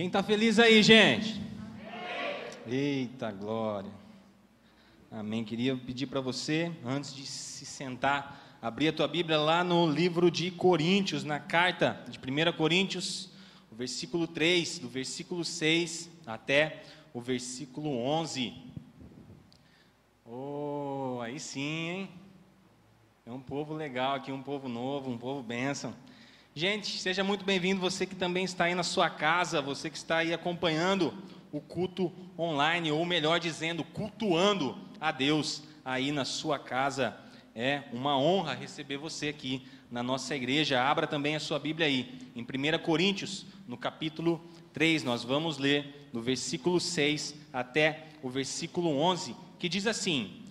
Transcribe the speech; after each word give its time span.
Quem 0.00 0.06
está 0.06 0.22
feliz 0.22 0.58
aí, 0.58 0.82
gente? 0.82 1.38
Eita 2.66 3.30
glória. 3.30 3.90
Amém. 5.10 5.44
Queria 5.44 5.76
pedir 5.76 6.06
para 6.06 6.22
você, 6.22 6.72
antes 6.82 7.14
de 7.14 7.26
se 7.26 7.66
sentar, 7.66 8.56
abrir 8.62 8.88
a 8.88 8.92
tua 8.94 9.06
Bíblia 9.06 9.38
lá 9.38 9.62
no 9.62 9.86
livro 9.86 10.30
de 10.30 10.50
Coríntios, 10.50 11.22
na 11.22 11.38
carta 11.38 12.02
de 12.08 12.18
1 12.18 12.50
Coríntios, 12.56 13.28
o 13.70 13.74
versículo 13.74 14.26
3, 14.26 14.78
do 14.78 14.88
versículo 14.88 15.44
6 15.44 16.08
até 16.26 16.82
o 17.12 17.20
versículo 17.20 17.94
11. 17.94 18.54
Oh, 20.24 21.18
aí 21.20 21.38
sim, 21.38 21.90
hein? 21.90 22.10
É 23.26 23.30
um 23.30 23.40
povo 23.40 23.74
legal 23.74 24.14
aqui, 24.14 24.32
um 24.32 24.42
povo 24.42 24.66
novo, 24.66 25.10
um 25.10 25.18
povo 25.18 25.42
bênção. 25.42 25.94
Gente, 26.60 26.98
seja 26.98 27.24
muito 27.24 27.42
bem-vindo 27.42 27.80
você 27.80 28.04
que 28.04 28.14
também 28.14 28.44
está 28.44 28.64
aí 28.64 28.74
na 28.74 28.82
sua 28.82 29.08
casa, 29.08 29.62
você 29.62 29.88
que 29.88 29.96
está 29.96 30.18
aí 30.18 30.34
acompanhando 30.34 31.14
o 31.50 31.58
culto 31.58 32.12
online, 32.38 32.92
ou 32.92 33.02
melhor 33.06 33.40
dizendo, 33.40 33.82
cultuando 33.82 34.76
a 35.00 35.10
Deus 35.10 35.62
aí 35.82 36.12
na 36.12 36.26
sua 36.26 36.58
casa. 36.58 37.16
É 37.54 37.84
uma 37.94 38.18
honra 38.18 38.52
receber 38.52 38.98
você 38.98 39.28
aqui 39.28 39.66
na 39.90 40.02
nossa 40.02 40.36
igreja. 40.36 40.82
Abra 40.82 41.06
também 41.06 41.34
a 41.34 41.40
sua 41.40 41.58
Bíblia 41.58 41.86
aí, 41.86 42.18
em 42.36 42.42
1 42.42 42.78
Coríntios, 42.82 43.46
no 43.66 43.78
capítulo 43.78 44.38
3, 44.74 45.02
nós 45.02 45.24
vamos 45.24 45.56
ler 45.56 46.10
do 46.12 46.20
versículo 46.20 46.78
6 46.78 47.36
até 47.54 48.08
o 48.22 48.28
versículo 48.28 48.98
11, 48.98 49.34
que 49.58 49.66
diz 49.66 49.86
assim: 49.86 50.42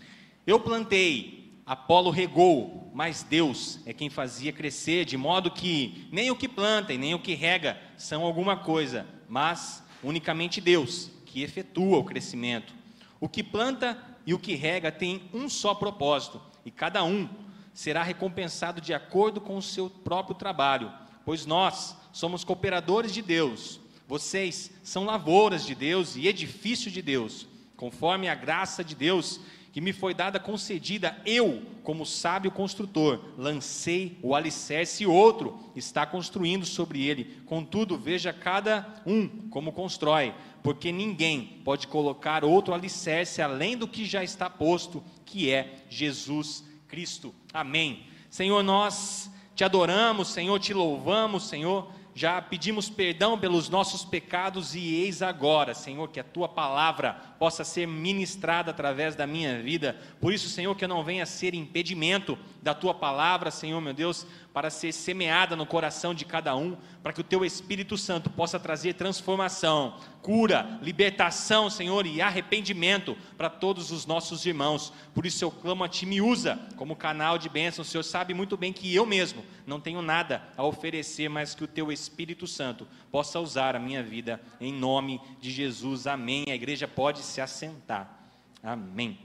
Eu 0.47 0.59
plantei, 0.59 1.38
Apolo 1.69 2.09
regou, 2.09 2.89
mas 2.95 3.21
Deus 3.21 3.79
é 3.85 3.93
quem 3.93 4.09
fazia 4.09 4.51
crescer, 4.51 5.05
de 5.05 5.15
modo 5.15 5.51
que 5.51 6.09
nem 6.11 6.31
o 6.31 6.35
que 6.35 6.47
planta 6.47 6.91
e 6.91 6.97
nem 6.97 7.13
o 7.13 7.19
que 7.19 7.35
rega 7.35 7.79
são 7.95 8.23
alguma 8.23 8.57
coisa, 8.57 9.05
mas 9.27 9.83
unicamente 10.01 10.59
Deus 10.59 11.11
que 11.27 11.43
efetua 11.43 11.99
o 11.99 12.03
crescimento. 12.03 12.73
O 13.19 13.29
que 13.29 13.43
planta 13.43 14.03
e 14.25 14.33
o 14.33 14.39
que 14.39 14.55
rega 14.55 14.91
tem 14.91 15.29
um 15.31 15.47
só 15.47 15.75
propósito, 15.75 16.41
e 16.65 16.71
cada 16.71 17.03
um 17.03 17.29
será 17.71 18.01
recompensado 18.01 18.81
de 18.81 18.91
acordo 18.91 19.39
com 19.39 19.55
o 19.55 19.61
seu 19.61 19.91
próprio 19.91 20.35
trabalho, 20.35 20.91
pois 21.23 21.45
nós 21.45 21.95
somos 22.11 22.43
cooperadores 22.43 23.13
de 23.13 23.21
Deus. 23.21 23.79
Vocês 24.07 24.71
são 24.81 25.05
lavouras 25.05 25.63
de 25.63 25.75
Deus 25.75 26.15
e 26.15 26.27
edifício 26.27 26.89
de 26.89 27.03
Deus, 27.03 27.47
conforme 27.77 28.27
a 28.27 28.33
graça 28.33 28.83
de 28.83 28.95
Deus 28.95 29.39
que 29.79 29.85
me 29.85 29.93
foi 29.93 30.13
dada 30.13 30.41
concedida, 30.41 31.17
eu, 31.25 31.63
como 31.83 32.05
sábio 32.05 32.51
construtor, 32.51 33.21
lancei 33.37 34.19
o 34.21 34.35
alicerce 34.35 35.03
e 35.03 35.07
outro 35.07 35.57
está 35.73 36.05
construindo 36.05 36.65
sobre 36.65 37.07
ele. 37.07 37.41
Contudo, 37.45 37.97
veja 37.97 38.33
cada 38.33 39.01
um 39.05 39.25
como 39.49 39.71
constrói, 39.71 40.35
porque 40.61 40.91
ninguém 40.91 41.61
pode 41.63 41.87
colocar 41.87 42.43
outro 42.43 42.73
alicerce 42.73 43.41
além 43.41 43.77
do 43.77 43.87
que 43.87 44.03
já 44.03 44.21
está 44.21 44.49
posto, 44.49 45.01
que 45.25 45.49
é 45.49 45.85
Jesus 45.89 46.65
Cristo. 46.85 47.33
Amém. 47.53 48.03
Senhor, 48.29 48.61
nós 48.61 49.31
te 49.55 49.63
adoramos, 49.63 50.27
Senhor, 50.27 50.59
te 50.59 50.73
louvamos, 50.73 51.47
Senhor 51.47 51.89
já 52.19 52.41
pedimos 52.41 52.89
perdão 52.89 53.39
pelos 53.39 53.69
nossos 53.69 54.03
pecados 54.03 54.75
e 54.75 54.79
eis 54.95 55.21
agora, 55.21 55.73
Senhor, 55.73 56.09
que 56.09 56.19
a 56.19 56.23
tua 56.23 56.49
palavra 56.49 57.13
possa 57.39 57.63
ser 57.63 57.87
ministrada 57.87 58.71
através 58.71 59.15
da 59.15 59.25
minha 59.25 59.61
vida. 59.61 59.95
Por 60.19 60.33
isso, 60.33 60.49
Senhor, 60.49 60.75
que 60.75 60.83
eu 60.83 60.89
não 60.89 61.01
venha 61.01 61.25
ser 61.25 61.53
impedimento 61.53 62.37
da 62.61 62.73
tua 62.73 62.93
palavra, 62.93 63.49
Senhor, 63.49 63.79
meu 63.79 63.93
Deus, 63.93 64.27
para 64.53 64.69
ser 64.69 64.91
semeada 64.91 65.55
no 65.55 65.65
coração 65.65 66.13
de 66.13 66.25
cada 66.25 66.55
um, 66.55 66.75
para 67.03 67.13
que 67.13 67.21
o 67.21 67.23
teu 67.23 67.45
Espírito 67.45 67.97
Santo 67.97 68.29
possa 68.29 68.59
trazer 68.59 68.93
transformação, 68.95 69.97
cura, 70.21 70.79
libertação, 70.81 71.69
Senhor, 71.69 72.05
e 72.05 72.21
arrependimento 72.21 73.15
para 73.37 73.49
todos 73.49 73.91
os 73.91 74.05
nossos 74.05 74.45
irmãos. 74.45 74.91
Por 75.13 75.25
isso 75.25 75.45
eu 75.45 75.51
clamo 75.51 75.83
a 75.83 75.87
Ti, 75.87 76.05
me 76.05 76.21
usa 76.21 76.59
como 76.75 76.95
canal 76.95 77.37
de 77.37 77.47
bênção. 77.47 77.83
O 77.83 77.85
Senhor 77.85 78.03
sabe 78.03 78.33
muito 78.33 78.57
bem 78.57 78.73
que 78.73 78.93
eu 78.93 79.05
mesmo 79.05 79.45
não 79.65 79.79
tenho 79.79 80.01
nada 80.01 80.43
a 80.57 80.63
oferecer, 80.63 81.29
mas 81.29 81.53
que 81.53 81.63
o 81.63 81.67
Teu 81.67 81.91
Espírito 81.91 82.47
Santo 82.47 82.87
possa 83.11 83.39
usar 83.39 83.75
a 83.75 83.79
minha 83.79 84.01
vida, 84.01 84.41
em 84.59 84.73
nome 84.73 85.21
de 85.39 85.51
Jesus. 85.51 86.07
Amém. 86.07 86.45
A 86.49 86.55
igreja 86.55 86.87
pode 86.87 87.19
se 87.19 87.39
assentar. 87.39 88.19
Amém. 88.63 89.17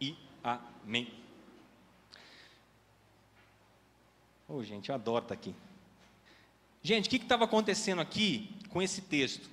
E 0.00 0.16
amém. 0.42 1.21
Oh, 4.54 4.62
gente, 4.62 4.90
eu 4.90 4.94
adoro 4.94 5.24
estar 5.24 5.32
aqui. 5.32 5.54
Gente, 6.82 7.06
o 7.06 7.08
que 7.10 7.16
estava 7.16 7.44
acontecendo 7.44 8.02
aqui 8.02 8.50
com 8.68 8.82
esse 8.82 9.00
texto? 9.00 9.48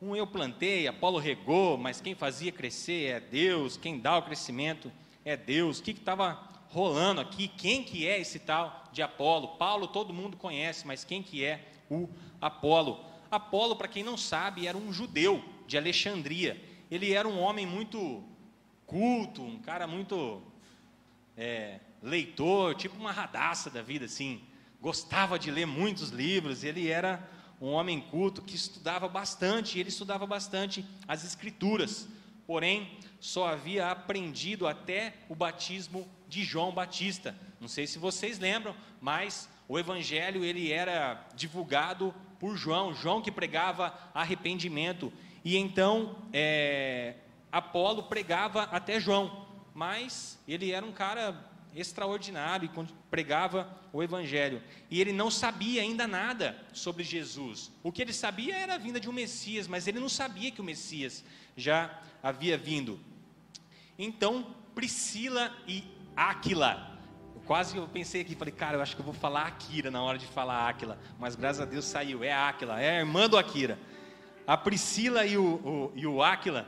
Um 0.00 0.16
eu 0.16 0.26
plantei, 0.26 0.88
Apolo 0.88 1.20
regou, 1.20 1.78
mas 1.78 2.00
quem 2.00 2.12
fazia 2.12 2.50
crescer 2.50 3.04
é 3.04 3.20
Deus, 3.20 3.76
quem 3.76 4.00
dá 4.00 4.18
o 4.18 4.22
crescimento 4.22 4.90
é 5.24 5.36
Deus. 5.36 5.78
O 5.78 5.84
que 5.84 5.92
estava 5.92 6.32
rolando 6.70 7.20
aqui? 7.20 7.46
Quem 7.46 7.84
que 7.84 8.04
é 8.04 8.20
esse 8.20 8.40
tal 8.40 8.90
de 8.92 9.02
Apolo? 9.02 9.56
Paulo 9.56 9.86
todo 9.86 10.12
mundo 10.12 10.36
conhece, 10.36 10.84
mas 10.84 11.04
quem 11.04 11.22
que 11.22 11.44
é 11.44 11.64
o 11.88 12.08
Apolo? 12.40 13.04
Apolo, 13.30 13.76
para 13.76 13.86
quem 13.86 14.02
não 14.02 14.16
sabe, 14.16 14.66
era 14.66 14.76
um 14.76 14.92
judeu 14.92 15.40
de 15.64 15.78
Alexandria. 15.78 16.60
Ele 16.90 17.12
era 17.12 17.28
um 17.28 17.38
homem 17.38 17.64
muito 17.64 18.24
culto, 18.84 19.44
um 19.44 19.60
cara 19.60 19.86
muito 19.86 20.42
é, 21.36 21.78
leitor, 22.02 22.74
tipo 22.74 22.96
uma 22.96 23.12
radaça 23.12 23.70
da 23.70 23.82
vida, 23.82 24.06
assim. 24.06 24.42
Gostava 24.80 25.38
de 25.38 25.50
ler 25.50 25.66
muitos 25.66 26.10
livros, 26.10 26.64
ele 26.64 26.88
era 26.88 27.28
um 27.60 27.68
homem 27.68 28.00
culto 28.00 28.42
que 28.42 28.56
estudava 28.56 29.08
bastante, 29.08 29.78
ele 29.78 29.88
estudava 29.88 30.26
bastante 30.26 30.84
as 31.06 31.24
escrituras, 31.24 32.08
porém 32.44 32.98
só 33.20 33.46
havia 33.46 33.88
aprendido 33.88 34.66
até 34.66 35.14
o 35.28 35.34
batismo 35.34 36.08
de 36.28 36.42
João 36.42 36.72
Batista. 36.72 37.36
Não 37.60 37.68
sei 37.68 37.86
se 37.86 38.00
vocês 38.00 38.40
lembram, 38.40 38.74
mas 39.00 39.48
o 39.68 39.78
evangelho 39.78 40.44
ele 40.44 40.72
era 40.72 41.24
divulgado 41.36 42.12
por 42.40 42.56
João, 42.56 42.92
João 42.92 43.22
que 43.22 43.30
pregava 43.30 43.96
arrependimento, 44.12 45.12
e 45.44 45.56
então 45.56 46.16
é, 46.32 47.14
Apolo 47.52 48.02
pregava 48.02 48.64
até 48.64 48.98
João, 48.98 49.46
mas 49.72 50.36
ele 50.48 50.72
era 50.72 50.84
um 50.84 50.90
cara 50.90 51.51
extraordinário 51.74 52.70
e 52.72 52.86
pregava 53.10 53.80
o 53.92 54.02
Evangelho. 54.02 54.62
E 54.90 55.00
ele 55.00 55.12
não 55.12 55.30
sabia 55.30 55.82
ainda 55.82 56.06
nada 56.06 56.56
sobre 56.72 57.04
Jesus. 57.04 57.70
O 57.82 57.90
que 57.90 58.02
ele 58.02 58.12
sabia 58.12 58.56
era 58.56 58.74
a 58.74 58.78
vinda 58.78 59.00
de 59.00 59.08
um 59.08 59.12
Messias, 59.12 59.66
mas 59.66 59.86
ele 59.86 60.00
não 60.00 60.08
sabia 60.08 60.50
que 60.50 60.60
o 60.60 60.64
Messias 60.64 61.24
já 61.56 62.00
havia 62.22 62.56
vindo. 62.56 62.98
Então, 63.98 64.54
Priscila 64.74 65.52
e 65.66 65.84
Áquila. 66.16 66.90
Quase 67.46 67.76
eu 67.76 67.88
pensei 67.88 68.20
aqui, 68.20 68.36
falei, 68.36 68.54
cara, 68.54 68.76
eu 68.76 68.82
acho 68.82 68.94
que 68.94 69.00
eu 69.00 69.04
vou 69.04 69.14
falar 69.14 69.46
Akira 69.46 69.90
na 69.90 70.02
hora 70.02 70.16
de 70.16 70.26
falar 70.26 70.68
Áquila. 70.68 70.98
Mas 71.18 71.34
graças 71.34 71.60
a 71.60 71.64
Deus 71.64 71.84
saiu, 71.84 72.22
é 72.22 72.32
Áquila, 72.32 72.80
é 72.80 72.90
a 72.90 73.00
irmã 73.00 73.28
do 73.28 73.36
Akira. 73.36 73.78
A 74.46 74.56
Priscila 74.56 75.26
e 75.26 75.36
o, 75.36 75.44
o, 75.44 75.92
e 75.94 76.06
o 76.06 76.22
Áquila, 76.22 76.66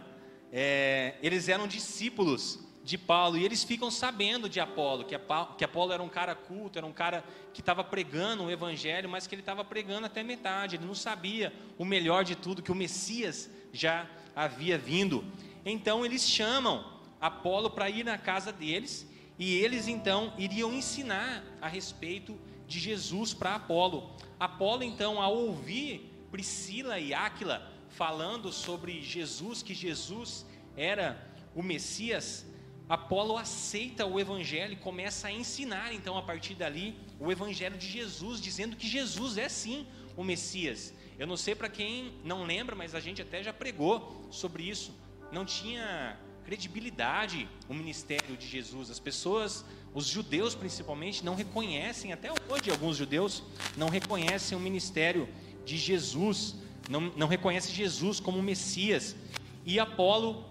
é, 0.53 1.14
eles 1.22 1.48
eram 1.48 1.66
discípulos 1.66 2.60
de 2.84 2.99
Paulo, 2.99 3.39
e 3.39 3.45
eles 3.45 3.65
ficam 3.65 3.91
sabendo 3.91 4.47
de 4.47 4.61
Apolo, 4.61 5.05
que, 5.05 5.19
que 5.56 5.65
Apolo 5.65 5.93
era 5.93 6.03
um 6.03 6.09
cara 6.09 6.34
culto, 6.34 6.78
era 6.78 6.87
um 6.87 6.93
cara 6.93 7.25
que 7.55 7.61
estava 7.61 7.83
pregando 7.83 8.45
o 8.45 8.50
evangelho, 8.50 9.09
mas 9.09 9.27
que 9.27 9.34
ele 9.34 9.41
estava 9.41 9.65
pregando 9.65 10.06
até 10.06 10.22
metade, 10.22 10.77
ele 10.77 10.84
não 10.84 10.94
sabia 10.94 11.50
o 11.78 11.84
melhor 11.84 12.25
de 12.25 12.37
tudo, 12.37 12.62
que 12.62 12.71
o 12.71 12.75
Messias 12.75 13.49
já 13.73 14.06
havia 14.37 14.77
vindo. 14.77 15.25
Então 15.65 16.05
eles 16.05 16.28
chamam 16.28 16.84
Apolo 17.19 17.71
para 17.71 17.89
ir 17.89 18.05
na 18.05 18.19
casa 18.19 18.53
deles, 18.53 19.11
e 19.39 19.55
eles 19.55 19.89
então 19.89 20.34
iriam 20.37 20.71
ensinar 20.71 21.43
a 21.62 21.69
respeito 21.69 22.38
de 22.67 22.79
Jesus 22.79 23.32
para 23.32 23.55
Apolo. 23.55 24.11
Apolo 24.38 24.82
então, 24.82 25.23
ao 25.23 25.35
ouvir 25.35 26.12
Priscila 26.31 27.00
e 27.00 27.14
Áquila 27.14 27.73
falando 27.88 28.53
sobre 28.53 29.00
Jesus, 29.00 29.62
que 29.62 29.73
Jesus 29.73 30.44
era 30.76 31.32
o 31.55 31.62
Messias, 31.62 32.44
Apolo 32.88 33.38
aceita 33.38 34.04
o 34.04 34.20
evangelho 34.20 34.75
e 34.75 34.76
começa 34.76 35.28
a 35.28 35.32
ensinar, 35.32 35.94
então, 35.94 36.19
a 36.19 36.22
partir 36.22 36.54
dali, 36.54 36.94
o 37.19 37.32
evangelho 37.32 37.78
de 37.78 37.88
Jesus, 37.88 38.40
dizendo 38.40 38.76
que 38.76 38.86
Jesus 38.86 39.38
é 39.38 39.48
sim 39.48 39.86
o 40.16 40.22
Messias. 40.22 40.92
Eu 41.19 41.26
não 41.26 41.36
sei 41.36 41.54
para 41.54 41.69
quem 41.69 42.12
não 42.25 42.44
lembra, 42.44 42.75
mas 42.75 42.94
a 42.94 43.00
gente 43.00 43.22
até 43.22 43.42
já 43.42 43.52
pregou 43.52 44.26
sobre 44.31 44.64
isso. 44.64 44.92
Não 45.32 45.44
tinha 45.44 46.19
credibilidade 46.44 47.48
o 47.69 47.75
ministério 47.75 48.36
de 48.36 48.46
Jesus. 48.46 48.90
As 48.90 49.00
pessoas, 49.00 49.64
os 49.94 50.06
judeus 50.06 50.54
principalmente, 50.54 51.25
não 51.25 51.34
reconhecem, 51.34 52.12
até 52.12 52.31
hoje 52.31 52.70
alguns 52.70 52.96
judeus 52.96 53.42
não 53.76 53.88
reconhecem 53.88 54.56
o 54.56 54.60
ministério 54.60 55.26
de 55.64 55.78
Jesus, 55.78 56.54
não, 56.88 57.00
não 57.00 57.28
reconhecem 57.28 57.75
Jesus 57.75 58.20
como 58.20 58.42
Messias. 58.42 59.16
E 59.64 59.81
Apolo 59.81 60.44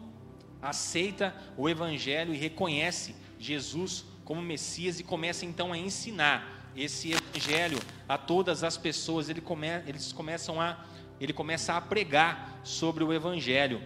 aceita 0.64 1.36
o 1.58 1.68
Evangelho 1.68 2.34
e 2.34 2.38
reconhece 2.38 3.16
Jesus 3.38 4.06
como 4.24 4.42
Messias 4.42 5.00
e 5.00 5.04
começa 5.04 5.46
então 5.46 5.74
a 5.74 5.78
ensinar 5.78 6.72
esse 6.76 7.12
Evangelho 7.12 7.80
a 8.08 8.18
todas 8.18 8.64
as 8.64 8.78
pessoas. 8.78 9.28
Ele 9.30 9.42
come, 9.42 9.68
eles 9.86 10.14
começam 10.14 10.60
a 10.60 10.86
ele 11.20 11.32
começa 11.32 11.74
a 11.74 11.82
pregar 11.82 12.60
sobre 12.64 13.04
o 13.04 13.14
Evangelho. 13.14 13.82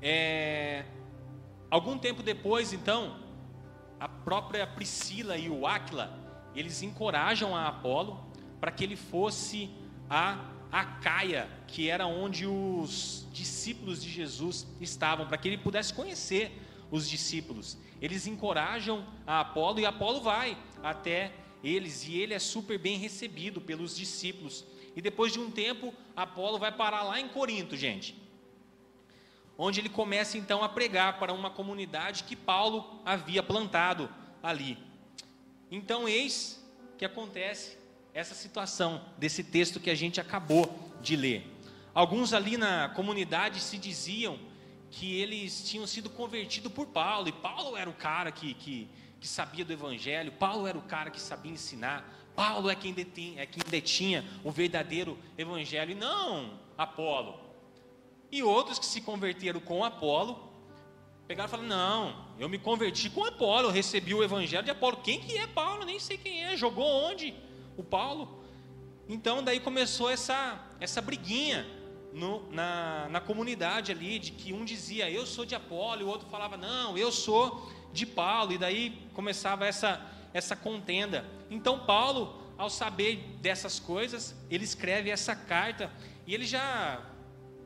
É, 0.00 0.84
algum 1.70 1.98
tempo 1.98 2.22
depois, 2.22 2.72
então, 2.72 3.16
a 4.00 4.08
própria 4.08 4.66
Priscila 4.66 5.36
e 5.36 5.50
o 5.50 5.66
Áquila, 5.66 6.18
eles 6.54 6.82
encorajam 6.82 7.54
a 7.56 7.68
Apolo 7.68 8.24
para 8.60 8.70
que 8.70 8.84
ele 8.84 8.96
fosse 8.96 9.70
a 10.08 10.51
Acaia, 10.72 11.46
que 11.68 11.90
era 11.90 12.06
onde 12.06 12.46
os 12.46 13.26
discípulos 13.30 14.02
de 14.02 14.08
Jesus 14.10 14.66
estavam, 14.80 15.26
para 15.26 15.36
que 15.36 15.46
ele 15.46 15.58
pudesse 15.58 15.92
conhecer 15.92 16.50
os 16.90 17.06
discípulos. 17.08 17.76
Eles 18.00 18.26
encorajam 18.26 19.06
a 19.26 19.40
Apolo 19.40 19.80
e 19.80 19.84
Apolo 19.84 20.22
vai 20.22 20.56
até 20.82 21.30
eles 21.62 22.08
e 22.08 22.18
ele 22.18 22.32
é 22.32 22.38
super 22.38 22.78
bem 22.78 22.96
recebido 22.96 23.60
pelos 23.60 23.96
discípulos. 23.96 24.64
E 24.96 25.02
depois 25.02 25.32
de 25.32 25.38
um 25.38 25.50
tempo, 25.50 25.92
Apolo 26.16 26.58
vai 26.58 26.72
parar 26.72 27.02
lá 27.02 27.20
em 27.20 27.28
Corinto, 27.28 27.76
gente. 27.76 28.16
Onde 29.58 29.78
ele 29.78 29.90
começa 29.90 30.38
então 30.38 30.64
a 30.64 30.68
pregar 30.70 31.18
para 31.18 31.34
uma 31.34 31.50
comunidade 31.50 32.24
que 32.24 32.34
Paulo 32.34 33.00
havia 33.04 33.42
plantado 33.42 34.08
ali. 34.42 34.78
Então, 35.70 36.08
eis 36.08 36.62
que 36.96 37.04
acontece 37.04 37.76
essa 38.14 38.34
situação 38.34 39.02
desse 39.16 39.42
texto 39.42 39.80
que 39.80 39.90
a 39.90 39.94
gente 39.94 40.20
acabou 40.20 40.92
de 41.00 41.16
ler. 41.16 41.46
Alguns 41.94 42.32
ali 42.32 42.56
na 42.56 42.88
comunidade 42.90 43.60
se 43.60 43.78
diziam 43.78 44.38
que 44.90 45.18
eles 45.18 45.68
tinham 45.68 45.86
sido 45.86 46.10
convertidos 46.10 46.70
por 46.72 46.86
Paulo, 46.86 47.28
e 47.28 47.32
Paulo 47.32 47.76
era 47.76 47.88
o 47.88 47.94
cara 47.94 48.30
que, 48.30 48.52
que, 48.54 48.88
que 49.18 49.26
sabia 49.26 49.64
do 49.64 49.72
Evangelho, 49.72 50.30
Paulo 50.32 50.66
era 50.66 50.76
o 50.76 50.82
cara 50.82 51.10
que 51.10 51.20
sabia 51.20 51.52
ensinar, 51.52 52.06
Paulo 52.36 52.70
é 52.70 52.74
quem, 52.74 52.92
detinha, 52.92 53.42
é 53.42 53.46
quem 53.46 53.62
detinha 53.68 54.24
o 54.44 54.50
verdadeiro 54.50 55.18
Evangelho, 55.36 55.92
e 55.92 55.94
não 55.94 56.58
Apolo. 56.76 57.40
E 58.30 58.42
outros 58.42 58.78
que 58.78 58.86
se 58.86 59.00
converteram 59.00 59.60
com 59.60 59.84
Apolo, 59.84 60.50
pegaram 61.26 61.48
e 61.48 61.50
falaram: 61.50 61.68
Não, 61.68 62.26
eu 62.38 62.48
me 62.48 62.58
converti 62.58 63.10
com 63.10 63.24
Apolo, 63.24 63.68
eu 63.68 63.72
recebi 63.72 64.14
o 64.14 64.22
Evangelho 64.22 64.64
de 64.64 64.70
Apolo. 64.70 64.98
Quem 64.98 65.20
que 65.20 65.36
é 65.36 65.46
Paulo? 65.46 65.84
Nem 65.84 65.98
sei 65.98 66.16
quem 66.16 66.44
é, 66.44 66.56
jogou 66.56 66.86
onde? 66.86 67.34
O 67.76 67.82
Paulo. 67.82 68.42
Então, 69.08 69.42
daí 69.42 69.60
começou 69.60 70.10
essa, 70.10 70.60
essa 70.80 71.00
briguinha 71.00 71.66
no, 72.12 72.50
na, 72.52 73.08
na 73.10 73.20
comunidade 73.20 73.90
ali, 73.90 74.18
de 74.18 74.32
que 74.32 74.52
um 74.52 74.64
dizia, 74.64 75.10
eu 75.10 75.26
sou 75.26 75.44
de 75.44 75.54
Apolo, 75.54 76.00
e 76.00 76.04
o 76.04 76.08
outro 76.08 76.28
falava, 76.28 76.56
não, 76.56 76.96
eu 76.96 77.10
sou 77.10 77.70
de 77.92 78.06
Paulo, 78.06 78.52
e 78.52 78.58
daí 78.58 78.98
começava 79.14 79.66
essa, 79.66 80.00
essa 80.32 80.54
contenda. 80.54 81.24
Então, 81.50 81.80
Paulo, 81.80 82.42
ao 82.56 82.70
saber 82.70 83.16
dessas 83.40 83.80
coisas, 83.80 84.34
ele 84.50 84.64
escreve 84.64 85.10
essa 85.10 85.34
carta, 85.34 85.90
e 86.26 86.34
ele 86.34 86.44
já. 86.44 87.00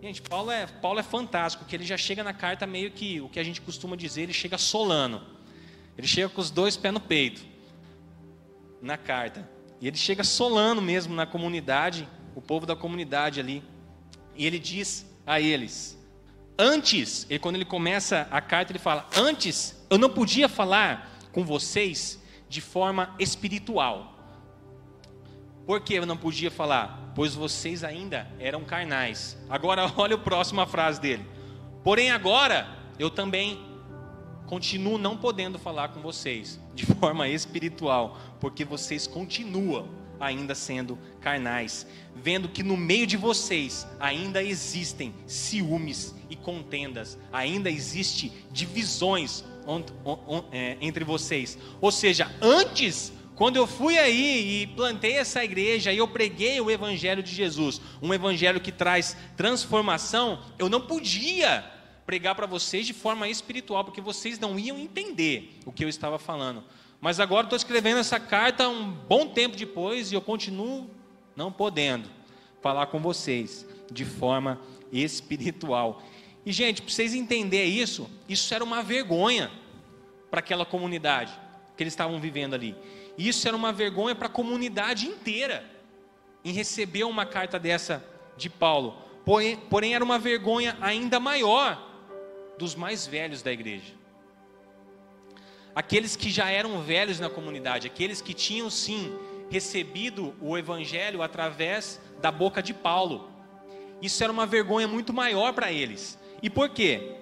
Gente, 0.03 0.21
Paulo 0.23 0.51
é, 0.51 0.67
Paulo 0.67 1.01
é 1.01 1.03
fantástico, 1.03 1.65
porque 1.65 1.75
ele 1.75 1.85
já 1.85 1.97
chega 1.97 2.23
na 2.23 2.33
carta 2.33 2.67
meio 2.67 2.91
que, 2.91 3.21
o 3.21 3.29
que 3.29 3.41
a 3.41 3.45
gente 3.45 3.61
costuma 3.61 3.97
dizer, 3.97 4.23
ele 4.23 4.33
chega 4.33 4.59
solano. 4.59 5.23
Ele 5.97 6.07
chega 6.07 6.29
com 6.29 6.41
os 6.41 6.51
dois 6.51 6.77
pés 6.77 6.93
no 6.93 7.01
peito, 7.01 7.43
na 8.83 8.99
carta. 8.99 9.49
E 9.81 9.87
ele 9.87 9.97
chega 9.97 10.25
solano 10.25 10.81
mesmo 10.81 11.15
na 11.15 11.27
comunidade, 11.27 12.09
o 12.35 12.41
povo 12.41 12.67
da 12.67 12.75
comunidade 12.75 13.41
ali. 13.41 13.63
E 14.35 14.47
ele 14.47 14.59
diz 14.59 15.07
a 15.27 15.41
eles: 15.41 15.99
Antes, 16.59 17.27
ele, 17.29 17.39
quando 17.39 17.57
ele 17.57 17.65
começa 17.65 18.27
a 18.31 18.41
carta, 18.41 18.73
ele 18.73 18.79
fala: 18.79 19.07
Antes 19.17 19.85
eu 19.91 19.99
não 19.99 20.11
podia 20.11 20.49
falar 20.49 21.11
com 21.33 21.45
vocês 21.45 22.23
de 22.49 22.61
forma 22.61 23.15
espiritual. 23.19 24.15
Por 25.67 25.81
que 25.81 25.95
eu 25.95 26.07
não 26.07 26.17
podia 26.17 26.51
falar? 26.51 27.13
Pois 27.15 27.35
vocês 27.35 27.83
ainda 27.83 28.31
eram 28.39 28.65
carnais. 28.65 29.37
Agora, 29.51 29.93
olha 29.97 30.15
a 30.15 30.19
próxima 30.19 30.67
frase 30.67 31.01
dele. 31.01 31.27
Porém, 31.83 32.11
agora 32.11 32.69
eu 32.99 33.11
também 33.11 33.61
continuo 34.47 34.97
não 34.97 35.17
podendo 35.17 35.59
falar 35.59 35.89
com 35.89 36.01
vocês 36.01 36.61
de 36.75 36.87
forma 36.87 37.29
espiritual, 37.29 38.17
porque 38.41 38.65
vocês 38.65 39.07
continuam 39.07 39.89
ainda 40.19 40.55
sendo 40.55 40.99
carnais, 41.21 41.87
vendo 42.15 42.49
que 42.49 42.63
no 42.63 42.77
meio 42.77 43.07
de 43.07 43.17
vocês 43.17 43.87
ainda 44.01 44.43
existem 44.43 45.15
ciúmes 45.27 46.15
e 46.31 46.37
contendas, 46.37 47.19
ainda 47.33 47.71
existe 47.71 48.33
divisões 48.51 49.45
é, 50.53 50.77
entre 50.81 51.05
vocês. 51.05 51.59
Ou 51.81 51.93
seja, 51.93 52.31
antes, 52.41 53.13
quando 53.35 53.57
eu 53.57 53.67
fui 53.67 53.99
aí 53.99 54.63
e 54.63 54.67
plantei 54.69 55.15
essa 55.15 55.45
igreja 55.45 55.93
e 55.93 55.99
eu 55.99 56.09
preguei 56.09 56.61
o 56.61 56.71
evangelho 56.71 57.23
de 57.23 57.35
Jesus, 57.35 57.81
um 58.01 58.15
evangelho 58.15 58.61
que 58.61 58.73
traz 58.73 59.17
transformação, 59.37 60.43
eu 60.59 60.69
não 60.69 60.81
podia 60.81 61.65
pregar 62.07 62.35
para 62.35 62.47
vocês 62.47 62.87
de 62.87 62.95
forma 62.95 63.29
espiritual, 63.29 63.85
porque 63.85 64.01
vocês 64.01 64.39
não 64.39 64.59
iam 64.59 64.79
entender 64.79 65.59
o 65.67 65.73
que 65.73 65.85
eu 65.85 65.89
estava 65.89 66.19
falando. 66.19 66.63
Mas 67.07 67.21
agora 67.21 67.47
estou 67.47 67.57
escrevendo 67.57 68.01
essa 68.01 68.19
carta 68.19 68.69
um 68.69 68.91
bom 68.91 69.29
tempo 69.29 69.57
depois 69.57 70.11
e 70.11 70.17
eu 70.17 70.21
continuo 70.21 70.91
não 71.37 71.53
podendo 71.53 72.11
falar 72.61 72.87
com 72.87 72.99
vocês 72.99 73.65
de 73.93 74.05
forma 74.05 74.61
espiritual. 74.91 76.03
E, 76.45 76.51
gente, 76.51 76.83
para 76.83 76.91
vocês 76.91 77.15
entenderem 77.15 77.79
isso, 77.79 78.11
isso 78.29 78.53
era 78.53 78.65
uma 78.65 78.83
vergonha 78.83 79.53
para 80.33 80.41
aquela 80.41 80.67
comunidade 80.67 81.33
que 81.77 81.83
eles 81.85 81.93
estavam 81.93 82.19
vivendo 82.19 82.55
ali. 82.55 82.75
Isso 83.17 83.47
era 83.47 83.57
uma 83.57 83.73
vergonha 83.73 84.17
para 84.17 84.27
a 84.27 84.29
comunidade 84.29 85.07
inteira 85.07 85.65
em 86.45 86.51
receber 86.51 87.05
uma 87.05 87.25
carta 87.25 87.57
dessa 87.57 88.05
de 88.37 88.51
Paulo. 88.51 89.01
Porém, 89.25 89.57
porém, 89.57 89.95
era 89.95 90.03
uma 90.03 90.19
vergonha 90.19 90.77
ainda 90.81 91.21
maior 91.21 91.81
dos 92.59 92.75
mais 92.75 93.07
velhos 93.07 93.43
da 93.43 93.53
igreja 93.53 93.95
aqueles 95.77 96.17
que 96.17 96.31
já 96.31 96.49
eram 96.49 96.81
velhos 96.81 97.21
na 97.21 97.29
comunidade, 97.29 97.87
aqueles 97.87 98.23
que 98.23 98.33
tinham 98.33 98.71
sim 98.71 99.15
recebido 99.51 100.35
o 100.41 100.57
evangelho 100.57 101.23
através 101.23 102.01
da 102.19 102.33
boca 102.33 102.63
de 102.63 102.73
Paulo. 102.73 103.29
Isso 104.01 104.25
era 104.25 104.33
uma 104.33 104.47
vergonha 104.47 104.89
muito 104.89 105.13
maior 105.13 105.53
para 105.53 105.71
eles. 105.71 106.19
E 106.43 106.49
por 106.49 106.71
quê? 106.71 107.17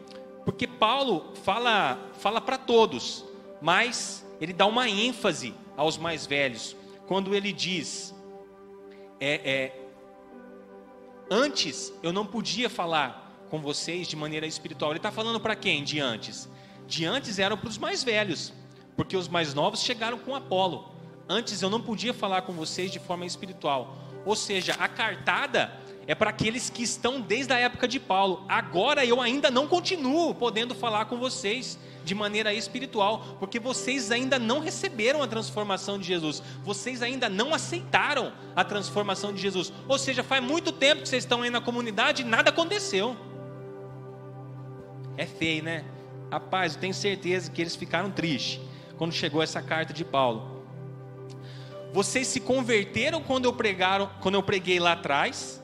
Porque 0.44 0.68
Paulo 0.68 1.34
fala 1.42 1.98
fala 2.20 2.40
para 2.40 2.56
todos, 2.56 3.24
mas 3.60 4.24
ele 4.40 4.52
dá 4.52 4.66
uma 4.66 4.88
ênfase 4.88 5.52
aos 5.76 5.98
mais 5.98 6.24
velhos 6.24 6.76
quando 7.08 7.34
ele 7.34 7.52
diz 7.52 8.14
é, 9.20 9.40
é, 9.44 9.87
antes 11.28 11.92
eu 12.02 12.12
não 12.12 12.25
podia 12.25 12.70
falar 12.70 13.46
com 13.50 13.61
vocês 13.61 14.06
de 14.06 14.14
maneira 14.14 14.46
espiritual. 14.46 14.92
Ele 14.92 14.99
está 14.99 15.11
falando 15.11 15.40
para 15.40 15.56
quem 15.56 15.82
de 15.82 15.99
antes? 15.99 16.49
De 16.87 17.05
antes 17.05 17.38
eram 17.38 17.57
para 17.57 17.69
os 17.69 17.79
mais 17.79 18.03
velhos, 18.05 18.53
porque 18.97 19.17
os 19.17 19.29
mais 19.29 19.55
novos 19.55 19.83
chegaram 19.83 20.19
com 20.19 20.35
Apolo. 20.35 20.93
Antes 21.29 21.62
eu 21.62 21.71
não 21.71 21.81
podia 21.81 22.12
falar 22.12 22.43
com 22.43 22.53
vocês 22.53 22.91
de 22.91 22.99
forma 22.99 23.25
espiritual. 23.25 23.97
Ou 24.25 24.37
seja, 24.37 24.75
a 24.79 24.88
cartada 24.88 25.73
é 26.07 26.14
para 26.14 26.31
aqueles 26.31 26.69
que 26.71 26.83
estão 26.83 27.21
desde 27.21 27.53
a 27.53 27.59
época 27.59 27.88
de 27.88 27.99
Paulo. 27.99 28.45
Agora 28.49 29.05
eu 29.05 29.21
ainda 29.21 29.50
não 29.50 29.67
continuo 29.67 30.35
podendo 30.35 30.75
falar 30.75 31.07
com 31.07 31.17
vocês 31.17 31.79
de 32.05 32.14
maneira 32.14 32.53
espiritual, 32.53 33.37
porque 33.41 33.59
vocês 33.59 34.11
ainda 34.11 34.38
não 34.38 34.61
receberam 34.61 35.23
a 35.23 35.26
transformação 35.26 35.99
de 35.99 36.07
Jesus, 36.07 36.43
vocês 36.62 37.03
ainda 37.03 37.31
não 37.31 37.55
aceitaram 37.55 38.31
a 38.55 38.62
transformação 38.62 39.33
de 39.33 39.41
Jesus. 39.41 39.73
Ou 39.88 39.99
seja, 39.99 40.23
faz 40.23 40.45
muito 40.45 40.71
tempo 40.71 41.03
que 41.03 41.09
vocês 41.09 41.25
estão 41.25 41.41
aí 41.41 41.49
na 41.49 41.62
comunidade 41.62 42.21
e 42.21 42.25
nada 42.25 42.50
aconteceu. 42.50 43.17
É 45.17 45.25
feio, 45.25 45.62
né? 45.62 45.85
Rapaz, 46.31 46.75
eu 46.75 46.81
tenho 46.81 46.95
certeza 46.95 47.50
que 47.50 47.61
eles 47.61 47.76
ficaram 47.76 48.11
tristes 48.11 48.61
quando 48.97 49.12
chegou 49.12 49.43
essa 49.43 49.62
carta 49.62 49.93
de 49.93 50.04
Paulo. 50.04 50.62
Vocês 51.93 52.26
se 52.26 52.40
converteram 52.40 53.23
quando 53.23 53.45
eu, 53.45 53.52
pregaram, 53.52 54.11
quando 54.21 54.35
eu 54.35 54.43
preguei 54.43 54.81
lá 54.81 54.93
atrás, 54.93 55.62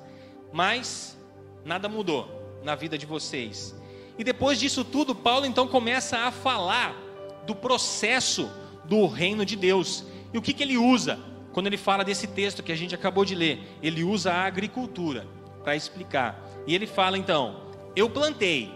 mas 0.53 1.19
nada 1.65 1.89
mudou 1.89 2.61
na 2.63 2.75
vida 2.75 2.97
de 2.97 3.07
vocês. 3.07 3.75
E 4.19 4.23
depois 4.23 4.59
disso 4.59 4.85
tudo, 4.85 5.15
Paulo 5.15 5.47
então 5.47 5.67
começa 5.67 6.19
a 6.19 6.31
falar 6.31 6.95
do 7.47 7.55
processo 7.55 8.51
do 8.85 9.07
reino 9.07 9.45
de 9.45 9.57
Deus. 9.57 10.05
E 10.33 10.39
o 10.39 10.43
que, 10.43 10.53
que 10.53 10.63
ele 10.63 10.77
usa 10.77 11.19
quando 11.53 11.67
ele 11.67 11.77
fala 11.77 12.05
desse 12.05 12.27
texto 12.27 12.63
que 12.63 12.71
a 12.71 12.77
gente 12.77 12.95
acabou 12.95 13.25
de 13.25 13.35
ler? 13.35 13.61
Ele 13.83 14.05
usa 14.05 14.33
a 14.33 14.45
agricultura 14.45 15.27
para 15.63 15.75
explicar. 15.75 16.41
E 16.67 16.75
ele 16.75 16.87
fala 16.87 17.19
então: 17.19 17.63
Eu 17.97 18.09
plantei, 18.09 18.71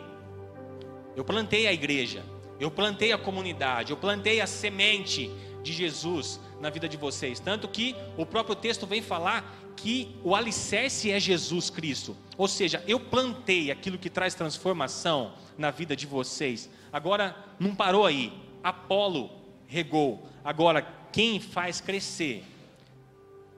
eu 1.17 1.25
plantei 1.25 1.67
a 1.67 1.73
igreja, 1.73 2.25
eu 2.59 2.71
plantei 2.71 3.13
a 3.13 3.19
comunidade, 3.19 3.91
eu 3.91 3.97
plantei 3.97 4.41
a 4.41 4.47
semente 4.47 5.31
de 5.63 5.73
Jesus 5.73 6.41
na 6.61 6.71
vida 6.71 6.89
de 6.89 6.97
vocês. 6.97 7.41
Tanto 7.41 7.69
que 7.69 7.97
o 8.17 8.25
próprio 8.25 8.55
texto 8.55 8.87
vem 8.87 9.03
falar 9.03 9.55
que 9.77 10.15
o 10.23 10.35
alicerce 10.35 11.11
é 11.11 11.19
Jesus 11.19 11.71
Cristo. 11.71 12.17
Ou 12.37 12.47
seja, 12.47 12.83
eu 12.87 13.01
plantei 13.01 13.71
aquilo 13.71 13.99
que 13.99 14.11
traz 14.11 14.35
transformação 14.35 15.35
na 15.59 15.71
vida 15.71 15.97
de 15.97 16.07
vocês. 16.07 16.71
Agora, 16.93 17.37
não 17.59 17.75
parou 17.75 18.07
aí. 18.07 18.33
Apolo 18.63 19.31
regou. 19.67 20.27
Agora, 20.45 20.83
quem 21.13 21.41
faz 21.41 21.81
crescer 21.81 22.45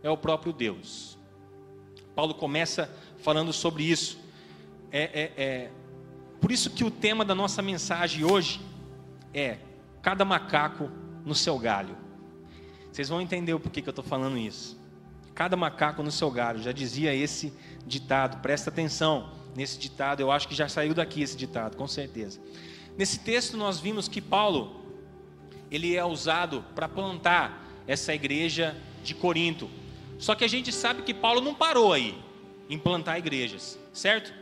é 0.02 0.10
o 0.10 0.16
próprio 0.16 0.52
Deus. 0.52 1.18
Paulo 2.14 2.34
começa 2.34 2.90
falando 3.18 3.52
sobre 3.52 3.84
isso. 3.84 4.18
É, 4.90 5.02
é, 5.02 5.32
é, 5.36 5.70
por 6.40 6.52
isso 6.52 6.70
que 6.70 6.84
o 6.84 6.90
tema 6.90 7.24
da 7.24 7.34
nossa 7.34 7.62
mensagem 7.62 8.24
hoje 8.24 8.60
é 9.32 9.58
cada 10.02 10.24
macaco 10.24 10.90
no 11.24 11.34
seu 11.34 11.58
galho. 11.58 11.96
Vocês 12.92 13.08
vão 13.08 13.20
entender 13.20 13.52
o 13.52 13.60
porquê 13.60 13.82
que 13.82 13.88
eu 13.88 13.92
estou 13.92 14.04
falando 14.04 14.38
isso. 14.38 14.78
Cada 15.34 15.56
macaco 15.56 16.02
no 16.02 16.10
seu 16.10 16.30
galho, 16.30 16.62
já 16.62 16.72
dizia 16.72 17.14
esse 17.14 17.52
ditado, 17.86 18.40
presta 18.40 18.70
atenção 18.70 19.30
nesse 19.54 19.78
ditado, 19.78 20.20
eu 20.20 20.30
acho 20.30 20.48
que 20.48 20.54
já 20.54 20.68
saiu 20.68 20.94
daqui 20.94 21.22
esse 21.22 21.36
ditado, 21.36 21.76
com 21.76 21.86
certeza. 21.86 22.40
Nesse 22.96 23.18
texto 23.18 23.56
nós 23.56 23.78
vimos 23.78 24.08
que 24.08 24.20
Paulo, 24.20 24.80
ele 25.70 25.94
é 25.94 26.04
usado 26.04 26.64
para 26.74 26.88
plantar 26.88 27.66
essa 27.86 28.14
igreja 28.14 28.76
de 29.02 29.14
Corinto. 29.14 29.68
Só 30.18 30.34
que 30.34 30.44
a 30.44 30.48
gente 30.48 30.72
sabe 30.72 31.02
que 31.02 31.12
Paulo 31.12 31.40
não 31.40 31.54
parou 31.54 31.92
aí 31.92 32.18
em 32.68 32.78
plantar 32.78 33.18
igrejas, 33.18 33.78
certo? 33.92 34.32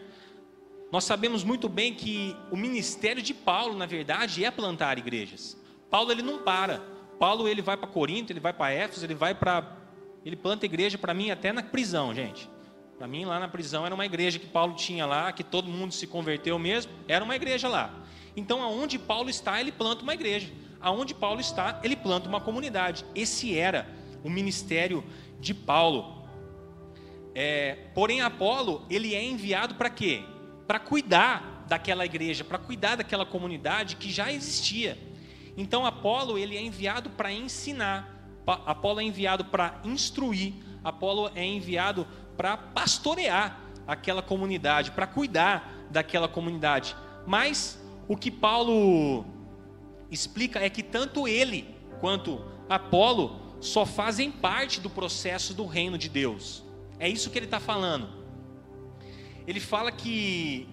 Nós 0.95 1.03
sabemos 1.03 1.43
muito 1.43 1.69
bem 1.69 1.93
que 1.93 2.37
o 2.53 2.57
ministério 2.57 3.21
de 3.21 3.35
Paulo, 3.35 3.77
na 3.77 3.85
verdade, 3.85 4.45
é 4.45 4.51
plantar 4.53 4.97
igrejas. 4.97 5.61
Paulo 5.91 6.13
ele 6.13 6.23
não 6.23 6.39
para. 6.39 6.81
Paulo 7.19 7.49
ele 7.49 7.61
vai 7.61 7.77
para 7.77 7.89
Corinto, 7.89 8.33
ele 8.33 8.39
vai 8.39 8.53
para 8.53 8.71
Éfeso, 8.71 9.05
ele 9.05 9.13
vai 9.17 9.35
para 9.35 9.77
ele 10.25 10.37
planta 10.37 10.65
igreja 10.67 10.97
para 10.97 11.13
mim 11.13 11.33
até 11.33 11.53
na 11.53 11.65
prisão, 11.65 12.15
gente. 12.15 12.49
Para 12.97 13.09
mim 13.09 13.25
lá 13.25 13.41
na 13.41 13.49
prisão 13.49 13.85
era 13.85 13.93
uma 13.93 14.07
igreja 14.07 14.39
que 14.39 14.47
Paulo 14.47 14.75
tinha 14.75 15.05
lá, 15.05 15.33
que 15.33 15.43
todo 15.43 15.69
mundo 15.69 15.93
se 15.93 16.07
converteu 16.07 16.61
mesmo, 16.61 16.93
era 17.09 17.25
uma 17.25 17.35
igreja 17.35 17.67
lá. 17.67 17.93
Então 18.37 18.63
aonde 18.63 18.97
Paulo 18.97 19.29
está, 19.29 19.61
ele 19.61 19.73
planta 19.73 20.05
uma 20.05 20.15
igreja. 20.15 20.53
Aonde 20.81 21.13
Paulo 21.13 21.41
está, 21.41 21.81
ele 21.83 21.97
planta 21.97 22.29
uma 22.29 22.41
comunidade. 22.41 23.05
Esse 23.17 23.59
era 23.59 23.89
o 24.23 24.31
ministério 24.31 25.03
de 25.41 25.53
Paulo. 25.53 26.25
É, 27.35 27.89
porém, 27.97 28.21
Apolo, 28.21 28.87
ele 28.89 29.13
é 29.13 29.25
enviado 29.25 29.75
para 29.75 29.91
quê? 29.91 30.23
Para 30.67 30.79
cuidar 30.79 31.65
daquela 31.69 32.05
igreja, 32.05 32.45
para 32.45 32.59
cuidar 32.59 32.97
daquela 32.97 33.25
comunidade 33.25 33.97
que 33.97 34.11
já 34.11 34.33
existia. 34.33 34.99
Então, 35.57 35.87
Apolo, 35.87 36.37
ele 36.37 36.57
é 36.57 36.63
enviado 36.63 37.11
para 37.11 37.33
ensinar, 37.33 38.43
Apolo 38.47 39.01
é 39.01 39.05
enviado 39.05 39.45
para 39.45 39.81
instruir, 39.85 40.55
Apolo 40.83 41.31
é 41.35 41.45
enviado 41.45 42.07
para 42.37 42.57
pastorear 42.57 43.61
aquela 43.87 44.23
comunidade, 44.23 44.91
para 44.91 45.07
cuidar 45.07 45.87
daquela 45.91 46.29
comunidade. 46.29 46.97
Mas 47.27 47.81
o 48.09 48.17
que 48.17 48.31
Paulo 48.31 49.25
explica 50.11 50.61
é 50.61 50.69
que 50.69 50.83
tanto 50.83 51.29
ele 51.29 51.75
quanto 52.01 52.45
Apolo 52.69 53.57
só 53.61 53.87
fazem 53.87 54.31
parte 54.31 54.81
do 54.81 54.91
processo 54.91 55.55
do 55.55 55.65
reino 55.65 55.97
de 55.97 56.09
Deus. 56.09 56.65
É 56.99 57.09
isso 57.09 57.31
que 57.31 57.39
ele 57.39 57.47
está 57.47 57.61
falando. 57.61 58.24
Ele 59.47 59.61
fala 59.61 59.93
que 59.93 60.69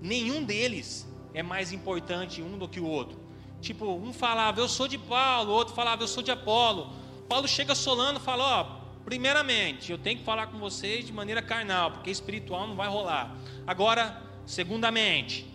nenhum 0.00 0.44
deles 0.44 1.08
é 1.34 1.42
mais 1.42 1.72
importante 1.72 2.42
um 2.42 2.56
do 2.58 2.68
que 2.68 2.80
o 2.80 2.86
outro. 2.86 3.20
Tipo, 3.60 3.86
um 3.94 4.12
falava, 4.12 4.60
eu 4.60 4.68
sou 4.68 4.88
de 4.88 4.98
Paulo, 4.98 5.52
o 5.52 5.54
outro 5.54 5.74
falava, 5.74 6.02
eu 6.02 6.08
sou 6.08 6.22
de 6.22 6.30
Apolo. 6.30 6.92
Paulo 7.28 7.46
chega 7.46 7.74
solando 7.74 8.18
e 8.18 8.22
fala, 8.22 8.60
ó, 8.60 8.64
primeiramente, 9.04 9.92
eu 9.92 9.98
tenho 9.98 10.18
que 10.18 10.24
falar 10.24 10.48
com 10.48 10.58
vocês 10.58 11.06
de 11.06 11.12
maneira 11.12 11.40
carnal, 11.40 11.92
porque 11.92 12.10
espiritual 12.10 12.66
não 12.66 12.74
vai 12.74 12.88
rolar. 12.88 13.36
Agora, 13.66 14.20
segundamente, 14.44 15.46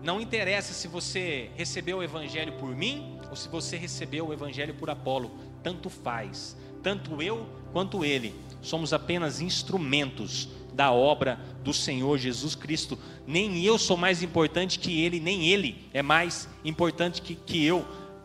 não 0.00 0.20
interessa 0.20 0.72
se 0.72 0.86
você 0.86 1.50
recebeu 1.56 1.98
o 1.98 2.02
evangelho 2.02 2.52
por 2.52 2.74
mim 2.74 3.18
ou 3.28 3.36
se 3.36 3.48
você 3.48 3.76
recebeu 3.76 4.28
o 4.28 4.32
evangelho 4.32 4.74
por 4.74 4.88
Apolo, 4.88 5.30
tanto 5.62 5.90
faz. 5.90 6.56
Tanto 6.82 7.20
eu 7.20 7.48
quanto 7.72 8.04
ele 8.04 8.32
somos 8.60 8.92
apenas 8.92 9.40
instrumentos 9.40 10.48
da 10.72 10.92
obra 10.92 11.40
do 11.64 11.72
Senhor 11.72 12.18
Jesus 12.18 12.54
Cristo. 12.54 12.98
Nem 13.26 13.64
eu 13.64 13.78
sou 13.78 13.96
mais 13.96 14.22
importante 14.22 14.78
que 14.78 15.00
ele, 15.02 15.18
nem 15.18 15.48
ele 15.48 15.88
é 15.92 16.02
mais 16.02 16.48
importante 16.64 17.20
que, 17.20 17.34
que 17.34 17.64
eu, 17.64 17.84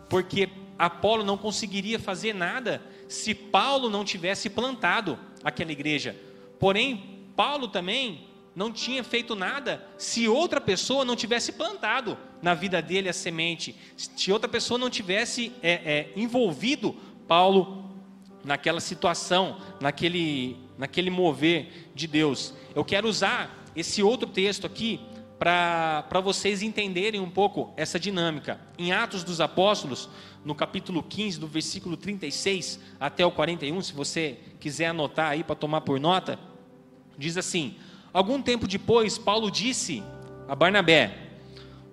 porque 0.10 0.50
Apolo 0.78 1.24
não 1.24 1.38
conseguiria 1.38 2.00
fazer 2.00 2.34
nada 2.34 2.82
se 3.08 3.34
Paulo 3.34 3.90
não 3.90 4.04
tivesse 4.04 4.50
plantado 4.50 5.18
aquela 5.44 5.72
igreja. 5.72 6.16
Porém, 6.60 7.26
Paulo 7.36 7.68
também 7.68 8.28
não 8.56 8.72
tinha 8.72 9.04
feito 9.04 9.36
nada 9.36 9.84
se 9.98 10.28
outra 10.28 10.62
pessoa 10.62 11.04
não 11.04 11.16
tivesse 11.16 11.54
plantado 11.54 12.18
na 12.42 12.54
vida 12.54 12.82
dele 12.82 13.10
a 13.10 13.14
semente, 13.14 13.76
se 13.96 14.32
outra 14.32 14.48
pessoa 14.48 14.78
não 14.78 14.90
tivesse 14.90 15.52
é, 15.62 15.72
é, 15.72 16.14
envolvido 16.16 16.96
Paulo 17.28 17.93
naquela 18.44 18.80
situação, 18.80 19.58
naquele, 19.80 20.58
naquele 20.78 21.10
mover 21.10 21.92
de 21.96 22.08
Deus. 22.08 22.54
Eu 22.76 22.84
quero 22.84 23.08
usar 23.08 23.66
esse 23.76 24.04
outro 24.04 24.30
texto 24.30 24.68
aqui 24.68 25.00
para 25.40 26.22
vocês 26.24 26.62
entenderem 26.62 27.20
um 27.20 27.30
pouco 27.30 27.74
essa 27.76 28.00
dinâmica. 28.00 28.60
Em 28.78 28.94
Atos 28.94 29.24
dos 29.24 29.42
Apóstolos, 29.42 30.10
no 30.46 30.56
capítulo 30.56 31.04
15, 31.04 31.40
do 31.40 31.48
versículo 31.48 31.98
36 31.98 32.80
até 33.00 33.26
o 33.26 33.32
41, 33.32 33.82
se 33.82 33.94
você 33.94 34.38
quiser 34.60 34.88
anotar 34.88 35.32
aí 35.32 35.44
para 35.44 35.56
tomar 35.56 35.82
por 35.82 36.00
nota, 36.00 36.40
diz 37.18 37.38
assim: 37.38 37.76
Algum 38.14 38.42
tempo 38.42 38.68
depois, 38.68 39.18
Paulo 39.18 39.52
disse 39.52 40.04
a 40.48 40.56
Barnabé: 40.56 41.18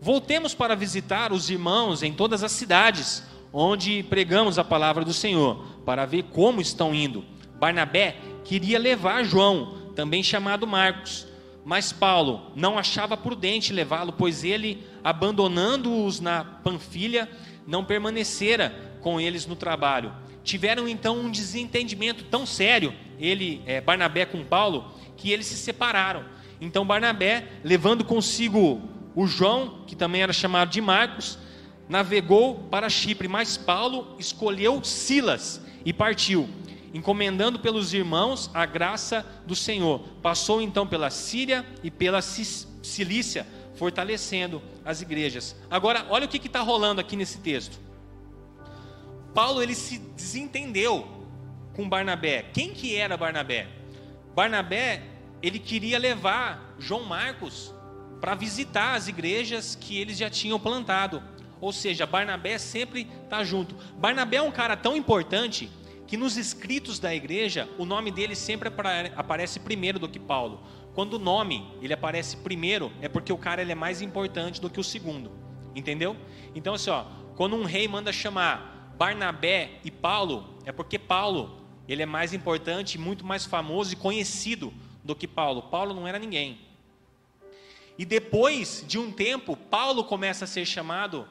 Voltemos 0.00 0.54
para 0.54 0.76
visitar 0.76 1.33
os 1.33 1.50
irmãos 1.50 2.02
em 2.02 2.12
todas 2.12 2.45
as 2.45 2.52
cidades 2.52 3.25
onde 3.52 4.02
pregamos 4.04 4.59
a 4.59 4.64
palavra 4.64 5.04
do 5.04 5.12
Senhor, 5.12 5.64
para 5.85 6.07
ver 6.07 6.25
como 6.25 6.61
estão 6.61 6.95
indo. 6.95 7.25
Barnabé 7.59 8.16
queria 8.45 8.78
levar 8.78 9.25
João, 9.25 9.92
também 9.95 10.23
chamado 10.23 10.66
Marcos, 10.66 11.26
mas 11.64 11.92
Paulo 11.92 12.52
não 12.57 12.78
achava 12.78 13.16
prudente 13.16 13.73
levá-lo, 13.73 14.12
pois 14.12 14.45
ele, 14.45 14.83
abandonando-os 15.04 16.21
na 16.21 16.42
Panfilha, 16.45 17.28
não 17.66 17.85
permanecera 17.85 18.75
com 19.00 19.21
eles 19.21 19.47
no 19.47 19.57
trabalho. 19.57 20.12
Tiveram 20.42 20.88
então 20.88 21.19
um 21.19 21.30
desentendimento 21.30 22.25
tão 22.25 22.47
sério, 22.47 22.95
ele, 23.19 23.62
é, 23.66 23.80
Barnabé 23.80 24.25
com 24.25 24.42
Paulo, 24.42 24.92
que 25.16 25.30
eles 25.30 25.47
se 25.47 25.57
separaram. 25.57 26.25
Então 26.61 26.87
Barnabé, 26.87 27.47
levando 27.62 28.04
consigo 28.04 28.80
o 29.14 29.26
João, 29.26 29.83
que 29.87 29.95
também 29.95 30.23
era 30.23 30.33
chamado 30.33 30.71
de 30.71 30.80
Marcos, 30.80 31.38
navegou 31.90 32.54
para 32.70 32.88
Chipre, 32.88 33.26
mas 33.26 33.56
Paulo 33.56 34.14
escolheu 34.16 34.82
Silas 34.85 35.61
e 35.85 35.92
partiu, 35.92 36.49
encomendando 36.94 37.59
pelos 37.59 37.92
irmãos 37.92 38.49
a 38.54 38.64
graça 38.64 39.26
do 39.44 39.56
Senhor. 39.56 39.99
Passou 40.23 40.62
então 40.62 40.87
pela 40.87 41.11
Síria 41.11 41.66
e 41.82 41.90
pela 41.90 42.23
Cilícia, 42.23 43.44
fortalecendo 43.75 44.62
as 44.85 45.02
igrejas. 45.02 45.56
Agora, 45.68 46.06
olha 46.09 46.26
o 46.26 46.28
que 46.28 46.47
está 46.47 46.61
rolando 46.61 47.00
aqui 47.00 47.16
nesse 47.16 47.38
texto. 47.38 47.80
Paulo 49.35 49.61
ele 49.61 49.75
se 49.75 49.99
desentendeu 49.99 51.09
com 51.75 51.88
Barnabé. 51.88 52.44
Quem 52.52 52.73
que 52.73 52.94
era 52.94 53.16
Barnabé? 53.16 53.66
Barnabé 54.32 55.02
ele 55.42 55.59
queria 55.59 55.99
levar 55.99 56.76
João 56.78 57.02
Marcos 57.02 57.75
para 58.20 58.37
visitar 58.37 58.94
as 58.94 59.09
igrejas 59.09 59.75
que 59.75 59.99
eles 59.99 60.16
já 60.16 60.30
tinham 60.30 60.61
plantado. 60.61 61.20
Ou 61.61 61.73
seja, 61.73 62.07
Barnabé 62.07 62.59
sempre 62.59 63.07
está 63.25 63.45
junto. 63.45 63.75
Barnabé 63.97 64.38
é 64.38 64.43
um 64.43 64.50
cara 64.50 64.76
tão 64.76 64.97
importante 64.97 65.71
que 66.07 66.17
nos 66.17 66.37
escritos 66.37 66.99
da 66.99 67.14
igreja 67.14 67.69
o 67.79 67.85
nome 67.85 68.11
dele 68.11 68.35
sempre 68.35 68.69
aparece 69.14 69.61
primeiro 69.61 69.99
do 69.99 70.09
que 70.09 70.19
Paulo. 70.19 70.61
Quando 70.95 71.14
o 71.14 71.19
nome 71.19 71.64
ele 71.81 71.93
aparece 71.93 72.37
primeiro 72.38 72.90
é 73.00 73.09
porque 73.09 73.33
o 73.33 73.38
cara 73.38 73.62
ele 73.62 73.73
é 73.73 73.76
mais 73.76 74.02
importante 74.02 74.61
do 74.61 74.69
que 74.69 74.81
o 74.81 74.85
segundo, 74.85 75.31
entendeu? 75.75 76.17
Então 76.55 76.75
assim, 76.75 76.90
ó, 76.90 77.05
quando 77.37 77.55
um 77.55 77.64
rei 77.64 77.87
manda 77.87 78.12
chamar 78.12 78.93
Barnabé 78.99 79.79
e 79.85 79.90
Paulo 79.90 80.59
é 80.64 80.73
porque 80.73 80.99
Paulo 80.99 81.61
ele 81.88 82.02
é 82.02 82.07
mais 82.07 82.33
importante, 82.33 82.99
muito 82.99 83.25
mais 83.25 83.45
famoso 83.45 83.93
e 83.93 83.97
conhecido 83.97 84.73
do 85.05 85.14
que 85.14 85.29
Paulo. 85.29 85.62
Paulo 85.62 85.95
não 85.95 86.07
era 86.07 86.19
ninguém. 86.19 86.59
E 87.99 88.05
depois 88.05 88.85
de 88.87 88.99
um 88.99 89.12
tempo, 89.12 89.57
Paulo 89.57 90.05
começa 90.05 90.45
a 90.45 90.49
ser 90.49 90.64
chamado 90.64 91.29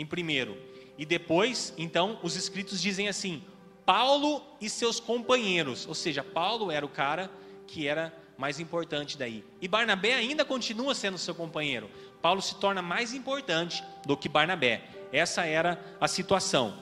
em 0.00 0.06
primeiro. 0.06 0.56
E 0.96 1.04
depois, 1.04 1.74
então, 1.76 2.18
os 2.22 2.36
escritos 2.36 2.80
dizem 2.80 3.08
assim: 3.08 3.42
Paulo 3.84 4.42
e 4.60 4.68
seus 4.68 4.98
companheiros. 4.98 5.86
Ou 5.86 5.94
seja, 5.94 6.24
Paulo 6.24 6.70
era 6.70 6.84
o 6.84 6.88
cara 6.88 7.30
que 7.66 7.86
era 7.86 8.14
mais 8.36 8.58
importante 8.58 9.18
daí. 9.18 9.44
E 9.60 9.68
Barnabé 9.68 10.14
ainda 10.14 10.44
continua 10.44 10.94
sendo 10.94 11.18
seu 11.18 11.34
companheiro. 11.34 11.90
Paulo 12.22 12.40
se 12.40 12.54
torna 12.56 12.80
mais 12.80 13.12
importante 13.12 13.84
do 14.06 14.16
que 14.16 14.28
Barnabé. 14.28 14.82
Essa 15.12 15.44
era 15.44 15.78
a 16.00 16.08
situação. 16.08 16.74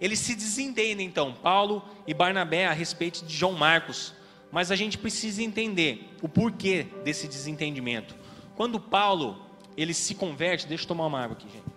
Eles 0.00 0.18
se 0.18 0.34
desentendem 0.34 1.06
então, 1.06 1.32
Paulo 1.32 1.84
e 2.06 2.14
Barnabé, 2.14 2.66
a 2.66 2.72
respeito 2.72 3.24
de 3.24 3.34
João 3.34 3.52
Marcos. 3.52 4.14
Mas 4.50 4.70
a 4.70 4.76
gente 4.76 4.98
precisa 4.98 5.42
entender 5.42 6.14
o 6.20 6.28
porquê 6.28 6.86
desse 7.04 7.26
desentendimento. 7.26 8.14
Quando 8.54 8.78
Paulo 8.78 9.44
ele 9.76 9.94
se 9.94 10.14
converte, 10.14 10.66
deixa 10.66 10.84
eu 10.84 10.88
tomar 10.88 11.06
uma 11.06 11.20
água 11.20 11.36
aqui, 11.36 11.48
gente. 11.48 11.71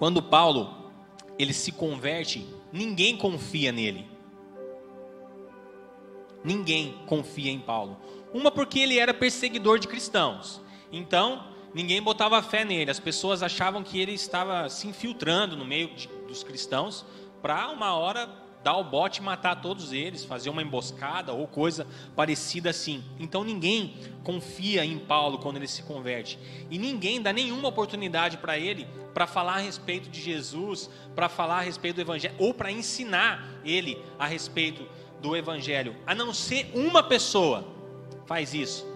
Quando 0.00 0.22
Paulo 0.22 0.74
ele 1.38 1.52
se 1.52 1.70
converte, 1.72 2.46
ninguém 2.72 3.18
confia 3.18 3.70
nele. 3.70 4.08
Ninguém 6.42 6.94
confia 7.04 7.50
em 7.50 7.58
Paulo. 7.58 7.98
Uma 8.32 8.50
porque 8.50 8.78
ele 8.78 8.98
era 8.98 9.12
perseguidor 9.12 9.78
de 9.78 9.86
cristãos. 9.86 10.58
Então, 10.90 11.44
ninguém 11.74 12.00
botava 12.00 12.40
fé 12.40 12.64
nele. 12.64 12.90
As 12.90 12.98
pessoas 12.98 13.42
achavam 13.42 13.82
que 13.82 14.00
ele 14.00 14.14
estava 14.14 14.70
se 14.70 14.88
infiltrando 14.88 15.54
no 15.54 15.66
meio 15.66 15.88
de, 15.94 16.08
dos 16.26 16.42
cristãos 16.42 17.04
para 17.42 17.68
uma 17.68 17.92
hora 17.94 18.26
dar 18.62 18.76
o 18.76 18.84
bote 18.84 19.20
e 19.20 19.22
matar 19.22 19.60
todos 19.60 19.92
eles, 19.92 20.24
fazer 20.24 20.50
uma 20.50 20.62
emboscada 20.62 21.32
ou 21.32 21.46
coisa 21.46 21.86
parecida 22.14 22.70
assim. 22.70 23.02
Então 23.18 23.42
ninguém 23.42 23.94
confia 24.22 24.84
em 24.84 24.98
Paulo 24.98 25.38
quando 25.38 25.56
ele 25.56 25.66
se 25.66 25.82
converte. 25.82 26.38
E 26.70 26.78
ninguém 26.78 27.22
dá 27.22 27.32
nenhuma 27.32 27.68
oportunidade 27.68 28.36
para 28.36 28.58
ele 28.58 28.86
para 29.14 29.26
falar 29.26 29.54
a 29.54 29.60
respeito 29.60 30.08
de 30.08 30.20
Jesus, 30.20 30.90
para 31.14 31.28
falar 31.28 31.58
a 31.58 31.62
respeito 31.62 31.96
do 31.96 32.02
evangelho 32.02 32.34
ou 32.38 32.54
para 32.54 32.70
ensinar 32.70 33.60
ele 33.64 33.98
a 34.18 34.26
respeito 34.26 34.86
do 35.20 35.36
evangelho, 35.36 35.96
a 36.06 36.14
não 36.14 36.32
ser 36.32 36.70
uma 36.74 37.02
pessoa 37.02 37.66
faz 38.26 38.54
isso. 38.54 38.86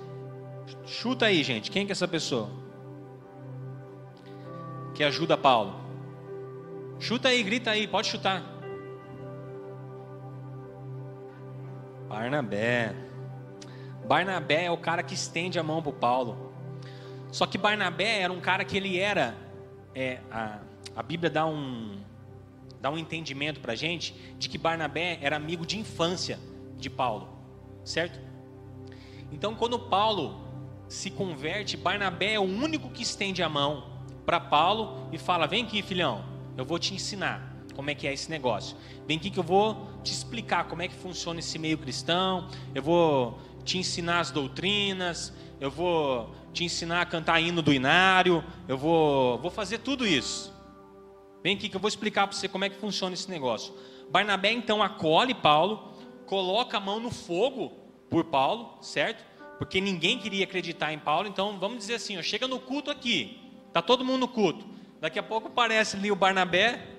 Chuta 0.86 1.26
aí, 1.26 1.42
gente, 1.42 1.70
quem 1.70 1.84
que 1.84 1.92
é 1.92 1.94
essa 1.94 2.08
pessoa? 2.08 2.50
Que 4.94 5.04
ajuda 5.04 5.36
Paulo. 5.36 5.74
Chuta 6.98 7.28
aí, 7.28 7.42
grita 7.42 7.72
aí, 7.72 7.86
pode 7.86 8.08
chutar. 8.08 8.53
Barnabé. 12.14 12.94
Barnabé 14.06 14.66
é 14.66 14.70
o 14.70 14.78
cara 14.78 15.02
que 15.02 15.14
estende 15.14 15.58
a 15.58 15.64
mão 15.64 15.82
para 15.82 15.90
Paulo. 15.90 16.52
Só 17.32 17.44
que 17.44 17.58
Barnabé 17.58 18.20
era 18.20 18.32
um 18.32 18.40
cara 18.40 18.64
que 18.64 18.76
ele 18.76 19.00
era. 19.00 19.36
É, 19.92 20.20
a, 20.30 20.60
a 20.94 21.02
Bíblia 21.02 21.28
dá 21.28 21.44
um, 21.44 21.98
dá 22.80 22.88
um 22.88 22.96
entendimento 22.96 23.58
para 23.58 23.72
a 23.72 23.76
gente 23.76 24.14
de 24.38 24.48
que 24.48 24.56
Barnabé 24.56 25.18
era 25.22 25.34
amigo 25.34 25.66
de 25.66 25.76
infância 25.76 26.38
de 26.78 26.88
Paulo, 26.88 27.28
certo? 27.84 28.20
Então, 29.32 29.56
quando 29.56 29.76
Paulo 29.76 30.40
se 30.86 31.10
converte, 31.10 31.76
Barnabé 31.76 32.34
é 32.34 32.38
o 32.38 32.44
único 32.44 32.90
que 32.90 33.02
estende 33.02 33.42
a 33.42 33.48
mão 33.48 33.90
para 34.24 34.38
Paulo 34.38 35.08
e 35.10 35.18
fala: 35.18 35.48
Vem 35.48 35.64
aqui, 35.64 35.82
filhão, 35.82 36.24
eu 36.56 36.64
vou 36.64 36.78
te 36.78 36.94
ensinar 36.94 37.53
como 37.74 37.90
é 37.90 37.94
que 37.94 38.06
é 38.06 38.12
esse 38.12 38.30
negócio. 38.30 38.76
Vem 39.06 39.16
aqui 39.16 39.30
que 39.30 39.38
eu 39.38 39.44
vou 39.44 39.88
te 40.02 40.12
explicar 40.12 40.64
como 40.64 40.82
é 40.82 40.88
que 40.88 40.94
funciona 40.94 41.40
esse 41.40 41.58
meio 41.58 41.76
cristão. 41.78 42.48
Eu 42.74 42.82
vou 42.82 43.38
te 43.64 43.78
ensinar 43.78 44.20
as 44.20 44.30
doutrinas. 44.30 45.32
Eu 45.60 45.70
vou 45.70 46.34
te 46.52 46.64
ensinar 46.64 47.02
a 47.02 47.06
cantar 47.06 47.40
hino 47.40 47.62
do 47.62 47.72
inário. 47.72 48.44
Eu 48.68 48.78
vou, 48.78 49.38
vou 49.38 49.50
fazer 49.50 49.78
tudo 49.78 50.06
isso. 50.06 50.52
Vem 51.42 51.56
aqui 51.56 51.68
que 51.68 51.76
eu 51.76 51.80
vou 51.80 51.88
explicar 51.88 52.26
para 52.26 52.36
você 52.36 52.48
como 52.48 52.64
é 52.64 52.70
que 52.70 52.76
funciona 52.76 53.14
esse 53.14 53.30
negócio. 53.30 53.74
Barnabé 54.10 54.52
então 54.52 54.82
acolhe 54.82 55.34
Paulo, 55.34 55.94
coloca 56.26 56.76
a 56.76 56.80
mão 56.80 57.00
no 57.00 57.10
fogo 57.10 57.70
por 58.08 58.24
Paulo, 58.24 58.78
certo? 58.80 59.24
Porque 59.58 59.80
ninguém 59.80 60.18
queria 60.18 60.44
acreditar 60.44 60.92
em 60.92 60.98
Paulo. 60.98 61.28
Então 61.28 61.58
vamos 61.58 61.78
dizer 61.78 61.94
assim: 61.94 62.16
ó, 62.16 62.22
chega 62.22 62.48
no 62.48 62.58
culto 62.58 62.90
aqui, 62.90 63.40
tá 63.72 63.82
todo 63.82 64.04
mundo 64.04 64.20
no 64.20 64.28
culto. 64.28 64.66
Daqui 65.00 65.18
a 65.18 65.22
pouco 65.22 65.48
aparece 65.48 65.96
ali 65.96 66.10
o 66.10 66.16
Barnabé 66.16 66.93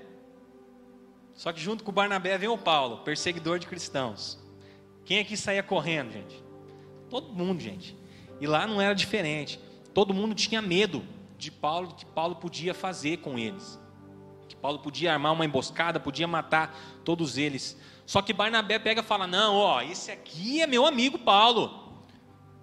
só 1.35 1.51
que 1.51 1.59
junto 1.59 1.83
com 1.83 1.91
o 1.91 1.93
Barnabé 1.93 2.37
vem 2.37 2.47
o 2.47 2.57
Paulo, 2.57 2.99
perseguidor 2.99 3.59
de 3.59 3.67
cristãos. 3.67 4.39
Quem 5.03 5.19
aqui 5.19 5.35
saía 5.35 5.61
correndo, 5.61 6.13
gente? 6.13 6.43
Todo 7.09 7.33
mundo, 7.33 7.59
gente. 7.59 7.95
E 8.39 8.47
lá 8.47 8.65
não 8.65 8.81
era 8.81 8.95
diferente. 8.95 9.59
Todo 9.93 10.13
mundo 10.13 10.33
tinha 10.33 10.61
medo 10.61 11.03
de 11.37 11.51
Paulo, 11.51 11.93
que 11.93 12.05
Paulo 12.05 12.37
podia 12.37 12.73
fazer 12.73 13.17
com 13.17 13.37
eles. 13.37 13.79
Que 14.47 14.55
Paulo 14.55 14.79
podia 14.79 15.11
armar 15.11 15.33
uma 15.33 15.45
emboscada, 15.45 15.99
podia 15.99 16.27
matar 16.27 16.75
todos 17.03 17.37
eles. 17.37 17.77
Só 18.05 18.21
que 18.21 18.33
Barnabé 18.33 18.79
pega 18.79 19.01
e 19.01 19.03
fala: 19.03 19.27
Não, 19.27 19.55
ó, 19.55 19.81
esse 19.81 20.11
aqui 20.11 20.61
é 20.61 20.67
meu 20.67 20.85
amigo 20.85 21.19
Paulo. 21.19 21.83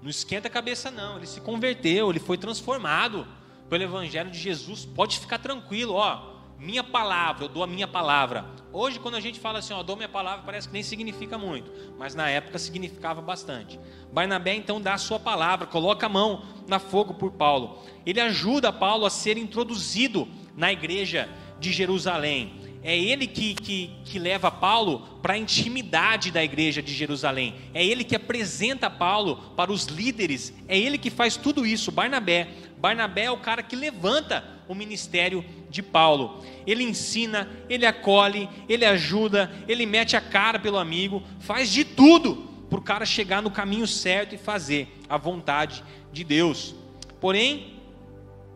Não 0.00 0.08
esquenta 0.08 0.48
a 0.48 0.50
cabeça, 0.50 0.90
não. 0.90 1.18
Ele 1.18 1.26
se 1.26 1.40
converteu, 1.40 2.10
ele 2.10 2.18
foi 2.18 2.38
transformado 2.38 3.26
pelo 3.68 3.84
Evangelho 3.84 4.30
de 4.30 4.38
Jesus. 4.38 4.84
Pode 4.84 5.20
ficar 5.20 5.38
tranquilo, 5.38 5.94
ó 5.94 6.31
minha 6.62 6.84
palavra, 6.84 7.44
eu 7.44 7.48
dou 7.48 7.64
a 7.64 7.66
minha 7.66 7.88
palavra. 7.88 8.44
Hoje, 8.72 9.00
quando 9.00 9.16
a 9.16 9.20
gente 9.20 9.40
fala 9.40 9.58
assim, 9.58 9.74
ó, 9.74 9.82
dou 9.82 9.96
minha 9.96 10.08
palavra, 10.08 10.44
parece 10.46 10.68
que 10.68 10.72
nem 10.72 10.82
significa 10.82 11.36
muito, 11.36 11.72
mas 11.98 12.14
na 12.14 12.30
época 12.30 12.56
significava 12.56 13.20
bastante. 13.20 13.80
Barnabé 14.12 14.54
então 14.54 14.80
dá 14.80 14.94
a 14.94 14.98
sua 14.98 15.18
palavra, 15.18 15.66
coloca 15.66 16.06
a 16.06 16.08
mão 16.08 16.44
na 16.68 16.78
fogo 16.78 17.14
por 17.14 17.32
Paulo. 17.32 17.82
Ele 18.06 18.20
ajuda 18.20 18.72
Paulo 18.72 19.04
a 19.04 19.10
ser 19.10 19.36
introduzido 19.36 20.28
na 20.56 20.72
igreja 20.72 21.28
de 21.58 21.72
Jerusalém. 21.72 22.61
É 22.82 22.98
ele 22.98 23.26
que, 23.28 23.54
que, 23.54 23.90
que 24.04 24.18
leva 24.18 24.50
Paulo 24.50 25.00
para 25.22 25.34
a 25.34 25.38
intimidade 25.38 26.32
da 26.32 26.42
igreja 26.42 26.82
de 26.82 26.92
Jerusalém. 26.92 27.54
É 27.72 27.84
ele 27.84 28.02
que 28.02 28.16
apresenta 28.16 28.90
Paulo 28.90 29.36
para 29.56 29.70
os 29.70 29.86
líderes. 29.86 30.52
É 30.66 30.76
ele 30.76 30.98
que 30.98 31.10
faz 31.10 31.36
tudo 31.36 31.64
isso, 31.64 31.92
Barnabé. 31.92 32.48
Barnabé 32.78 33.24
é 33.24 33.30
o 33.30 33.38
cara 33.38 33.62
que 33.62 33.76
levanta 33.76 34.44
o 34.68 34.74
ministério 34.74 35.44
de 35.70 35.80
Paulo. 35.80 36.42
Ele 36.66 36.82
ensina, 36.82 37.48
ele 37.68 37.86
acolhe, 37.86 38.48
ele 38.68 38.84
ajuda, 38.84 39.52
ele 39.68 39.86
mete 39.86 40.16
a 40.16 40.20
cara 40.20 40.58
pelo 40.58 40.78
amigo, 40.78 41.22
faz 41.38 41.70
de 41.70 41.84
tudo 41.84 42.50
para 42.68 42.78
o 42.78 42.82
cara 42.82 43.06
chegar 43.06 43.40
no 43.40 43.50
caminho 43.50 43.86
certo 43.86 44.34
e 44.34 44.38
fazer 44.38 44.98
a 45.08 45.16
vontade 45.16 45.84
de 46.12 46.24
Deus. 46.24 46.74
Porém, 47.20 47.80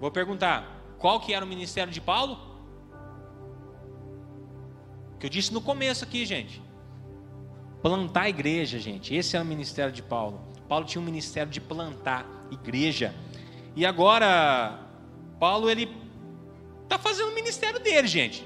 vou 0.01 0.11
perguntar, 0.11 0.97
qual 0.99 1.21
que 1.21 1.33
era 1.33 1.45
o 1.45 1.49
ministério 1.49 1.93
de 1.93 2.01
Paulo? 2.01 2.46
Que 5.19 5.27
eu 5.27 5.31
disse 5.31 5.53
no 5.53 5.61
começo 5.61 6.05
aqui, 6.05 6.25
gente. 6.27 6.63
Plantar 7.83 8.23
a 8.23 8.29
igreja, 8.29 8.79
gente. 8.79 9.15
Esse 9.15 9.37
era 9.37 9.45
o 9.45 9.49
ministério 9.49 9.93
de 9.93 10.03
Paulo. 10.03 10.41
Paulo 10.69 10.85
tinha 10.85 11.01
um 11.01 11.05
ministério 11.05 11.51
de 11.51 11.61
plantar 11.61 12.27
igreja. 12.51 13.15
E 13.75 13.85
agora, 13.87 14.79
Paulo 15.39 15.71
ele 15.71 15.89
está 16.83 16.99
fazendo 16.99 17.31
o 17.31 17.35
ministério 17.35 17.79
dele, 17.79 18.07
gente. 18.07 18.45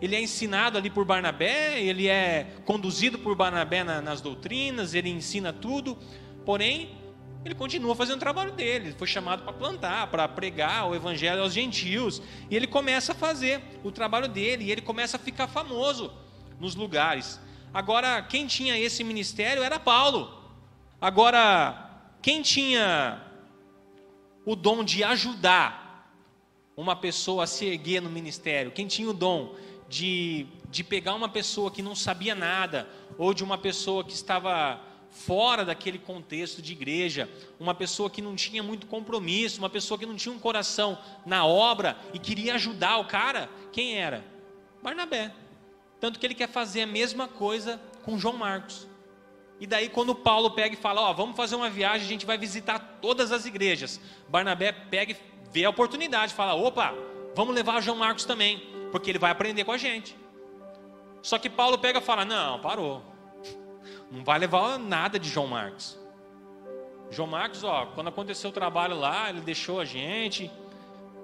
Ele 0.00 0.16
é 0.16 0.20
ensinado 0.20 0.76
ali 0.76 0.90
por 0.90 1.04
Barnabé, 1.04 1.80
ele 1.80 2.08
é 2.08 2.48
conduzido 2.64 3.18
por 3.18 3.36
Barnabé 3.36 3.84
na, 3.84 4.00
nas 4.00 4.20
doutrinas, 4.20 4.94
ele 4.94 5.08
ensina 5.08 5.52
tudo, 5.52 5.96
porém, 6.44 6.90
ele 7.44 7.54
continua 7.54 7.94
fazendo 7.94 8.16
o 8.16 8.20
trabalho 8.20 8.52
dele. 8.52 8.88
Ele 8.88 8.96
foi 8.96 9.06
chamado 9.06 9.42
para 9.42 9.52
plantar, 9.52 10.06
para 10.08 10.28
pregar 10.28 10.88
o 10.88 10.94
evangelho 10.94 11.42
aos 11.42 11.52
gentios, 11.52 12.22
e 12.48 12.54
ele 12.54 12.66
começa 12.66 13.12
a 13.12 13.14
fazer 13.14 13.60
o 13.82 13.90
trabalho 13.90 14.28
dele, 14.28 14.64
e 14.64 14.70
ele 14.70 14.80
começa 14.80 15.16
a 15.16 15.20
ficar 15.20 15.48
famoso 15.48 16.12
nos 16.60 16.74
lugares. 16.74 17.40
Agora, 17.74 18.22
quem 18.22 18.46
tinha 18.46 18.78
esse 18.78 19.02
ministério 19.02 19.62
era 19.62 19.80
Paulo. 19.80 20.32
Agora, 21.00 21.90
quem 22.20 22.42
tinha 22.42 23.20
o 24.44 24.54
dom 24.54 24.84
de 24.84 25.02
ajudar 25.02 26.10
uma 26.76 26.94
pessoa 26.94 27.44
a 27.44 27.46
se 27.46 27.66
erguer 27.66 28.00
no 28.00 28.08
ministério, 28.08 28.70
quem 28.70 28.86
tinha 28.86 29.08
o 29.08 29.12
dom 29.12 29.54
de, 29.88 30.46
de 30.70 30.84
pegar 30.84 31.14
uma 31.14 31.28
pessoa 31.28 31.70
que 31.70 31.82
não 31.82 31.94
sabia 31.94 32.34
nada, 32.34 32.88
ou 33.18 33.34
de 33.34 33.42
uma 33.42 33.58
pessoa 33.58 34.04
que 34.04 34.12
estava 34.12 34.80
fora 35.12 35.64
daquele 35.64 35.98
contexto 35.98 36.60
de 36.60 36.72
igreja, 36.72 37.30
uma 37.60 37.74
pessoa 37.74 38.10
que 38.10 38.20
não 38.20 38.34
tinha 38.34 38.62
muito 38.62 38.86
compromisso, 38.86 39.60
uma 39.60 39.70
pessoa 39.70 39.96
que 39.96 40.06
não 40.06 40.16
tinha 40.16 40.34
um 40.34 40.38
coração 40.38 40.98
na 41.24 41.46
obra 41.46 41.96
e 42.12 42.18
queria 42.18 42.54
ajudar 42.54 42.98
o 42.98 43.04
cara, 43.04 43.48
quem 43.70 43.96
era? 43.96 44.24
Barnabé. 44.82 45.32
Tanto 46.00 46.18
que 46.18 46.26
ele 46.26 46.34
quer 46.34 46.48
fazer 46.48 46.82
a 46.82 46.86
mesma 46.86 47.28
coisa 47.28 47.80
com 48.02 48.18
João 48.18 48.36
Marcos. 48.36 48.88
E 49.60 49.66
daí, 49.66 49.88
quando 49.88 50.12
Paulo 50.12 50.50
pega 50.50 50.74
e 50.74 50.78
fala: 50.78 51.02
Ó, 51.02 51.12
vamos 51.12 51.36
fazer 51.36 51.54
uma 51.54 51.70
viagem, 51.70 52.04
a 52.04 52.10
gente 52.10 52.26
vai 52.26 52.36
visitar 52.36 52.98
todas 53.00 53.30
as 53.30 53.46
igrejas. 53.46 54.00
Barnabé 54.28 54.72
pega 54.72 55.12
e 55.12 55.16
vê 55.52 55.64
a 55.64 55.70
oportunidade, 55.70 56.34
fala: 56.34 56.54
opa, 56.54 56.94
vamos 57.36 57.54
levar 57.54 57.80
João 57.80 57.98
Marcos 57.98 58.24
também, 58.24 58.60
porque 58.90 59.10
ele 59.10 59.18
vai 59.18 59.30
aprender 59.30 59.64
com 59.64 59.70
a 59.70 59.78
gente. 59.78 60.16
Só 61.20 61.38
que 61.38 61.48
Paulo 61.48 61.78
pega 61.78 62.00
e 62.00 62.02
fala: 62.02 62.24
não, 62.24 62.58
parou, 62.60 63.04
não 64.12 64.22
vai 64.22 64.38
levar 64.38 64.78
nada 64.78 65.18
de 65.18 65.26
João 65.26 65.46
Marcos. 65.46 65.98
João 67.10 67.26
Marcos, 67.26 67.64
ó, 67.64 67.86
quando 67.86 68.08
aconteceu 68.08 68.50
o 68.50 68.52
trabalho 68.52 68.94
lá, 68.94 69.30
ele 69.30 69.40
deixou 69.40 69.80
a 69.80 69.86
gente, 69.86 70.50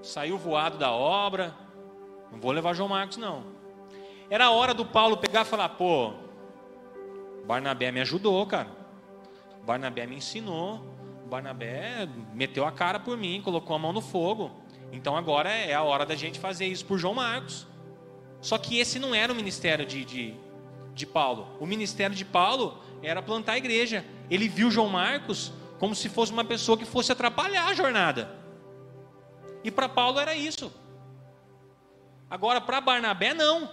saiu 0.02 0.38
voado 0.38 0.78
da 0.78 0.90
obra. 0.90 1.54
Não 2.32 2.40
vou 2.40 2.50
levar 2.50 2.72
João 2.72 2.88
Marcos, 2.88 3.18
não. 3.18 3.44
Era 4.30 4.46
a 4.46 4.50
hora 4.50 4.72
do 4.72 4.86
Paulo 4.86 5.18
pegar 5.18 5.42
e 5.42 5.44
falar: 5.44 5.68
pô, 5.68 6.14
Barnabé 7.46 7.92
me 7.92 8.00
ajudou, 8.00 8.46
cara. 8.46 8.70
Barnabé 9.66 10.06
me 10.06 10.16
ensinou. 10.16 10.80
Barnabé 11.26 12.08
meteu 12.32 12.66
a 12.66 12.72
cara 12.72 12.98
por 12.98 13.18
mim, 13.18 13.42
colocou 13.42 13.76
a 13.76 13.78
mão 13.78 13.92
no 13.92 14.00
fogo. 14.00 14.50
Então 14.90 15.14
agora 15.14 15.50
é 15.50 15.74
a 15.74 15.82
hora 15.82 16.06
da 16.06 16.14
gente 16.14 16.38
fazer 16.38 16.66
isso 16.66 16.86
por 16.86 16.98
João 16.98 17.12
Marcos. 17.12 17.66
Só 18.40 18.56
que 18.56 18.78
esse 18.78 18.98
não 18.98 19.14
era 19.14 19.30
o 19.30 19.36
ministério 19.36 19.84
de, 19.84 20.06
de, 20.06 20.34
de 20.98 21.06
Paulo. 21.06 21.56
O 21.58 21.66
ministério 21.66 22.14
de 22.14 22.24
Paulo 22.24 22.82
era 23.02 23.22
plantar 23.22 23.52
a 23.52 23.58
igreja. 23.58 24.04
Ele 24.30 24.48
viu 24.48 24.70
João 24.70 24.88
Marcos 24.88 25.52
como 25.78 25.94
se 25.94 26.08
fosse 26.08 26.32
uma 26.32 26.44
pessoa 26.44 26.76
que 26.76 26.84
fosse 26.84 27.12
atrapalhar 27.12 27.68
a 27.68 27.74
jornada. 27.74 28.36
E 29.64 29.70
para 29.70 29.88
Paulo 29.88 30.18
era 30.18 30.34
isso. 30.34 30.72
Agora, 32.28 32.60
para 32.60 32.80
Barnabé, 32.80 33.32
não. 33.32 33.70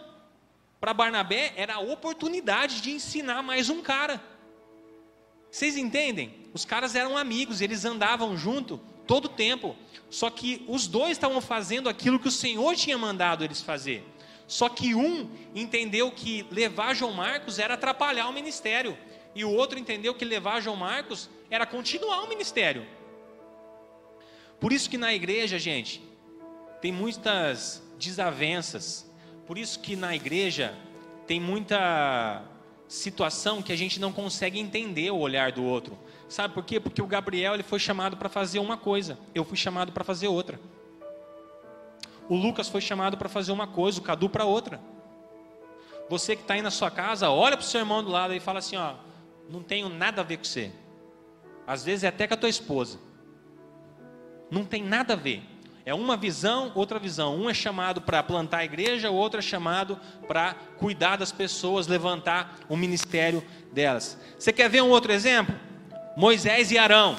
Para 0.79 0.93
Barnabé, 0.93 1.53
era 1.57 1.75
a 1.75 1.79
oportunidade 1.79 2.81
de 2.81 2.91
ensinar 2.91 3.41
mais 3.41 3.69
um 3.69 3.81
cara. 3.81 4.21
Vocês 5.49 5.77
entendem? 5.77 6.45
Os 6.53 6.63
caras 6.63 6.95
eram 6.95 7.17
amigos, 7.17 7.61
eles 7.61 7.85
andavam 7.85 8.37
junto 8.37 8.79
todo 9.07 9.25
o 9.25 9.29
tempo. 9.29 9.75
Só 10.09 10.29
que 10.29 10.63
os 10.67 10.87
dois 10.87 11.11
estavam 11.11 11.41
fazendo 11.41 11.89
aquilo 11.89 12.19
que 12.19 12.27
o 12.27 12.31
Senhor 12.31 12.75
tinha 12.75 12.97
mandado 12.97 13.43
eles 13.43 13.61
fazer. 13.61 14.05
Só 14.47 14.69
que 14.69 14.93
um 14.93 15.29
entendeu 15.53 16.11
que 16.11 16.45
levar 16.51 16.93
João 16.93 17.13
Marcos 17.13 17.57
era 17.59 17.73
atrapalhar 17.73 18.27
o 18.27 18.33
ministério, 18.33 18.97
e 19.33 19.43
o 19.43 19.51
outro 19.51 19.77
entendeu 19.77 20.13
que 20.13 20.23
levar 20.23 20.61
João 20.61 20.77
Marcos 20.77 21.29
era 21.49 21.65
continuar 21.65 22.23
o 22.23 22.29
ministério. 22.29 22.85
Por 24.59 24.71
isso 24.71 24.89
que 24.89 24.97
na 24.97 25.13
igreja, 25.13 25.59
gente, 25.59 26.01
tem 26.81 26.91
muitas 26.91 27.83
desavenças. 27.97 29.09
Por 29.45 29.57
isso 29.57 29.79
que 29.79 29.95
na 29.95 30.15
igreja 30.15 30.73
tem 31.27 31.39
muita 31.39 32.43
situação 32.87 33.61
que 33.61 33.73
a 33.73 33.75
gente 33.75 33.99
não 33.99 34.13
consegue 34.13 34.59
entender 34.59 35.11
o 35.11 35.17
olhar 35.17 35.51
do 35.51 35.63
outro. 35.63 35.97
Sabe 36.29 36.53
por 36.53 36.63
quê? 36.63 36.79
Porque 36.79 37.01
o 37.01 37.07
Gabriel 37.07 37.53
ele 37.53 37.63
foi 37.63 37.79
chamado 37.79 38.17
para 38.17 38.29
fazer 38.29 38.59
uma 38.59 38.77
coisa, 38.77 39.17
eu 39.33 39.43
fui 39.43 39.57
chamado 39.57 39.91
para 39.91 40.03
fazer 40.03 40.27
outra. 40.27 40.59
O 42.27 42.35
Lucas 42.35 42.67
foi 42.67 42.81
chamado 42.81 43.17
para 43.17 43.29
fazer 43.29 43.51
uma 43.51 43.67
coisa, 43.67 43.99
o 43.99 44.03
Cadu 44.03 44.29
para 44.29 44.45
outra. 44.45 44.79
Você 46.09 46.35
que 46.35 46.41
está 46.41 46.53
aí 46.53 46.61
na 46.61 46.71
sua 46.71 46.91
casa, 46.91 47.29
olha 47.29 47.57
para 47.57 47.63
o 47.63 47.67
seu 47.67 47.79
irmão 47.79 48.03
do 48.03 48.09
lado 48.09 48.33
e 48.33 48.39
fala 48.39 48.59
assim: 48.59 48.75
ó, 48.75 48.93
não 49.49 49.61
tenho 49.61 49.89
nada 49.89 50.21
a 50.21 50.23
ver 50.23 50.37
com 50.37 50.43
você. 50.43 50.71
Às 51.67 51.83
vezes 51.83 52.03
é 52.03 52.07
até 52.07 52.27
com 52.27 52.33
a 52.33 52.37
tua 52.37 52.49
esposa. 52.49 52.99
Não 54.49 54.63
tem 54.63 54.83
nada 54.83 55.13
a 55.13 55.15
ver. 55.15 55.43
É 55.83 55.93
uma 55.93 56.17
visão, 56.17 56.71
outra 56.73 56.97
visão. 56.97 57.35
Um 57.35 57.49
é 57.49 57.53
chamado 57.53 58.01
para 58.01 58.21
plantar 58.23 58.59
a 58.59 58.65
igreja, 58.65 59.11
o 59.11 59.15
outro 59.15 59.39
é 59.39 59.41
chamado 59.41 59.99
para 60.27 60.55
cuidar 60.77 61.15
das 61.15 61.31
pessoas, 61.31 61.87
levantar 61.87 62.59
o 62.67 62.75
ministério 62.75 63.43
delas. 63.71 64.17
Você 64.37 64.51
quer 64.51 64.69
ver 64.69 64.81
um 64.81 64.89
outro 64.89 65.11
exemplo? 65.11 65.55
Moisés 66.17 66.71
e 66.71 66.77
Arão. 66.77 67.15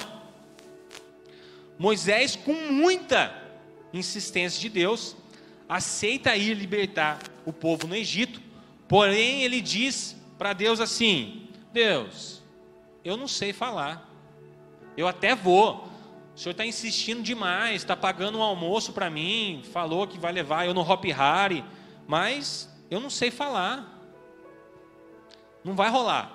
Moisés, 1.79 2.35
com 2.35 2.55
muita 2.73 3.45
insistência 3.96 4.61
de 4.61 4.68
Deus, 4.68 5.16
aceita 5.68 6.37
ir 6.37 6.54
libertar 6.54 7.20
o 7.44 7.52
povo 7.52 7.87
no 7.87 7.94
Egito, 7.94 8.40
porém 8.88 9.42
ele 9.42 9.61
diz 9.61 10.16
para 10.38 10.52
Deus 10.52 10.80
assim: 10.80 11.48
Deus, 11.72 12.42
eu 13.04 13.16
não 13.16 13.28
sei 13.28 13.52
falar, 13.52 14.11
eu 14.96 15.09
até 15.09 15.35
vou, 15.35 15.88
o 16.35 16.38
senhor 16.38 16.52
está 16.52 16.66
insistindo 16.66 17.22
demais, 17.22 17.76
está 17.76 17.96
pagando 17.96 18.38
um 18.38 18.42
almoço 18.42 18.92
para 18.92 19.11
mim, 19.11 19.62
falou 19.72 20.06
que 20.06 20.18
vai 20.18 20.32
levar 20.32 20.66
eu 20.66 20.74
no 20.74 20.80
Hop 20.80 21.04
Hari, 21.16 21.64
mas 22.06 22.72
eu 22.90 23.00
não 23.00 23.11
sei 23.11 23.30
falar, 23.30 23.92
não 25.64 25.74
vai 25.74 25.90
rolar. 25.90 26.35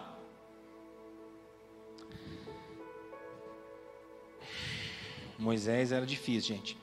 Moisés 5.38 5.92
era 5.92 6.06
difícil, 6.06 6.56
gente. 6.56 6.81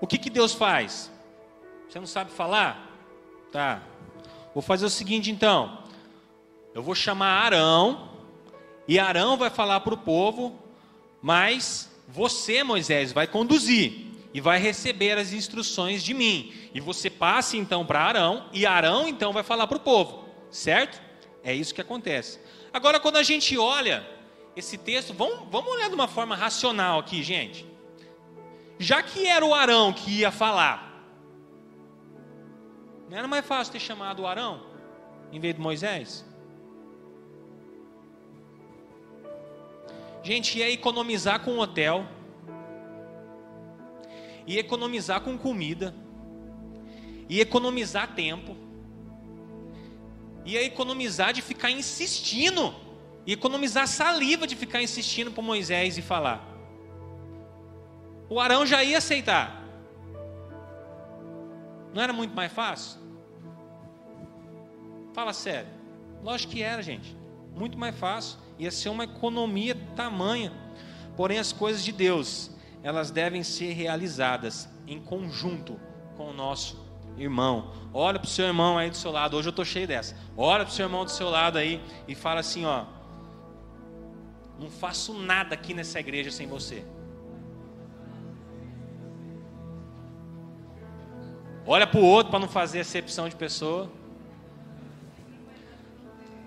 O 0.00 0.06
que, 0.06 0.18
que 0.18 0.30
Deus 0.30 0.54
faz? 0.54 1.10
Você 1.88 1.98
não 1.98 2.06
sabe 2.06 2.30
falar? 2.30 2.88
Tá. 3.50 3.82
Vou 4.54 4.62
fazer 4.62 4.86
o 4.86 4.90
seguinte 4.90 5.30
então. 5.30 5.82
Eu 6.74 6.82
vou 6.82 6.94
chamar 6.94 7.44
Arão, 7.44 8.10
e 8.86 8.98
Arão 8.98 9.36
vai 9.36 9.50
falar 9.50 9.80
para 9.80 9.94
o 9.94 9.98
povo, 9.98 10.56
mas 11.20 11.90
você, 12.06 12.62
Moisés, 12.62 13.12
vai 13.12 13.26
conduzir 13.26 14.06
e 14.32 14.40
vai 14.40 14.58
receber 14.58 15.18
as 15.18 15.32
instruções 15.32 16.04
de 16.04 16.14
mim. 16.14 16.52
E 16.72 16.80
você 16.80 17.10
passa 17.10 17.56
então 17.56 17.84
para 17.84 18.00
Arão, 18.00 18.46
e 18.52 18.64
Arão 18.64 19.08
então 19.08 19.32
vai 19.32 19.42
falar 19.42 19.66
para 19.66 19.78
o 19.78 19.80
povo, 19.80 20.24
certo? 20.50 21.02
É 21.42 21.52
isso 21.52 21.74
que 21.74 21.80
acontece. 21.80 22.38
Agora, 22.72 23.00
quando 23.00 23.16
a 23.16 23.22
gente 23.22 23.58
olha 23.58 24.06
esse 24.54 24.78
texto, 24.78 25.12
vamos, 25.12 25.48
vamos 25.50 25.72
olhar 25.72 25.88
de 25.88 25.94
uma 25.94 26.06
forma 26.06 26.36
racional 26.36 27.00
aqui, 27.00 27.22
gente 27.22 27.67
já 28.78 29.02
que 29.02 29.26
era 29.26 29.44
o 29.44 29.52
Arão 29.52 29.92
que 29.92 30.20
ia 30.20 30.30
falar, 30.30 30.86
não 33.10 33.18
era 33.18 33.26
mais 33.26 33.44
fácil 33.44 33.72
ter 33.72 33.80
chamado 33.80 34.22
o 34.22 34.26
Arão 34.26 34.62
em 35.32 35.40
vez 35.40 35.54
de 35.54 35.60
Moisés? 35.60 36.24
Gente, 40.22 40.58
ia 40.58 40.70
economizar 40.70 41.40
com 41.40 41.58
hotel, 41.58 42.06
ia 44.46 44.60
economizar 44.60 45.20
com 45.20 45.36
comida, 45.36 45.94
ia 47.28 47.42
economizar 47.42 48.14
tempo, 48.14 48.56
ia 50.44 50.62
economizar 50.62 51.32
de 51.32 51.42
ficar 51.42 51.70
insistindo, 51.70 52.74
ia 53.26 53.34
economizar 53.34 53.86
saliva 53.88 54.46
de 54.46 54.54
ficar 54.54 54.82
insistindo 54.82 55.30
para 55.32 55.42
Moisés 55.42 55.98
e 55.98 56.02
falar 56.02 56.47
o 58.28 58.38
Arão 58.40 58.66
já 58.66 58.82
ia 58.84 58.98
aceitar. 58.98 59.62
Não 61.94 62.02
era 62.02 62.12
muito 62.12 62.34
mais 62.34 62.52
fácil? 62.52 63.00
Fala 65.14 65.32
sério. 65.32 65.68
Lógico 66.22 66.52
que 66.52 66.62
era, 66.62 66.82
gente. 66.82 67.16
Muito 67.54 67.78
mais 67.78 67.96
fácil. 67.96 68.38
Ia 68.58 68.70
ser 68.70 68.88
uma 68.88 69.04
economia 69.04 69.74
tamanha. 69.96 70.52
Porém, 71.16 71.38
as 71.38 71.52
coisas 71.52 71.82
de 71.82 71.90
Deus, 71.90 72.50
elas 72.82 73.10
devem 73.10 73.42
ser 73.42 73.72
realizadas 73.72 74.68
em 74.86 75.00
conjunto 75.00 75.80
com 76.16 76.30
o 76.30 76.32
nosso 76.32 76.86
irmão. 77.16 77.72
Olha 77.92 78.18
para 78.18 78.26
o 78.26 78.30
seu 78.30 78.46
irmão 78.46 78.78
aí 78.78 78.90
do 78.90 78.96
seu 78.96 79.10
lado. 79.10 79.36
Hoje 79.36 79.48
eu 79.48 79.50
estou 79.50 79.64
cheio 79.64 79.88
dessa. 79.88 80.16
Olha 80.36 80.64
para 80.64 80.72
o 80.72 80.74
seu 80.74 80.86
irmão 80.86 81.04
do 81.04 81.10
seu 81.10 81.28
lado 81.28 81.58
aí 81.58 81.80
e 82.06 82.14
fala 82.14 82.40
assim: 82.40 82.64
ó. 82.64 82.84
Não 84.58 84.70
faço 84.70 85.14
nada 85.14 85.54
aqui 85.54 85.72
nessa 85.72 86.00
igreja 86.00 86.30
sem 86.30 86.46
você. 86.46 86.84
Olha 91.70 91.86
para 91.86 92.00
o 92.00 92.02
outro 92.02 92.30
para 92.30 92.40
não 92.40 92.48
fazer 92.48 92.80
acepção 92.80 93.28
de 93.28 93.36
pessoa. 93.36 93.92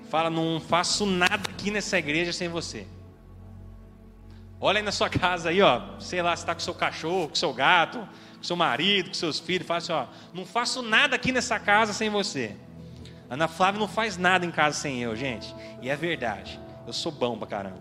Fala, 0.09 0.31
não 0.31 0.59
faço 0.59 1.05
nada 1.05 1.47
aqui 1.47 1.69
nessa 1.69 1.99
igreja 1.99 2.33
sem 2.33 2.49
você. 2.49 2.87
Olha 4.59 4.79
aí 4.79 4.83
na 4.83 4.91
sua 4.91 5.11
casa 5.11 5.49
aí, 5.49 5.61
ó. 5.61 5.99
Sei 5.99 6.23
lá, 6.23 6.35
se 6.35 6.41
está 6.41 6.55
com 6.55 6.59
seu 6.59 6.73
cachorro, 6.73 7.29
com 7.29 7.35
seu 7.35 7.53
gato, 7.53 7.99
com 8.35 8.43
seu 8.43 8.55
marido, 8.55 9.09
com 9.09 9.13
seus 9.13 9.39
filhos. 9.39 9.67
Fala 9.67 9.77
assim, 9.77 9.91
ó. 9.91 10.07
Não 10.33 10.43
faço 10.43 10.81
nada 10.81 11.17
aqui 11.17 11.31
nessa 11.31 11.59
casa 11.59 11.93
sem 11.93 12.09
você. 12.09 12.55
Ana 13.29 13.47
Flávia 13.47 13.79
não 13.79 13.87
faz 13.87 14.17
nada 14.17 14.43
em 14.43 14.51
casa 14.51 14.75
sem 14.75 15.03
eu, 15.03 15.15
gente. 15.15 15.53
E 15.83 15.89
é 15.91 15.95
verdade. 15.95 16.59
Eu 16.87 16.93
sou 16.93 17.11
bom 17.11 17.37
pra 17.37 17.45
caramba. 17.45 17.77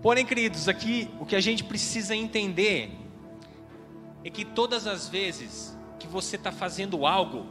Porém, 0.00 0.24
queridos, 0.24 0.68
aqui 0.68 1.10
o 1.18 1.26
que 1.26 1.34
a 1.34 1.40
gente 1.40 1.64
precisa 1.64 2.14
entender 2.14 3.05
é 4.24 4.30
que 4.30 4.44
todas 4.44 4.86
as 4.86 5.08
vezes 5.08 5.76
que 5.98 6.06
você 6.06 6.36
está 6.36 6.52
fazendo 6.52 7.06
algo 7.06 7.46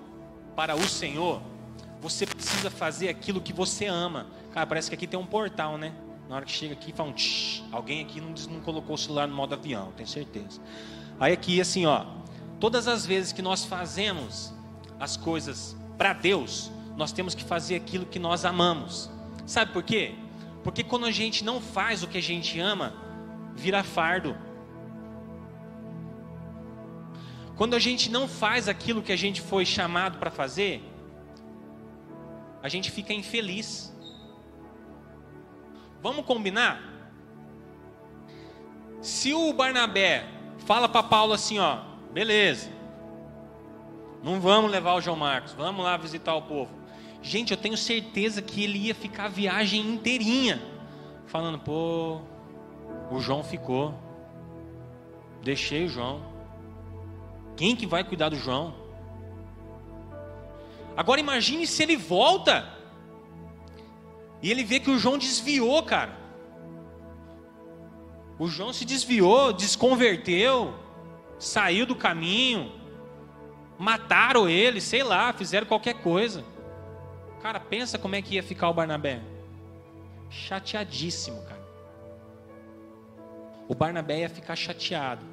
para 0.55 0.75
o 0.75 0.87
Senhor, 0.87 1.41
você 2.01 2.25
precisa 2.25 2.69
fazer 2.69 3.09
aquilo 3.09 3.41
que 3.41 3.53
você 3.53 3.85
ama. 3.85 4.27
Cara, 4.51 4.67
parece 4.67 4.89
que 4.89 4.95
aqui 4.95 5.07
tem 5.07 5.19
um 5.19 5.25
portal, 5.25 5.77
né? 5.77 5.93
Na 6.29 6.35
hora 6.35 6.45
que 6.45 6.51
chega 6.51 6.73
aqui, 6.73 6.91
fala 6.91 7.09
um 7.09 7.13
tsh, 7.13 7.63
alguém 7.71 8.01
aqui 8.01 8.19
não, 8.19 8.33
não 8.49 8.59
colocou 8.61 8.95
o 8.95 8.97
celular 8.97 9.27
no 9.27 9.35
modo 9.35 9.53
avião, 9.53 9.91
tenho 9.95 10.09
certeza. 10.09 10.59
Aí 11.19 11.33
aqui, 11.33 11.61
assim, 11.61 11.85
ó, 11.85 12.05
todas 12.59 12.87
as 12.87 13.05
vezes 13.05 13.31
que 13.31 13.41
nós 13.41 13.63
fazemos 13.63 14.53
as 14.99 15.15
coisas 15.17 15.75
para 15.97 16.13
Deus, 16.13 16.71
nós 16.97 17.11
temos 17.11 17.35
que 17.35 17.43
fazer 17.43 17.75
aquilo 17.75 18.05
que 18.05 18.19
nós 18.19 18.45
amamos. 18.45 19.09
Sabe 19.45 19.71
por 19.71 19.83
quê? 19.83 20.15
Porque 20.63 20.83
quando 20.83 21.05
a 21.05 21.11
gente 21.11 21.43
não 21.43 21.61
faz 21.61 22.01
o 22.01 22.07
que 22.07 22.17
a 22.17 22.21
gente 22.21 22.59
ama, 22.59 22.93
vira 23.55 23.83
fardo. 23.83 24.35
Quando 27.55 27.73
a 27.73 27.79
gente 27.79 28.11
não 28.11 28.27
faz 28.27 28.67
aquilo 28.67 29.01
que 29.01 29.11
a 29.11 29.15
gente 29.15 29.41
foi 29.41 29.65
chamado 29.65 30.17
para 30.17 30.29
fazer, 30.29 30.83
a 32.61 32.67
gente 32.67 32.91
fica 32.91 33.13
infeliz. 33.13 33.95
Vamos 36.01 36.25
combinar? 36.25 36.81
Se 39.01 39.33
o 39.33 39.53
Barnabé 39.53 40.25
fala 40.65 40.89
para 40.89 41.03
Paulo 41.03 41.33
assim, 41.33 41.59
ó, 41.59 41.79
beleza, 42.11 42.69
não 44.23 44.41
vamos 44.41 44.71
levar 44.71 44.95
o 44.95 45.01
João 45.01 45.15
Marcos, 45.15 45.53
vamos 45.53 45.85
lá 45.85 45.95
visitar 45.95 46.33
o 46.35 46.41
povo. 46.41 46.71
Gente, 47.21 47.51
eu 47.51 47.57
tenho 47.57 47.77
certeza 47.77 48.41
que 48.41 48.63
ele 48.63 48.79
ia 48.79 48.95
ficar 48.95 49.25
a 49.25 49.29
viagem 49.29 49.81
inteirinha, 49.81 50.61
falando, 51.27 51.59
pô, 51.59 52.21
o 53.11 53.19
João 53.19 53.43
ficou, 53.43 53.93
deixei 55.41 55.85
o 55.85 55.89
João. 55.89 56.34
Quem 57.55 57.75
que 57.75 57.85
vai 57.85 58.03
cuidar 58.03 58.29
do 58.29 58.35
João? 58.35 58.73
Agora 60.95 61.19
imagine 61.19 61.67
se 61.67 61.83
ele 61.83 61.97
volta 61.97 62.73
e 64.41 64.51
ele 64.51 64.63
vê 64.63 64.79
que 64.79 64.89
o 64.89 64.97
João 64.97 65.17
desviou, 65.17 65.81
cara. 65.83 66.17
O 68.37 68.47
João 68.47 68.73
se 68.73 68.85
desviou, 68.85 69.53
desconverteu, 69.53 70.73
saiu 71.39 71.85
do 71.85 71.95
caminho, 71.95 72.71
mataram 73.77 74.47
ele, 74.47 74.81
sei 74.81 75.03
lá, 75.03 75.31
fizeram 75.33 75.65
qualquer 75.65 75.95
coisa. 75.95 76.43
Cara, 77.41 77.59
pensa 77.59 77.97
como 77.97 78.15
é 78.15 78.21
que 78.21 78.35
ia 78.35 78.43
ficar 78.43 78.69
o 78.69 78.73
Barnabé. 78.73 79.21
Chateadíssimo, 80.29 81.41
cara. 81.43 81.65
O 83.67 83.75
Barnabé 83.75 84.19
ia 84.19 84.29
ficar 84.29 84.55
chateado. 84.55 85.25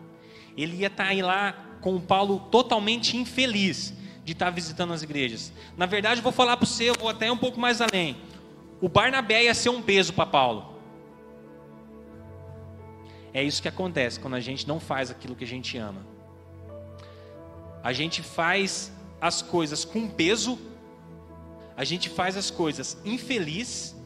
Ele 0.56 0.76
ia 0.76 0.86
estar 0.86 1.04
tá 1.04 1.10
aí 1.10 1.22
lá 1.22 1.71
com 1.82 1.94
o 1.94 2.00
Paulo 2.00 2.40
totalmente 2.50 3.16
infeliz 3.16 3.92
de 4.24 4.32
estar 4.32 4.46
tá 4.46 4.50
visitando 4.50 4.94
as 4.94 5.02
igrejas. 5.02 5.52
Na 5.76 5.84
verdade, 5.84 6.22
vou 6.22 6.32
falar 6.32 6.56
para 6.56 6.64
você, 6.64 6.84
eu 6.84 6.94
vou 6.98 7.10
até 7.10 7.30
um 7.30 7.36
pouco 7.36 7.60
mais 7.60 7.82
além. 7.82 8.16
O 8.80 8.88
Barnabé 8.88 9.44
ia 9.44 9.54
ser 9.54 9.68
um 9.68 9.82
peso 9.82 10.14
para 10.14 10.24
Paulo. 10.24 10.72
É 13.34 13.42
isso 13.42 13.60
que 13.60 13.68
acontece 13.68 14.20
quando 14.20 14.34
a 14.34 14.40
gente 14.40 14.66
não 14.66 14.78
faz 14.78 15.10
aquilo 15.10 15.34
que 15.34 15.44
a 15.44 15.46
gente 15.46 15.76
ama. 15.76 16.06
A 17.82 17.92
gente 17.92 18.22
faz 18.22 18.92
as 19.20 19.42
coisas 19.42 19.84
com 19.84 20.08
peso, 20.08 20.58
a 21.76 21.84
gente 21.84 22.08
faz 22.08 22.36
as 22.36 22.50
coisas 22.50 22.96
infeliz, 23.04 23.96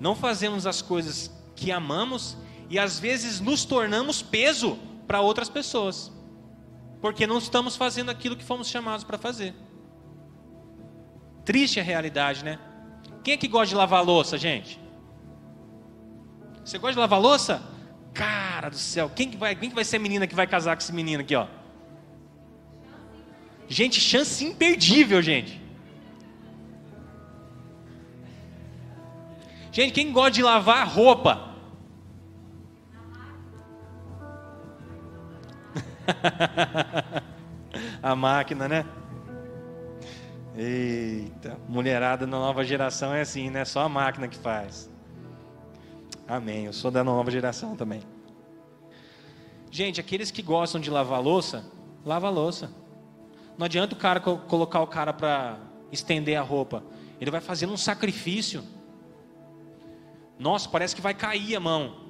não 0.00 0.14
fazemos 0.14 0.66
as 0.66 0.80
coisas 0.80 1.30
que 1.54 1.70
amamos 1.70 2.36
e 2.70 2.78
às 2.78 2.98
vezes 2.98 3.40
nos 3.40 3.64
tornamos 3.64 4.22
peso 4.22 4.78
para 5.06 5.20
outras 5.20 5.48
pessoas, 5.48 6.10
porque 7.04 7.26
não 7.26 7.36
estamos 7.36 7.76
fazendo 7.76 8.10
aquilo 8.10 8.34
que 8.34 8.42
fomos 8.42 8.66
chamados 8.66 9.04
para 9.04 9.18
fazer. 9.18 9.54
Triste 11.44 11.78
a 11.78 11.82
realidade, 11.82 12.42
né? 12.42 12.58
Quem 13.22 13.34
é 13.34 13.36
que 13.36 13.46
gosta 13.46 13.66
de 13.66 13.74
lavar 13.74 14.02
louça, 14.02 14.38
gente? 14.38 14.80
Você 16.64 16.78
gosta 16.78 16.94
de 16.94 17.00
lavar 17.00 17.20
louça? 17.20 17.62
Cara 18.14 18.70
do 18.70 18.78
céu, 18.78 19.10
quem 19.14 19.30
que 19.30 19.36
vai, 19.36 19.54
quem 19.54 19.68
que 19.68 19.74
vai 19.74 19.84
ser 19.84 19.96
a 19.96 20.00
menina 20.00 20.26
que 20.26 20.34
vai 20.34 20.46
casar 20.46 20.74
com 20.76 20.82
esse 20.82 20.94
menino 20.94 21.20
aqui, 21.20 21.36
ó? 21.36 21.46
Gente, 23.68 24.00
chance 24.00 24.42
imperdível, 24.42 25.20
gente. 25.20 25.60
Gente, 29.70 29.92
quem 29.92 30.10
gosta 30.10 30.30
de 30.30 30.42
lavar 30.42 30.88
roupa? 30.88 31.53
a 38.02 38.14
máquina, 38.14 38.68
né? 38.68 38.84
Eita, 40.56 41.58
mulherada 41.68 42.26
na 42.26 42.38
nova 42.38 42.62
geração 42.64 43.12
é 43.12 43.22
assim, 43.22 43.50
né? 43.50 43.64
Só 43.64 43.80
a 43.80 43.88
máquina 43.88 44.28
que 44.28 44.36
faz. 44.36 44.88
Amém. 46.28 46.66
Eu 46.66 46.72
sou 46.72 46.90
da 46.90 47.02
nova 47.02 47.30
geração 47.30 47.76
também. 47.76 48.02
Gente, 49.70 50.00
aqueles 50.00 50.30
que 50.30 50.42
gostam 50.42 50.80
de 50.80 50.90
lavar 50.90 51.20
louça, 51.20 51.64
lava 52.04 52.30
louça. 52.30 52.70
Não 53.58 53.66
adianta 53.66 53.94
o 53.94 53.98
cara 53.98 54.20
colocar 54.20 54.80
o 54.80 54.86
cara 54.86 55.12
para 55.12 55.58
estender 55.90 56.36
a 56.36 56.42
roupa. 56.42 56.84
Ele 57.20 57.30
vai 57.30 57.40
fazendo 57.40 57.72
um 57.72 57.76
sacrifício. 57.76 58.64
Nossa, 60.38 60.68
parece 60.68 60.94
que 60.94 61.00
vai 61.00 61.14
cair 61.14 61.56
a 61.56 61.60
mão. 61.60 62.03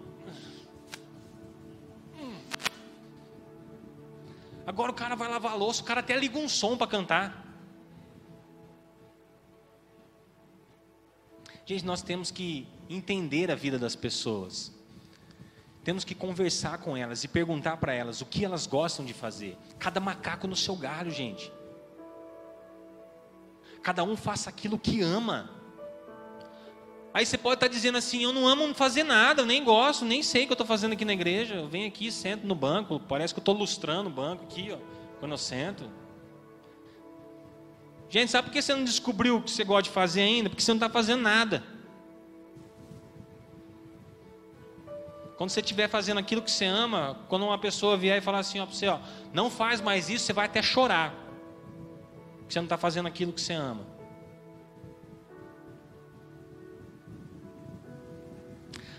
Agora 4.66 4.90
o 4.90 4.94
cara 4.94 5.14
vai 5.14 5.28
lavar 5.28 5.52
a 5.52 5.56
louça, 5.56 5.82
o 5.82 5.84
cara 5.84 6.00
até 6.00 6.16
liga 6.16 6.38
um 6.38 6.48
som 6.48 6.76
para 6.76 6.86
cantar. 6.86 7.44
Gente, 11.66 11.84
nós 11.84 12.02
temos 12.02 12.30
que 12.30 12.68
entender 12.88 13.50
a 13.50 13.54
vida 13.54 13.78
das 13.78 13.96
pessoas. 13.96 14.72
Temos 15.82 16.04
que 16.04 16.14
conversar 16.14 16.78
com 16.78 16.96
elas 16.96 17.24
e 17.24 17.28
perguntar 17.28 17.76
para 17.76 17.92
elas 17.92 18.20
o 18.20 18.26
que 18.26 18.44
elas 18.44 18.66
gostam 18.66 19.04
de 19.04 19.12
fazer. 19.12 19.56
Cada 19.78 20.00
macaco 20.00 20.46
no 20.46 20.56
seu 20.56 20.76
galho, 20.76 21.10
gente. 21.10 21.52
Cada 23.82 24.02
um 24.02 24.16
faça 24.16 24.48
aquilo 24.48 24.78
que 24.78 25.02
ama. 25.02 25.50
Aí 27.14 27.24
você 27.24 27.38
pode 27.38 27.54
estar 27.54 27.68
dizendo 27.68 27.96
assim: 27.96 28.24
eu 28.24 28.32
não 28.32 28.48
amo 28.48 28.74
fazer 28.74 29.04
nada, 29.04 29.42
eu 29.42 29.46
nem 29.46 29.62
gosto, 29.62 30.04
nem 30.04 30.20
sei 30.20 30.42
o 30.42 30.46
que 30.46 30.52
eu 30.52 30.54
estou 30.54 30.66
fazendo 30.66 30.94
aqui 30.94 31.04
na 31.04 31.12
igreja. 31.12 31.54
Eu 31.54 31.68
venho 31.68 31.86
aqui, 31.86 32.10
sento 32.10 32.44
no 32.44 32.56
banco, 32.56 32.98
parece 32.98 33.32
que 33.32 33.38
eu 33.38 33.42
estou 33.42 33.54
lustrando 33.54 34.10
o 34.10 34.12
banco 34.12 34.42
aqui, 34.42 34.72
ó, 34.72 34.78
quando 35.20 35.30
eu 35.30 35.38
sento. 35.38 35.88
Gente, 38.10 38.32
sabe 38.32 38.48
por 38.48 38.52
que 38.52 38.60
você 38.60 38.74
não 38.74 38.82
descobriu 38.82 39.36
o 39.36 39.42
que 39.42 39.50
você 39.50 39.62
gosta 39.62 39.84
de 39.84 39.90
fazer 39.90 40.22
ainda? 40.22 40.50
Porque 40.50 40.62
você 40.62 40.72
não 40.72 40.76
está 40.76 40.90
fazendo 40.90 41.22
nada. 41.22 41.62
Quando 45.36 45.50
você 45.50 45.60
estiver 45.60 45.88
fazendo 45.88 46.18
aquilo 46.18 46.42
que 46.42 46.50
você 46.50 46.64
ama, 46.64 47.18
quando 47.28 47.44
uma 47.44 47.58
pessoa 47.58 47.96
vier 47.96 48.18
e 48.18 48.20
falar 48.20 48.40
assim 48.40 48.58
ó, 48.58 48.66
para 48.66 48.74
você, 48.74 48.88
ó, 48.88 48.98
não 49.32 49.50
faz 49.50 49.80
mais 49.80 50.08
isso, 50.08 50.24
você 50.26 50.32
vai 50.32 50.46
até 50.46 50.62
chorar. 50.62 51.14
Porque 52.38 52.52
você 52.52 52.58
não 52.58 52.66
está 52.66 52.76
fazendo 52.76 53.06
aquilo 53.06 53.32
que 53.32 53.40
você 53.40 53.52
ama. 53.52 53.93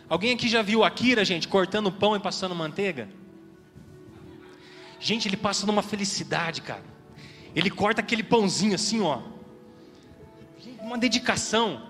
Alguém 0.07 0.33
aqui 0.33 0.47
já 0.47 0.61
viu 0.61 0.83
Akira, 0.83 1.25
gente, 1.25 1.47
cortando 1.47 1.91
pão 1.91 2.15
e 2.15 2.19
passando 2.19 2.53
manteiga? 2.53 3.09
Gente, 4.99 5.27
ele 5.27 5.37
passa 5.37 5.65
numa 5.65 5.81
felicidade, 5.81 6.61
cara. 6.61 6.83
Ele 7.55 7.69
corta 7.69 8.01
aquele 8.01 8.23
pãozinho 8.23 8.75
assim, 8.75 9.01
ó. 9.01 9.21
Uma 10.79 10.97
dedicação. 10.97 11.81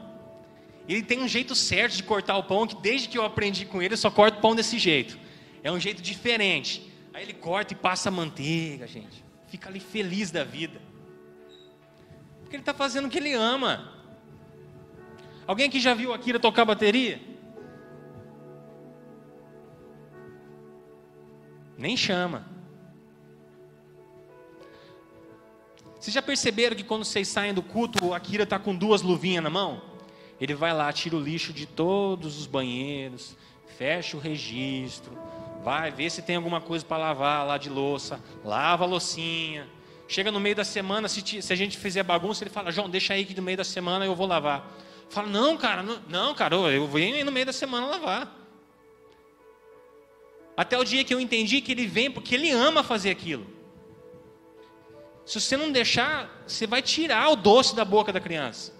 Ele 0.87 1.01
tem 1.01 1.19
um 1.19 1.27
jeito 1.27 1.55
certo 1.55 1.95
de 1.95 2.03
cortar 2.03 2.37
o 2.37 2.43
pão, 2.43 2.67
que 2.67 2.75
desde 2.81 3.09
que 3.09 3.17
eu 3.17 3.25
aprendi 3.25 3.65
com 3.65 3.81
ele, 3.81 3.93
eu 3.93 3.97
só 3.97 4.11
corto 4.11 4.39
pão 4.39 4.55
desse 4.55 4.77
jeito. 4.77 5.17
É 5.63 5.71
um 5.71 5.79
jeito 5.79 6.01
diferente. 6.01 6.91
Aí 7.13 7.23
ele 7.23 7.33
corta 7.33 7.73
e 7.73 7.75
passa 7.75 8.11
manteiga, 8.11 8.87
gente. 8.87 9.23
Fica 9.47 9.69
ali 9.69 9.79
feliz 9.79 10.31
da 10.31 10.43
vida. 10.43 10.81
Porque 12.41 12.55
ele 12.55 12.61
está 12.61 12.73
fazendo 12.73 13.05
o 13.05 13.09
que 13.09 13.17
ele 13.17 13.33
ama. 13.33 13.91
Alguém 15.47 15.67
aqui 15.67 15.79
já 15.79 15.93
viu 15.93 16.13
a 16.13 16.19
Kira 16.19 16.39
tocar 16.39 16.65
bateria? 16.65 17.19
Nem 21.77 21.95
chama. 21.97 22.45
Vocês 25.99 26.13
já 26.13 26.21
perceberam 26.21 26.75
que 26.75 26.83
quando 26.83 27.03
vocês 27.03 27.27
saem 27.27 27.53
do 27.53 27.63
culto, 27.63 28.13
a 28.13 28.19
Kira 28.19 28.43
está 28.43 28.59
com 28.59 28.75
duas 28.75 29.01
luvinhas 29.01 29.43
na 29.43 29.49
mão? 29.49 29.81
Ele 30.39 30.53
vai 30.53 30.73
lá, 30.73 30.91
tira 30.93 31.15
o 31.15 31.19
lixo 31.19 31.51
de 31.51 31.65
todos 31.65 32.37
os 32.37 32.45
banheiros, 32.45 33.35
fecha 33.77 34.15
o 34.15 34.19
registro, 34.19 35.17
vai 35.63 35.89
ver 35.89 36.11
se 36.11 36.21
tem 36.21 36.35
alguma 36.35 36.61
coisa 36.61 36.85
para 36.85 36.97
lavar 36.97 37.47
lá 37.47 37.57
de 37.57 37.69
louça, 37.69 38.19
lava 38.43 38.83
a 38.83 38.87
loucinha. 38.87 39.67
Chega 40.07 40.31
no 40.31 40.39
meio 40.39 40.55
da 40.55 40.63
semana, 40.63 41.07
se, 41.07 41.41
se, 41.41 41.51
a 41.51 41.55
gente 41.55 41.77
fizer 41.77 42.03
bagunça, 42.03 42.43
ele 42.43 42.51
fala: 42.51 42.71
João, 42.71 42.87
deixa 42.87 43.15
aí 43.15 43.25
que 43.25 43.33
no 43.33 43.41
meio 43.41 43.57
da 43.57 43.63
semana 43.63 44.05
eu 44.05 44.15
vou 44.15 44.27
lavar. 44.27 44.71
Fala: 45.09 45.27
Não, 45.27 45.57
cara, 45.57 45.81
não, 45.81 45.99
não 46.07 46.35
cara, 46.35 46.55
eu 46.55 46.87
venho 46.87 47.25
no 47.25 47.31
meio 47.31 47.47
da 47.47 47.53
semana 47.53 47.87
lavar. 47.87 48.44
Até 50.57 50.77
o 50.77 50.83
dia 50.83 51.03
que 51.03 51.13
eu 51.13 51.19
entendi 51.19 51.61
que 51.61 51.71
ele 51.71 51.85
vem 51.85 52.09
porque 52.09 52.35
ele 52.35 52.49
ama 52.51 52.83
fazer 52.83 53.09
aquilo. 53.09 53.45
Se 55.25 55.41
você 55.41 55.57
não 55.57 55.71
deixar, 55.71 56.43
você 56.47 56.67
vai 56.67 56.81
tirar 56.81 57.29
o 57.29 57.35
doce 57.35 57.75
da 57.75 57.83
boca 57.83 58.13
da 58.13 58.19
criança. 58.19 58.73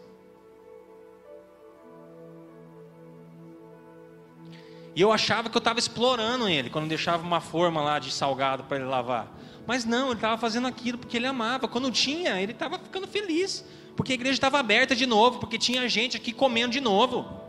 E 4.96 5.02
eu 5.02 5.12
achava 5.12 5.50
que 5.50 5.58
eu 5.58 5.60
estava 5.60 5.78
explorando 5.78 6.48
ele 6.48 6.70
quando 6.70 6.88
deixava 6.88 7.22
uma 7.22 7.42
forma 7.42 7.82
lá 7.82 8.00
de 8.00 8.12
salgado 8.12 8.64
para 8.64 8.78
ele 8.78 8.86
lavar. 8.86 9.36
Mas 9.68 9.84
não, 9.84 10.08
ele 10.08 10.16
estava 10.16 10.38
fazendo 10.38 10.68
aquilo 10.68 10.98
porque 10.98 11.18
ele 11.18 11.28
amava. 11.28 11.68
Quando 11.68 11.92
tinha, 11.92 12.40
ele 12.40 12.54
estava 12.54 12.80
ficando 12.80 13.08
feliz. 13.08 13.66
Porque 13.98 14.14
a 14.14 14.16
igreja 14.16 14.36
estava 14.36 14.60
aberta 14.60 14.96
de 14.96 15.06
novo, 15.06 15.40
porque 15.40 15.58
tinha 15.58 15.90
gente 15.90 16.16
aqui 16.16 16.32
comendo 16.32 16.72
de 16.72 16.80
novo. 16.80 17.45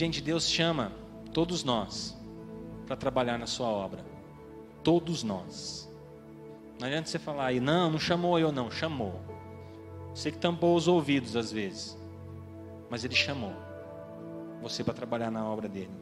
Gente, 0.00 0.22
Deus 0.22 0.48
chama 0.48 0.92
todos 1.30 1.62
nós 1.62 2.16
para 2.86 2.96
trabalhar 2.96 3.38
na 3.38 3.46
sua 3.46 3.66
obra. 3.66 4.02
Todos 4.82 5.22
nós. 5.22 5.92
Não 6.78 6.86
adianta 6.86 7.06
você 7.06 7.18
falar 7.18 7.48
aí, 7.48 7.60
não, 7.60 7.90
não 7.90 7.98
chamou 7.98 8.38
eu, 8.38 8.50
não, 8.50 8.70
chamou. 8.70 9.20
Você 10.14 10.32
que 10.32 10.38
tampou 10.38 10.74
os 10.74 10.88
ouvidos 10.88 11.36
às 11.36 11.52
vezes, 11.52 11.98
mas 12.88 13.04
Ele 13.04 13.14
chamou 13.14 13.52
você 14.62 14.82
para 14.82 14.94
trabalhar 14.94 15.30
na 15.30 15.46
obra 15.46 15.68
dele. 15.68 15.92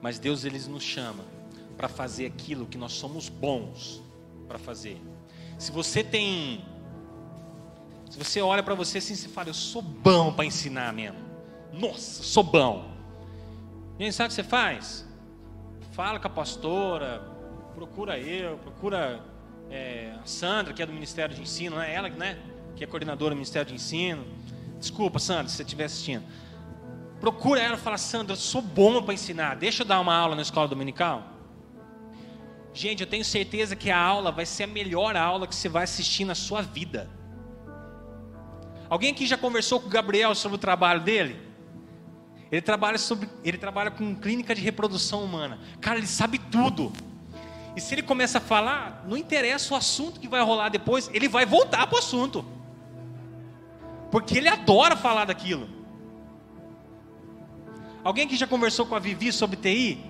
Mas 0.00 0.18
Deus 0.18 0.46
ele 0.46 0.58
nos 0.60 0.82
chama 0.82 1.24
para 1.76 1.90
fazer 1.90 2.24
aquilo 2.24 2.64
que 2.64 2.78
nós 2.78 2.92
somos 2.92 3.28
bons 3.28 4.02
para 4.48 4.58
fazer. 4.58 4.98
Se 5.58 5.70
você 5.70 6.02
tem, 6.02 6.64
se 8.08 8.16
você 8.16 8.40
olha 8.40 8.62
para 8.62 8.74
você 8.74 8.96
assim, 8.96 9.14
você 9.14 9.28
fala, 9.28 9.50
eu 9.50 9.54
sou 9.54 9.82
bom 9.82 10.32
para 10.32 10.46
ensinar 10.46 10.90
mesmo. 10.94 11.21
Nossa, 11.72 12.22
sou 12.22 12.42
bom. 12.42 12.90
E 13.98 14.04
aí, 14.04 14.12
sabe 14.12 14.26
o 14.26 14.28
que 14.28 14.34
você 14.34 14.44
faz? 14.44 15.08
Fala 15.92 16.18
com 16.18 16.26
a 16.26 16.30
pastora, 16.30 17.22
procura 17.74 18.18
eu, 18.18 18.58
procura 18.58 19.22
é, 19.70 20.14
a 20.22 20.26
Sandra, 20.26 20.72
que 20.72 20.82
é 20.82 20.86
do 20.86 20.92
Ministério 20.92 21.34
de 21.34 21.42
Ensino, 21.42 21.76
não 21.76 21.82
é 21.82 21.94
ela, 21.94 22.08
né? 22.08 22.38
que 22.76 22.84
é 22.84 22.86
coordenadora 22.86 23.34
do 23.34 23.36
Ministério 23.36 23.68
de 23.68 23.74
Ensino, 23.74 24.24
Desculpa, 24.82 25.20
Sandra, 25.20 25.48
se 25.48 25.54
você 25.54 25.62
estiver 25.62 25.84
assistindo. 25.84 26.24
Procura 27.20 27.60
ela 27.60 27.76
e 27.76 27.78
fala, 27.78 27.96
Sandra, 27.96 28.32
eu 28.32 28.36
sou 28.36 28.60
bom 28.60 29.00
para 29.00 29.14
ensinar. 29.14 29.54
Deixa 29.54 29.84
eu 29.84 29.86
dar 29.86 30.00
uma 30.00 30.12
aula 30.12 30.34
na 30.34 30.42
escola 30.42 30.66
dominical. 30.66 31.22
Gente, 32.74 33.00
eu 33.00 33.06
tenho 33.06 33.24
certeza 33.24 33.76
que 33.76 33.92
a 33.92 33.96
aula 33.96 34.32
vai 34.32 34.44
ser 34.44 34.64
a 34.64 34.66
melhor 34.66 35.16
aula 35.16 35.46
que 35.46 35.54
você 35.54 35.68
vai 35.68 35.84
assistir 35.84 36.24
na 36.24 36.34
sua 36.34 36.62
vida. 36.62 37.08
Alguém 38.90 39.12
aqui 39.12 39.24
já 39.24 39.38
conversou 39.38 39.78
com 39.78 39.86
o 39.86 39.90
Gabriel 39.90 40.34
sobre 40.34 40.56
o 40.56 40.58
trabalho 40.58 41.00
dele? 41.00 41.40
Ele 42.52 42.60
trabalha, 42.60 42.98
sobre, 42.98 43.30
ele 43.42 43.56
trabalha 43.56 43.90
com 43.90 44.14
clínica 44.14 44.54
de 44.54 44.60
reprodução 44.60 45.24
humana. 45.24 45.58
Cara, 45.80 45.96
ele 45.96 46.06
sabe 46.06 46.38
tudo. 46.38 46.92
E 47.74 47.80
se 47.80 47.94
ele 47.94 48.02
começa 48.02 48.36
a 48.36 48.40
falar, 48.42 49.06
não 49.08 49.16
interessa 49.16 49.72
o 49.72 49.76
assunto 49.76 50.20
que 50.20 50.28
vai 50.28 50.42
rolar 50.42 50.68
depois, 50.68 51.10
ele 51.14 51.30
vai 51.30 51.46
voltar 51.46 51.86
para 51.86 51.96
o 51.96 51.98
assunto. 51.98 52.44
Porque 54.10 54.36
ele 54.36 54.48
adora 54.48 54.94
falar 54.94 55.24
daquilo. 55.24 55.66
Alguém 58.04 58.28
que 58.28 58.36
já 58.36 58.46
conversou 58.46 58.84
com 58.84 58.94
a 58.94 58.98
Vivi 58.98 59.32
sobre 59.32 59.56
TI? 59.56 60.04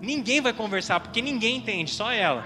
Ninguém 0.00 0.40
vai 0.40 0.52
conversar, 0.52 1.00
porque 1.00 1.20
ninguém 1.20 1.56
entende, 1.56 1.90
só 1.90 2.12
ela. 2.12 2.44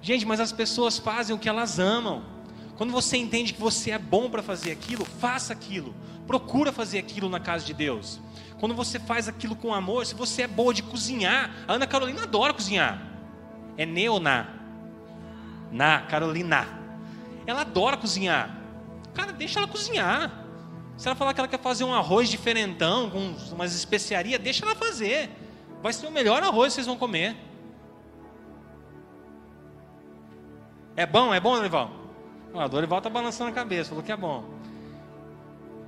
Gente, 0.00 0.24
mas 0.24 0.40
as 0.40 0.52
pessoas 0.52 0.96
fazem 0.96 1.36
o 1.36 1.38
que 1.38 1.50
elas 1.50 1.78
amam. 1.78 2.37
Quando 2.78 2.92
você 2.92 3.16
entende 3.16 3.52
que 3.52 3.60
você 3.60 3.90
é 3.90 3.98
bom 3.98 4.30
para 4.30 4.40
fazer 4.40 4.70
aquilo, 4.70 5.04
faça 5.04 5.52
aquilo. 5.52 5.92
Procura 6.28 6.70
fazer 6.70 7.00
aquilo 7.00 7.28
na 7.28 7.40
casa 7.40 7.64
de 7.66 7.74
Deus. 7.74 8.20
Quando 8.60 8.72
você 8.72 9.00
faz 9.00 9.26
aquilo 9.26 9.56
com 9.56 9.74
amor, 9.74 10.06
se 10.06 10.14
você 10.14 10.42
é 10.42 10.46
boa 10.46 10.72
de 10.72 10.84
cozinhar, 10.84 11.50
a 11.66 11.72
Ana 11.72 11.88
Carolina 11.88 12.22
adora 12.22 12.54
cozinhar. 12.54 13.02
É 13.76 13.84
neoná. 13.84 14.46
Na 15.72 16.02
Carolina. 16.02 16.68
Ela 17.48 17.62
adora 17.62 17.96
cozinhar. 17.96 18.56
Cara, 19.12 19.32
deixa 19.32 19.58
ela 19.58 19.66
cozinhar. 19.66 20.44
Se 20.96 21.08
ela 21.08 21.16
falar 21.16 21.34
que 21.34 21.40
ela 21.40 21.48
quer 21.48 21.60
fazer 21.60 21.82
um 21.82 21.92
arroz 21.92 22.28
diferentão, 22.28 23.10
com 23.10 23.34
umas 23.52 23.74
especiarias, 23.74 24.40
deixa 24.40 24.64
ela 24.64 24.76
fazer. 24.76 25.30
Vai 25.82 25.92
ser 25.92 26.06
o 26.06 26.12
melhor 26.12 26.44
arroz 26.44 26.68
que 26.68 26.74
vocês 26.74 26.86
vão 26.86 26.96
comer. 26.96 27.36
É 30.94 31.04
bom? 31.04 31.34
É 31.34 31.40
bom, 31.40 31.56
Dorival? 31.56 31.97
Ah, 32.54 32.66
o 32.66 32.68
Dorival 32.68 32.98
está 32.98 33.10
balançando 33.10 33.50
a 33.50 33.52
cabeça, 33.52 33.90
falou 33.90 34.02
que 34.02 34.12
é 34.12 34.16
bom. 34.16 34.44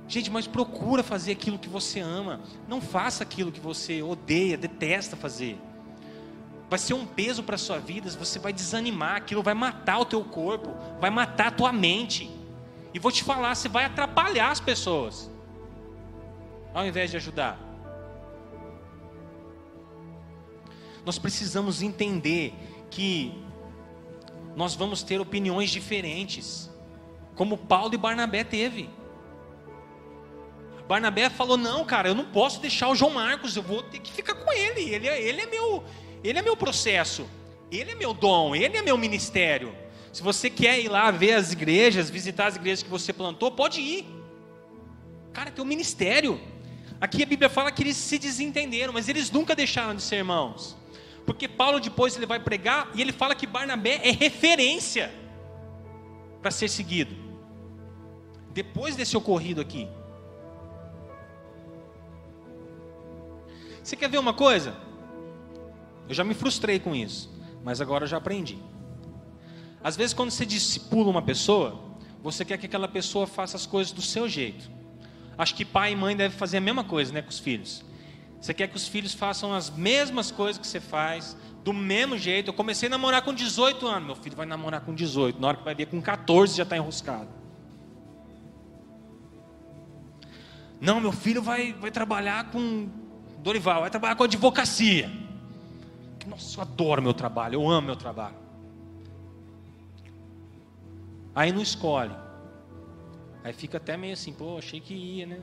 Gente, 0.07 0.29
mas 0.29 0.45
procura 0.45 1.01
fazer 1.03 1.31
aquilo 1.31 1.57
que 1.57 1.69
você 1.69 1.99
ama. 1.99 2.41
Não 2.67 2.81
faça 2.81 3.23
aquilo 3.23 3.51
que 3.51 3.59
você 3.59 4.01
odeia, 4.01 4.57
detesta 4.57 5.15
fazer. 5.15 5.57
Vai 6.69 6.79
ser 6.79 6.93
um 6.93 7.05
peso 7.05 7.43
para 7.43 7.55
a 7.55 7.57
sua 7.57 7.79
vida, 7.79 8.09
você 8.09 8.39
vai 8.39 8.53
desanimar, 8.53 9.17
aquilo 9.17 9.43
vai 9.43 9.53
matar 9.53 9.99
o 9.99 10.05
teu 10.05 10.23
corpo, 10.23 10.73
vai 10.99 11.09
matar 11.09 11.47
a 11.47 11.51
tua 11.51 11.71
mente. 11.71 12.29
E 12.93 12.99
vou 12.99 13.11
te 13.11 13.23
falar, 13.23 13.55
você 13.55 13.69
vai 13.69 13.85
atrapalhar 13.85 14.51
as 14.51 14.59
pessoas, 14.59 15.29
ao 16.73 16.85
invés 16.85 17.11
de 17.11 17.17
ajudar. 17.17 17.59
Nós 21.05 21.17
precisamos 21.17 21.81
entender 21.81 22.53
que 22.89 23.33
nós 24.55 24.75
vamos 24.75 25.03
ter 25.03 25.19
opiniões 25.19 25.69
diferentes, 25.69 26.69
como 27.35 27.57
Paulo 27.57 27.93
e 27.93 27.97
Barnabé 27.97 28.43
teve. 28.43 28.89
Barnabé 30.87 31.29
falou: 31.29 31.57
"Não, 31.57 31.85
cara, 31.85 32.09
eu 32.09 32.15
não 32.15 32.25
posso 32.25 32.59
deixar 32.59 32.89
o 32.89 32.95
João 32.95 33.11
Marcos, 33.11 33.55
eu 33.55 33.63
vou 33.63 33.81
ter 33.81 33.99
que 33.99 34.11
ficar 34.11 34.35
com 34.35 34.51
ele. 34.51 34.81
Ele, 34.93 35.07
é, 35.07 35.21
ele 35.21 35.41
é 35.41 35.45
meu, 35.45 35.83
ele 36.23 36.37
é 36.37 36.41
meu 36.41 36.57
processo, 36.57 37.25
ele 37.71 37.91
é 37.91 37.95
meu 37.95 38.13
dom, 38.13 38.55
ele 38.55 38.77
é 38.77 38.81
meu 38.81 38.97
ministério. 38.97 39.73
Se 40.11 40.21
você 40.21 40.49
quer 40.49 40.79
ir 40.79 40.89
lá 40.89 41.09
ver 41.09 41.33
as 41.33 41.53
igrejas, 41.53 42.09
visitar 42.09 42.47
as 42.47 42.57
igrejas 42.57 42.83
que 42.83 42.89
você 42.89 43.13
plantou, 43.13 43.51
pode 43.51 43.79
ir. 43.79 44.05
Cara, 45.31 45.49
tem 45.49 45.63
um 45.63 45.67
ministério. 45.67 46.39
Aqui 46.99 47.23
a 47.23 47.25
Bíblia 47.25 47.49
fala 47.49 47.71
que 47.71 47.81
eles 47.81 47.95
se 47.95 48.19
desentenderam, 48.19 48.91
mas 48.91 49.07
eles 49.07 49.31
nunca 49.31 49.55
deixaram 49.55 49.95
de 49.95 50.01
ser 50.01 50.17
irmãos. 50.17 50.75
Porque 51.25 51.47
Paulo 51.47 51.79
depois 51.79 52.15
ele 52.15 52.25
vai 52.25 52.39
pregar 52.39 52.89
e 52.93 53.01
ele 53.01 53.11
fala 53.11 53.35
que 53.35 53.45
Barnabé 53.45 54.01
é 54.03 54.11
referência 54.11 55.11
para 56.41 56.51
ser 56.51 56.67
seguido. 56.67 57.15
Depois 58.51 58.95
desse 58.95 59.15
ocorrido 59.15 59.61
aqui. 59.61 59.87
Você 63.83 63.95
quer 63.95 64.09
ver 64.09 64.17
uma 64.17 64.33
coisa? 64.33 64.75
Eu 66.07 66.13
já 66.13 66.23
me 66.23 66.33
frustrei 66.33 66.79
com 66.79 66.95
isso, 66.95 67.31
mas 67.63 67.79
agora 67.79 68.03
eu 68.03 68.07
já 68.07 68.17
aprendi. 68.17 68.57
Às 69.83 69.95
vezes, 69.95 70.13
quando 70.13 70.29
você 70.29 70.45
discipula 70.45 71.09
uma 71.09 71.21
pessoa, 71.21 71.79
você 72.21 72.45
quer 72.45 72.57
que 72.57 72.65
aquela 72.65 72.87
pessoa 72.87 73.25
faça 73.25 73.57
as 73.57 73.65
coisas 73.65 73.91
do 73.91 74.01
seu 74.01 74.27
jeito. 74.29 74.69
Acho 75.37 75.55
que 75.55 75.65
pai 75.65 75.93
e 75.93 75.95
mãe 75.95 76.15
devem 76.15 76.37
fazer 76.37 76.57
a 76.57 76.61
mesma 76.61 76.83
coisa 76.83 77.11
né, 77.11 77.21
com 77.21 77.29
os 77.29 77.39
filhos. 77.39 77.83
Você 78.41 78.55
quer 78.55 78.67
que 78.67 78.75
os 78.75 78.87
filhos 78.87 79.13
façam 79.13 79.53
as 79.53 79.69
mesmas 79.69 80.31
coisas 80.31 80.59
que 80.59 80.65
você 80.65 80.79
faz, 80.79 81.37
do 81.63 81.71
mesmo 81.71 82.17
jeito. 82.17 82.49
Eu 82.49 82.53
comecei 82.53 82.87
a 82.87 82.89
namorar 82.89 83.21
com 83.21 83.33
18 83.33 83.87
anos, 83.87 84.05
meu 84.07 84.15
filho 84.15 84.35
vai 84.35 84.47
namorar 84.47 84.81
com 84.81 84.95
18, 84.95 85.39
na 85.39 85.49
hora 85.49 85.57
que 85.57 85.63
vai 85.63 85.75
ver 85.75 85.85
com 85.85 86.01
14 86.01 86.57
já 86.57 86.63
está 86.63 86.75
enroscado. 86.75 87.29
Não, 90.79 90.99
meu 90.99 91.11
filho 91.11 91.43
vai, 91.43 91.73
vai 91.73 91.91
trabalhar 91.91 92.49
com 92.49 92.89
Dorival, 93.43 93.81
vai 93.81 93.91
trabalhar 93.91 94.15
com 94.15 94.23
advocacia. 94.23 95.11
Nossa, 96.25 96.57
eu 96.57 96.61
adoro 96.63 97.01
meu 97.01 97.13
trabalho, 97.13 97.55
eu 97.55 97.69
amo 97.69 97.85
meu 97.85 97.95
trabalho. 97.95 98.35
Aí 101.35 101.51
não 101.51 101.61
escolhe. 101.61 102.15
Aí 103.43 103.53
fica 103.53 103.77
até 103.77 103.95
meio 103.95 104.13
assim, 104.13 104.33
pô, 104.33 104.57
achei 104.57 104.79
que 104.79 104.95
ia, 104.95 105.27
né? 105.27 105.39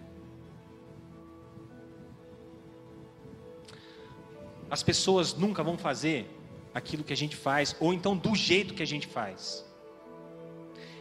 As 4.71 4.83
pessoas 4.83 5.35
nunca 5.35 5.63
vão 5.63 5.79
fazer 5.79 6.29
aquilo 6.75 7.03
que 7.03 7.13
a 7.13 7.17
gente 7.17 7.37
faz, 7.37 7.75
ou 7.81 7.93
então 7.93 8.17
do 8.17 8.35
jeito 8.35 8.75
que 8.75 8.83
a 8.83 8.87
gente 8.87 9.07
faz. 9.07 9.65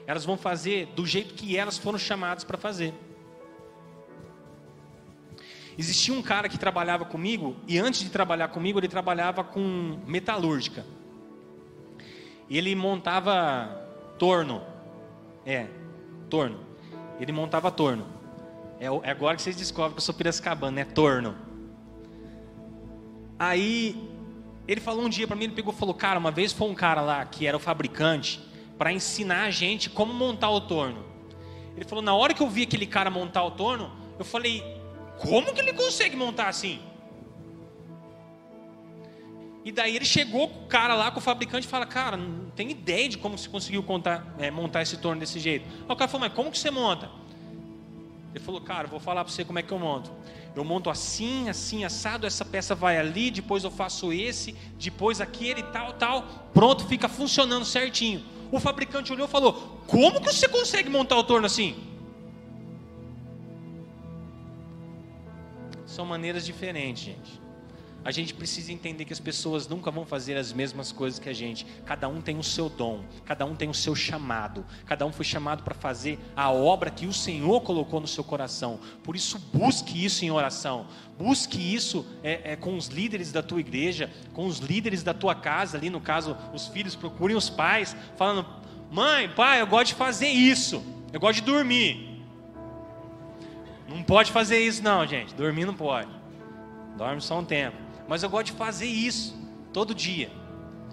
Elas 0.05 0.23
vão 0.23 0.37
fazer 0.37 0.87
do 0.95 1.05
jeito 1.05 1.33
que 1.33 1.57
elas 1.57 1.77
foram 1.77 1.99
chamadas 1.99 2.43
para 2.43 2.57
fazer. 2.57 2.93
Existia 5.77 6.13
um 6.13 6.21
cara 6.21 6.49
que 6.49 6.57
trabalhava 6.57 7.05
comigo, 7.05 7.55
e 7.67 7.77
antes 7.77 7.99
de 8.01 8.09
trabalhar 8.09 8.47
comigo, 8.47 8.79
ele 8.79 8.87
trabalhava 8.87 9.43
com 9.43 9.99
metalúrgica. 10.07 10.85
Ele 12.49 12.73
montava 12.73 13.85
torno. 14.17 14.63
É, 15.45 15.67
torno. 16.29 16.59
Ele 17.19 17.31
montava 17.31 17.69
torno. 17.69 18.07
É, 18.79 18.85
é 18.85 19.11
agora 19.11 19.35
que 19.35 19.41
vocês 19.41 19.55
descobrem 19.55 19.93
que 19.93 19.97
eu 19.97 20.01
sou 20.01 20.15
piracicabano, 20.15 20.79
é 20.79 20.85
torno. 20.85 21.46
Aí, 23.39 23.95
ele 24.67 24.81
falou 24.81 25.05
um 25.05 25.09
dia 25.09 25.27
para 25.27 25.35
mim, 25.35 25.45
ele 25.45 25.53
pegou 25.53 25.73
e 25.73 25.77
falou, 25.77 25.93
cara, 25.93 26.19
uma 26.19 26.31
vez 26.31 26.51
foi 26.51 26.67
um 26.69 26.75
cara 26.75 27.01
lá, 27.01 27.25
que 27.25 27.45
era 27.45 27.55
o 27.55 27.59
fabricante, 27.59 28.39
para 28.77 28.91
ensinar 28.91 29.43
a 29.43 29.51
gente 29.51 29.89
como 29.89 30.13
montar 30.13 30.49
o 30.49 30.61
torno. 30.61 31.05
Ele 31.75 31.85
falou, 31.85 32.03
na 32.03 32.15
hora 32.15 32.33
que 32.33 32.41
eu 32.41 32.49
vi 32.49 32.63
aquele 32.63 32.87
cara 32.87 33.09
montar 33.09 33.43
o 33.43 33.51
torno, 33.51 33.91
eu 34.17 34.25
falei, 34.25 34.63
como 35.19 35.53
que 35.53 35.61
ele 35.61 35.73
consegue 35.73 36.15
montar 36.15 36.47
assim? 36.47 36.79
E 39.67 39.71
daí 39.71 39.97
ele 39.97 40.05
chegou 40.05 40.47
com 40.47 40.63
o 40.63 40.67
cara 40.67 40.95
lá, 40.95 41.11
com 41.11 41.19
o 41.19 41.21
fabricante, 41.21 41.67
e 41.67 41.69
fala: 41.69 41.85
Cara, 41.85 42.15
não 42.15 42.49
tem 42.51 42.71
ideia 42.71 43.09
de 43.09 43.17
como 43.17 43.37
você 43.37 43.49
conseguiu 43.49 43.83
contar, 43.83 44.25
é, 44.39 44.49
montar 44.49 44.81
esse 44.81 44.95
torno 44.95 45.19
desse 45.19 45.41
jeito. 45.41 45.67
Aí 45.67 45.93
o 45.93 45.95
cara 45.97 46.09
falou: 46.09 46.25
Mas 46.25 46.33
como 46.33 46.49
que 46.49 46.57
você 46.57 46.71
monta? 46.71 47.09
Ele 48.33 48.41
falou: 48.41 48.61
Cara, 48.61 48.87
vou 48.87 48.97
falar 48.97 49.25
para 49.25 49.33
você 49.33 49.43
como 49.43 49.59
é 49.59 49.61
que 49.61 49.73
eu 49.73 49.77
monto. 49.77 50.09
Eu 50.57 50.63
monto 50.63 50.89
assim, 50.89 51.49
assim, 51.49 51.85
assado. 51.85 52.25
Essa 52.25 52.43
peça 52.43 52.73
vai 52.73 52.97
ali, 52.97 53.29
depois 53.29 53.63
eu 53.63 53.69
faço 53.69 54.11
esse, 54.11 54.55
depois 54.79 55.21
aquele, 55.21 55.61
tal, 55.61 55.93
tal. 55.93 56.23
Pronto, 56.51 56.83
fica 56.87 57.07
funcionando 57.07 57.63
certinho. 57.63 58.25
O 58.51 58.59
fabricante 58.59 59.13
olhou 59.13 59.27
e 59.27 59.29
falou: 59.29 59.83
Como 59.85 60.19
que 60.19 60.33
você 60.33 60.47
consegue 60.47 60.89
montar 60.89 61.15
o 61.15 61.23
torno 61.23 61.45
assim? 61.45 61.75
São 65.85 66.07
maneiras 66.07 66.43
diferentes, 66.43 67.03
gente. 67.03 67.46
A 68.07 68.11
gente 68.11 68.33
precisa 68.33 68.71
entender 68.71 69.03
que 69.03 69.11
as 69.11 69.19
pessoas 69.19 69.67
nunca 69.67 69.91
vão 69.91 70.05
fazer 70.05 70.37
as 70.37 70.53
mesmas 70.53 70.93
coisas 70.93 71.19
que 71.19 71.27
a 71.27 71.33
gente. 71.33 71.65
Cada 71.85 72.07
um 72.07 72.21
tem 72.21 72.39
o 72.39 72.43
seu 72.43 72.69
dom, 72.69 73.03
cada 73.25 73.45
um 73.45 73.53
tem 73.53 73.69
o 73.69 73.73
seu 73.73 73.93
chamado, 73.93 74.65
cada 74.85 75.05
um 75.05 75.11
foi 75.11 75.25
chamado 75.25 75.61
para 75.61 75.75
fazer 75.75 76.17
a 76.33 76.49
obra 76.49 76.89
que 76.89 77.05
o 77.05 77.11
Senhor 77.11 77.59
colocou 77.59 77.99
no 77.99 78.07
seu 78.07 78.23
coração. 78.23 78.79
Por 79.03 79.17
isso, 79.17 79.37
busque 79.53 80.05
isso 80.05 80.23
em 80.23 80.31
oração, 80.31 80.87
busque 81.19 81.57
isso 81.57 82.05
é, 82.23 82.53
é, 82.53 82.55
com 82.55 82.77
os 82.77 82.87
líderes 82.87 83.33
da 83.33 83.43
tua 83.43 83.59
igreja, 83.59 84.09
com 84.31 84.45
os 84.45 84.59
líderes 84.59 85.03
da 85.03 85.13
tua 85.13 85.35
casa, 85.35 85.77
ali 85.77 85.89
no 85.89 85.99
caso, 85.99 86.37
os 86.53 86.65
filhos 86.69 86.95
procurem 86.95 87.35
os 87.35 87.49
pais, 87.49 87.93
falando: 88.15 88.47
mãe, 88.89 89.27
pai, 89.27 89.59
eu 89.59 89.67
gosto 89.67 89.87
de 89.87 89.95
fazer 89.95 90.29
isso, 90.29 90.81
eu 91.11 91.19
gosto 91.19 91.41
de 91.41 91.45
dormir. 91.45 92.23
Não 93.85 94.01
pode 94.01 94.31
fazer 94.31 94.59
isso, 94.59 94.81
não, 94.81 95.05
gente. 95.05 95.35
Dormir 95.35 95.65
não 95.65 95.75
pode. 95.75 96.09
Dorme 96.97 97.19
só 97.19 97.37
um 97.37 97.43
tempo. 97.43 97.86
Mas 98.07 98.23
eu 98.23 98.29
gosto 98.29 98.47
de 98.47 98.51
fazer 98.53 98.85
isso 98.85 99.37
todo 99.73 99.93
dia. 99.93 100.31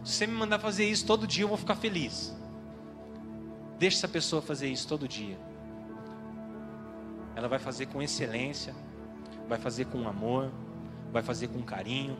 Se 0.04 0.12
você 0.12 0.26
me 0.26 0.34
mandar 0.34 0.58
fazer 0.58 0.84
isso 0.84 1.06
todo 1.06 1.26
dia, 1.26 1.44
eu 1.44 1.48
vou 1.48 1.56
ficar 1.56 1.76
feliz. 1.76 2.36
Deixa 3.78 3.98
essa 3.98 4.08
pessoa 4.08 4.42
fazer 4.42 4.68
isso 4.68 4.86
todo 4.86 5.08
dia. 5.08 5.38
Ela 7.36 7.48
vai 7.48 7.58
fazer 7.58 7.86
com 7.86 8.02
excelência, 8.02 8.74
vai 9.48 9.58
fazer 9.58 9.86
com 9.86 10.06
amor, 10.08 10.52
vai 11.12 11.22
fazer 11.22 11.48
com 11.48 11.62
carinho. 11.62 12.16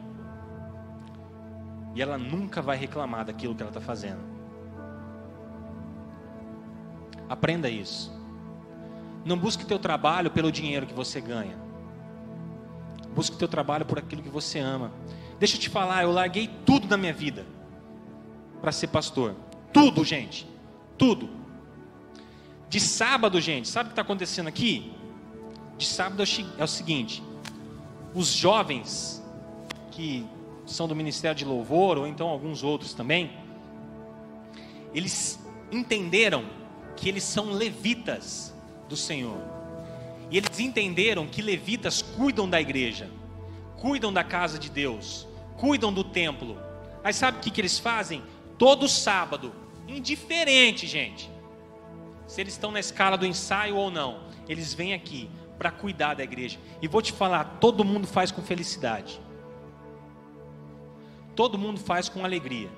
E 1.94 2.02
ela 2.02 2.18
nunca 2.18 2.60
vai 2.60 2.76
reclamar 2.76 3.24
daquilo 3.24 3.54
que 3.54 3.62
ela 3.62 3.70
está 3.70 3.80
fazendo. 3.80 4.20
Aprenda 7.28 7.68
isso. 7.68 8.12
Não 9.24 9.38
busque 9.38 9.64
teu 9.64 9.78
trabalho 9.78 10.30
pelo 10.30 10.52
dinheiro 10.52 10.86
que 10.86 10.94
você 10.94 11.20
ganha. 11.20 11.63
Busque 13.14 13.36
teu 13.36 13.48
trabalho 13.48 13.84
por 13.84 13.98
aquilo 13.98 14.22
que 14.22 14.28
você 14.28 14.58
ama. 14.58 14.92
Deixa 15.38 15.56
eu 15.56 15.60
te 15.60 15.68
falar, 15.68 16.02
eu 16.02 16.12
larguei 16.12 16.48
tudo 16.66 16.88
na 16.88 16.96
minha 16.96 17.12
vida 17.12 17.46
para 18.60 18.72
ser 18.72 18.88
pastor. 18.88 19.34
Tudo, 19.72 20.04
gente. 20.04 20.46
Tudo. 20.96 21.28
De 22.68 22.80
sábado, 22.80 23.40
gente, 23.40 23.68
sabe 23.68 23.86
o 23.86 23.90
que 23.90 23.92
está 23.92 24.02
acontecendo 24.02 24.48
aqui? 24.48 24.92
De 25.76 25.86
sábado 25.86 26.22
é, 26.22 26.26
é 26.58 26.64
o 26.64 26.68
seguinte: 26.68 27.22
os 28.14 28.28
jovens 28.28 29.22
que 29.90 30.26
são 30.66 30.88
do 30.88 30.96
Ministério 30.96 31.36
de 31.36 31.44
Louvor, 31.44 31.98
ou 31.98 32.06
então 32.06 32.28
alguns 32.28 32.62
outros 32.62 32.94
também, 32.94 33.30
eles 34.92 35.38
entenderam 35.70 36.44
que 36.96 37.08
eles 37.08 37.22
são 37.22 37.52
levitas 37.52 38.54
do 38.88 38.96
Senhor. 38.96 39.53
E 40.34 40.36
eles 40.36 40.58
entenderam 40.58 41.28
que 41.28 41.40
levitas 41.40 42.02
cuidam 42.02 42.50
da 42.50 42.60
igreja, 42.60 43.08
cuidam 43.76 44.12
da 44.12 44.24
casa 44.24 44.58
de 44.58 44.68
Deus, 44.68 45.28
cuidam 45.56 45.92
do 45.92 46.02
templo. 46.02 46.58
Aí 47.04 47.14
sabe 47.14 47.38
o 47.38 47.40
que, 47.40 47.52
que 47.52 47.60
eles 47.60 47.78
fazem? 47.78 48.20
Todo 48.58 48.88
sábado, 48.88 49.54
indiferente, 49.86 50.88
gente, 50.88 51.30
se 52.26 52.40
eles 52.40 52.54
estão 52.54 52.72
na 52.72 52.80
escala 52.80 53.16
do 53.16 53.24
ensaio 53.24 53.76
ou 53.76 53.92
não, 53.92 54.24
eles 54.48 54.74
vêm 54.74 54.92
aqui 54.92 55.30
para 55.56 55.70
cuidar 55.70 56.14
da 56.14 56.24
igreja. 56.24 56.58
E 56.82 56.88
vou 56.88 57.00
te 57.00 57.12
falar, 57.12 57.58
todo 57.60 57.84
mundo 57.84 58.08
faz 58.08 58.32
com 58.32 58.42
felicidade. 58.42 59.20
Todo 61.36 61.56
mundo 61.56 61.78
faz 61.78 62.08
com 62.08 62.24
alegria. 62.24 62.70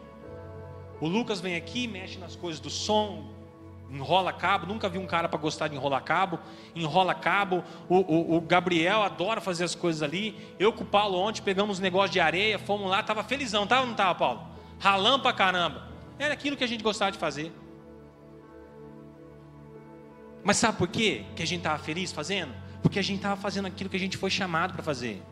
O 1.01 1.09
Lucas 1.09 1.41
vem 1.41 1.57
aqui, 1.57 1.89
mexe 1.89 2.19
nas 2.19 2.37
coisas 2.37 2.61
do 2.61 2.69
som, 2.69 3.31
enrola 3.91 4.33
cabo. 4.33 4.67
Nunca 4.67 4.89
vi 4.89 4.99
um 4.99 5.07
cara 5.07 5.29
para 5.29 5.39
gostar 5.39 5.69
de 5.69 5.77
enrolar 5.77 6.03
cabo. 6.03 6.39
Enrola 6.75 7.15
cabo. 7.15 7.63
O, 7.89 7.97
o, 7.97 8.37
o, 8.37 8.41
Gabriel 8.41 9.03
adora 9.03 9.41
fazer 9.41 9.65
as 9.65 9.75
coisas 9.75 10.03
ali. 10.03 10.37
Eu 10.59 10.73
com 10.73 10.85
o 10.85 10.87
Paulo 10.87 11.19
ontem 11.19 11.43
pegamos 11.43 11.79
um 11.79 11.83
negócio 11.83 12.11
de 12.11 12.21
areia, 12.21 12.59
fomos 12.59 12.91
lá, 12.91 13.03
tava 13.03 13.23
felizão, 13.23 13.67
tava 13.67 13.83
ou 13.83 13.89
não 13.89 13.95
tava, 13.95 14.15
Paulo? 14.15 14.47
Ralando 14.79 15.23
pra 15.23 15.33
caramba. 15.33 15.89
Era 16.19 16.35
aquilo 16.35 16.57
que 16.57 16.65
a 16.65 16.69
gente 16.69 16.83
gostava 16.83 17.13
de 17.13 17.19
fazer. 17.19 17.53
Mas 20.43 20.57
sabe 20.59 20.79
por 20.79 20.89
quê 20.89 21.25
que 21.35 21.43
a 21.43 21.47
gente 21.47 21.59
estava 21.59 21.79
feliz 21.79 22.13
fazendo? 22.13 22.55
Porque 22.83 22.99
a 22.99 23.03
gente 23.03 23.17
estava 23.17 23.41
fazendo 23.41 23.67
aquilo 23.67 23.91
que 23.91 23.97
a 23.97 24.01
gente 24.01 24.17
foi 24.17 24.31
chamado 24.31 24.73
para 24.73 24.83
fazer. 24.83 25.23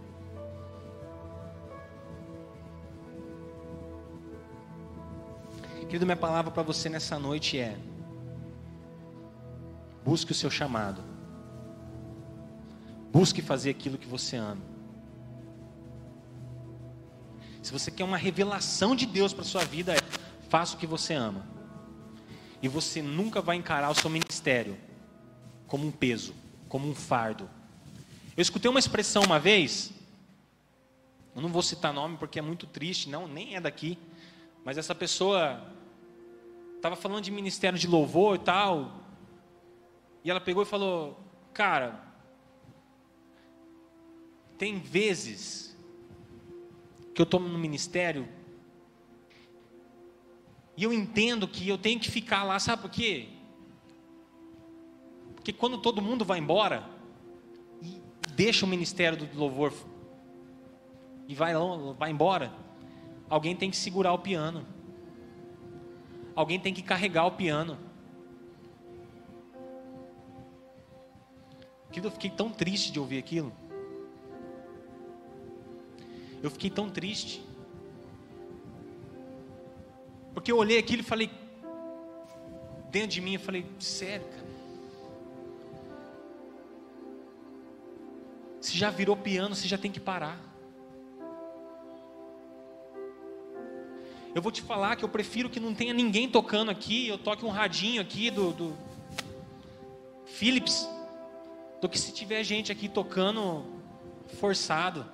Querido, 5.94 6.06
minha 6.06 6.16
palavra 6.16 6.50
para 6.50 6.64
você 6.64 6.88
nessa 6.88 7.20
noite 7.20 7.56
é: 7.56 7.76
busque 10.04 10.32
o 10.32 10.34
seu 10.34 10.50
chamado, 10.50 11.02
busque 13.10 13.40
fazer 13.40 13.70
aquilo 13.70 13.96
que 13.96 14.06
você 14.06 14.36
ama. 14.36 14.62
Se 17.62 17.72
você 17.72 17.90
quer 17.90 18.04
uma 18.04 18.18
revelação 18.18 18.94
de 18.94 19.06
Deus 19.06 19.32
para 19.32 19.42
sua 19.42 19.64
vida, 19.64 19.94
faça 20.50 20.76
o 20.76 20.78
que 20.78 20.86
você 20.86 21.14
ama. 21.14 21.46
E 22.60 22.68
você 22.68 23.00
nunca 23.00 23.40
vai 23.40 23.56
encarar 23.56 23.90
o 23.90 23.94
seu 23.94 24.10
ministério 24.10 24.76
como 25.66 25.86
um 25.86 25.90
peso, 25.90 26.34
como 26.68 26.86
um 26.86 26.94
fardo. 26.94 27.48
Eu 28.36 28.42
escutei 28.42 28.70
uma 28.70 28.78
expressão 28.78 29.22
uma 29.22 29.38
vez, 29.38 29.92
eu 31.34 31.40
não 31.40 31.48
vou 31.48 31.62
citar 31.62 31.92
nome 31.92 32.16
porque 32.18 32.38
é 32.38 32.42
muito 32.42 32.66
triste, 32.66 33.08
não, 33.08 33.26
nem 33.26 33.56
é 33.56 33.60
daqui, 33.60 33.98
mas 34.64 34.76
essa 34.76 34.94
pessoa 34.94 35.60
estava 36.76 36.96
falando 36.96 37.22
de 37.22 37.30
ministério 37.30 37.78
de 37.78 37.86
louvor 37.86 38.36
e 38.36 38.40
tal, 38.40 39.03
e 40.24 40.30
ela 40.30 40.40
pegou 40.40 40.62
e 40.62 40.66
falou: 40.66 41.20
Cara, 41.52 42.02
tem 44.58 44.78
vezes 44.80 45.76
que 47.14 47.22
eu 47.22 47.24
estou 47.24 47.38
no 47.38 47.58
ministério 47.58 48.26
e 50.76 50.82
eu 50.82 50.92
entendo 50.92 51.46
que 51.46 51.68
eu 51.68 51.78
tenho 51.78 52.00
que 52.00 52.10
ficar 52.10 52.42
lá, 52.42 52.58
sabe 52.58 52.82
por 52.82 52.90
quê? 52.90 53.28
Porque 55.36 55.52
quando 55.52 55.78
todo 55.78 56.02
mundo 56.02 56.24
vai 56.24 56.38
embora 56.40 56.94
deixa 58.34 58.66
o 58.66 58.68
ministério 58.68 59.16
do 59.16 59.38
louvor 59.38 59.72
e 61.26 61.34
vai, 61.34 61.52
vai 61.96 62.10
embora, 62.10 62.52
alguém 63.28 63.56
tem 63.56 63.70
que 63.70 63.76
segurar 63.76 64.12
o 64.12 64.18
piano. 64.18 64.66
Alguém 66.34 66.58
tem 66.58 66.74
que 66.74 66.82
carregar 66.82 67.26
o 67.26 67.32
piano. 67.32 67.78
Eu 72.02 72.10
fiquei 72.10 72.30
tão 72.30 72.50
triste 72.50 72.90
de 72.90 72.98
ouvir 72.98 73.18
aquilo. 73.18 73.52
Eu 76.42 76.50
fiquei 76.50 76.70
tão 76.70 76.90
triste. 76.90 77.42
Porque 80.34 80.50
eu 80.50 80.56
olhei 80.56 80.78
aquilo 80.78 81.00
e 81.00 81.04
falei, 81.04 81.30
dentro 82.90 83.08
de 83.08 83.20
mim, 83.20 83.34
eu 83.34 83.40
falei, 83.40 83.64
sério, 83.78 84.26
cara. 84.26 84.44
Se 88.60 88.76
já 88.76 88.90
virou 88.90 89.16
piano, 89.16 89.54
você 89.54 89.68
já 89.68 89.78
tem 89.78 89.92
que 89.92 90.00
parar. 90.00 90.40
Eu 94.34 94.42
vou 94.42 94.50
te 94.50 94.62
falar 94.62 94.96
que 94.96 95.04
eu 95.04 95.08
prefiro 95.08 95.48
que 95.48 95.60
não 95.60 95.72
tenha 95.72 95.94
ninguém 95.94 96.28
tocando 96.28 96.70
aqui, 96.70 97.06
eu 97.06 97.16
toque 97.16 97.44
um 97.44 97.50
radinho 97.50 98.02
aqui 98.02 98.30
do, 98.30 98.52
do 98.52 98.76
Philips, 100.26 100.88
do 101.84 101.88
que 101.90 101.98
se 101.98 102.14
tiver 102.14 102.42
gente 102.42 102.72
aqui 102.72 102.88
tocando 102.88 103.62
forçado. 104.40 105.04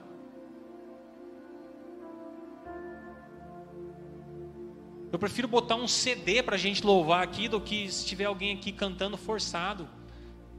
Eu 5.11 5.19
prefiro 5.19 5.49
botar 5.49 5.75
um 5.75 5.89
CD 5.89 6.45
para 6.45 6.55
a 6.55 6.59
gente 6.59 6.87
louvar 6.87 7.25
aqui 7.25 7.49
do 7.49 7.61
que 7.61 7.91
se 7.91 8.07
tiver 8.07 8.27
alguém 8.27 8.55
aqui 8.55 8.71
cantando 8.71 9.17
forçado 9.17 9.89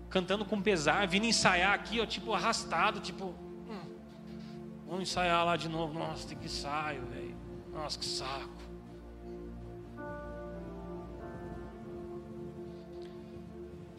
cantando 0.10 0.44
com 0.44 0.62
pesar, 0.62 1.08
vindo 1.08 1.26
ensaiar 1.26 1.74
aqui, 1.74 2.02
ó, 2.02 2.06
tipo 2.06 2.34
arrastado, 2.34 3.00
tipo, 3.00 3.28
hum, 3.70 3.80
vamos 4.86 5.04
ensaiar 5.04 5.46
lá 5.46 5.56
de 5.56 5.70
novo. 5.70 5.98
Nossa, 5.98 6.28
tem 6.28 6.38
que 6.38 6.48
ensaio, 6.48 7.06
velho. 7.06 7.38
Nossa, 7.72 7.98
que 7.98 8.06
saco. 8.06 8.61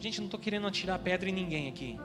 Gente, 0.03 0.19
não 0.19 0.25
estou 0.25 0.37
querendo 0.37 0.67
atirar 0.67 0.99
pedra 0.99 1.29
em 1.29 1.31
ninguém 1.31 1.69
aqui. 1.69 1.97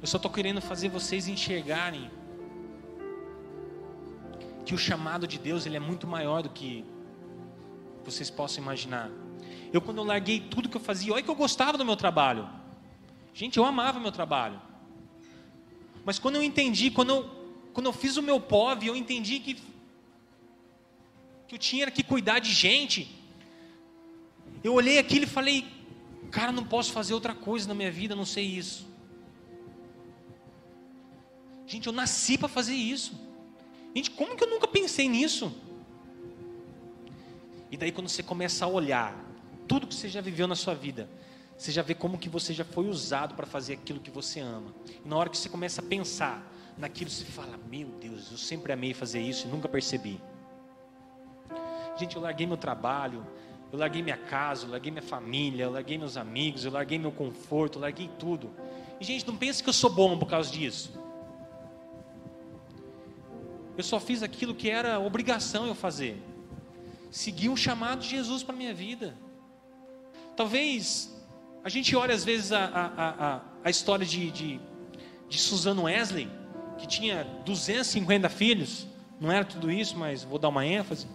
Eu 0.00 0.06
só 0.06 0.16
estou 0.16 0.30
querendo 0.30 0.60
fazer 0.60 0.88
vocês 0.88 1.26
enxergarem 1.26 2.08
que 4.64 4.72
o 4.76 4.78
chamado 4.78 5.26
de 5.26 5.40
Deus 5.40 5.66
ele 5.66 5.76
é 5.76 5.80
muito 5.80 6.06
maior 6.06 6.40
do 6.40 6.50
que 6.50 6.84
vocês 8.04 8.30
possam 8.30 8.62
imaginar. 8.62 9.10
Eu, 9.72 9.80
quando 9.80 9.98
eu 9.98 10.04
larguei 10.04 10.38
tudo 10.38 10.68
que 10.68 10.76
eu 10.76 10.80
fazia, 10.80 11.12
olha 11.12 11.24
que 11.24 11.28
eu 11.28 11.34
gostava 11.34 11.76
do 11.76 11.84
meu 11.84 11.96
trabalho. 11.96 12.48
Gente, 13.34 13.56
eu 13.56 13.64
amava 13.64 13.98
meu 13.98 14.12
trabalho. 14.12 14.62
Mas 16.04 16.16
quando 16.16 16.36
eu 16.36 16.44
entendi, 16.44 16.92
quando 16.92 17.10
eu, 17.10 17.30
quando 17.72 17.86
eu 17.86 17.92
fiz 17.92 18.16
o 18.16 18.22
meu 18.22 18.38
POV, 18.38 18.86
eu 18.86 18.94
entendi 18.94 19.40
que, 19.40 19.54
que 21.48 21.56
eu 21.56 21.58
tinha 21.58 21.90
que 21.90 22.04
cuidar 22.04 22.38
de 22.38 22.52
gente. 22.52 23.18
Eu 24.62 24.74
olhei 24.74 24.98
aquilo 24.98 25.24
e 25.24 25.28
falei, 25.28 25.66
cara, 26.30 26.52
não 26.52 26.64
posso 26.64 26.92
fazer 26.92 27.14
outra 27.14 27.34
coisa 27.34 27.66
na 27.68 27.74
minha 27.74 27.90
vida, 27.90 28.14
não 28.14 28.26
sei 28.26 28.44
isso. 28.44 28.86
Gente, 31.66 31.86
eu 31.86 31.92
nasci 31.92 32.36
para 32.36 32.48
fazer 32.48 32.74
isso. 32.74 33.12
Gente, 33.94 34.10
como 34.10 34.36
que 34.36 34.44
eu 34.44 34.50
nunca 34.50 34.66
pensei 34.66 35.08
nisso? 35.08 35.54
E 37.70 37.76
daí 37.76 37.92
quando 37.92 38.08
você 38.08 38.22
começa 38.22 38.64
a 38.64 38.68
olhar 38.68 39.14
tudo 39.68 39.86
que 39.86 39.94
você 39.94 40.08
já 40.08 40.20
viveu 40.20 40.48
na 40.48 40.56
sua 40.56 40.74
vida, 40.74 41.08
você 41.56 41.70
já 41.70 41.82
vê 41.82 41.94
como 41.94 42.18
que 42.18 42.28
você 42.28 42.52
já 42.52 42.64
foi 42.64 42.88
usado 42.88 43.34
para 43.34 43.46
fazer 43.46 43.74
aquilo 43.74 44.00
que 44.00 44.10
você 44.10 44.40
ama. 44.40 44.74
E 45.04 45.08
na 45.08 45.16
hora 45.16 45.28
que 45.28 45.38
você 45.38 45.48
começa 45.48 45.80
a 45.80 45.84
pensar 45.84 46.42
naquilo, 46.76 47.10
você 47.10 47.24
fala: 47.24 47.56
Meu 47.70 47.86
Deus, 48.00 48.30
eu 48.30 48.38
sempre 48.38 48.72
amei 48.72 48.92
fazer 48.92 49.20
isso 49.20 49.46
e 49.46 49.50
nunca 49.50 49.68
percebi. 49.68 50.20
Gente, 51.96 52.16
eu 52.16 52.22
larguei 52.22 52.46
meu 52.46 52.56
trabalho, 52.56 53.26
eu 53.72 53.78
larguei 53.78 54.02
minha 54.02 54.16
casa, 54.16 54.66
eu 54.66 54.70
larguei 54.70 54.90
minha 54.90 55.02
família, 55.02 55.64
eu 55.64 55.70
larguei 55.70 55.96
meus 55.96 56.16
amigos, 56.16 56.64
eu 56.64 56.72
larguei 56.72 56.98
meu 56.98 57.12
conforto, 57.12 57.78
eu 57.78 57.82
larguei 57.82 58.10
tudo. 58.18 58.50
E, 59.00 59.04
gente, 59.04 59.26
não 59.26 59.36
pense 59.36 59.62
que 59.62 59.68
eu 59.68 59.72
sou 59.72 59.90
bom 59.90 60.18
por 60.18 60.26
causa 60.26 60.50
disso. 60.50 60.92
Eu 63.76 63.84
só 63.84 64.00
fiz 64.00 64.22
aquilo 64.22 64.54
que 64.54 64.68
era 64.68 64.98
obrigação 64.98 65.66
eu 65.66 65.74
fazer. 65.74 66.20
seguir 67.10 67.48
um 67.48 67.56
chamado 67.56 68.00
de 68.00 68.08
Jesus 68.08 68.42
para 68.42 68.54
minha 68.54 68.74
vida. 68.74 69.16
Talvez 70.36 71.16
a 71.62 71.68
gente 71.68 71.94
olhe 71.94 72.12
às 72.12 72.24
vezes 72.24 72.52
a, 72.52 72.64
a, 72.64 73.34
a, 73.36 73.40
a 73.64 73.70
história 73.70 74.06
de, 74.06 74.30
de, 74.30 74.60
de 75.28 75.38
Suzano 75.38 75.82
Wesley, 75.82 76.28
que 76.78 76.86
tinha 76.86 77.24
250 77.44 78.28
filhos, 78.28 78.86
não 79.20 79.30
era 79.30 79.44
tudo 79.44 79.70
isso, 79.70 79.96
mas 79.96 80.24
vou 80.24 80.38
dar 80.38 80.48
uma 80.48 80.64
ênfase. 80.64 81.06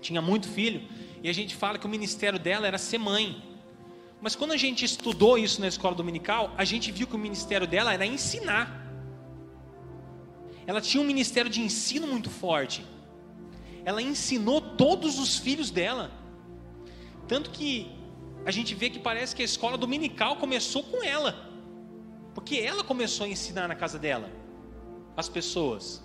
Tinha 0.00 0.22
muito 0.22 0.48
filho, 0.48 0.88
e 1.22 1.28
a 1.28 1.32
gente 1.32 1.54
fala 1.54 1.78
que 1.78 1.86
o 1.86 1.88
ministério 1.88 2.38
dela 2.38 2.66
era 2.66 2.78
ser 2.78 2.98
mãe. 2.98 3.42
Mas 4.20 4.34
quando 4.34 4.52
a 4.52 4.56
gente 4.56 4.84
estudou 4.84 5.38
isso 5.38 5.60
na 5.60 5.68
escola 5.68 5.94
dominical, 5.94 6.54
a 6.56 6.64
gente 6.64 6.90
viu 6.90 7.06
que 7.06 7.14
o 7.14 7.18
ministério 7.18 7.66
dela 7.66 7.92
era 7.92 8.04
ensinar. 8.04 8.86
Ela 10.66 10.80
tinha 10.80 11.02
um 11.02 11.06
ministério 11.06 11.50
de 11.50 11.60
ensino 11.60 12.06
muito 12.06 12.30
forte. 12.30 12.84
Ela 13.84 14.02
ensinou 14.02 14.60
todos 14.60 15.18
os 15.18 15.38
filhos 15.38 15.70
dela. 15.70 16.10
Tanto 17.26 17.50
que 17.50 17.90
a 18.44 18.50
gente 18.50 18.74
vê 18.74 18.90
que 18.90 18.98
parece 18.98 19.34
que 19.34 19.42
a 19.42 19.44
escola 19.44 19.76
dominical 19.76 20.36
começou 20.36 20.82
com 20.82 21.02
ela. 21.02 21.48
Porque 22.34 22.56
ela 22.56 22.84
começou 22.84 23.26
a 23.26 23.28
ensinar 23.28 23.68
na 23.68 23.74
casa 23.74 23.98
dela 23.98 24.30
as 25.16 25.28
pessoas. 25.28 26.02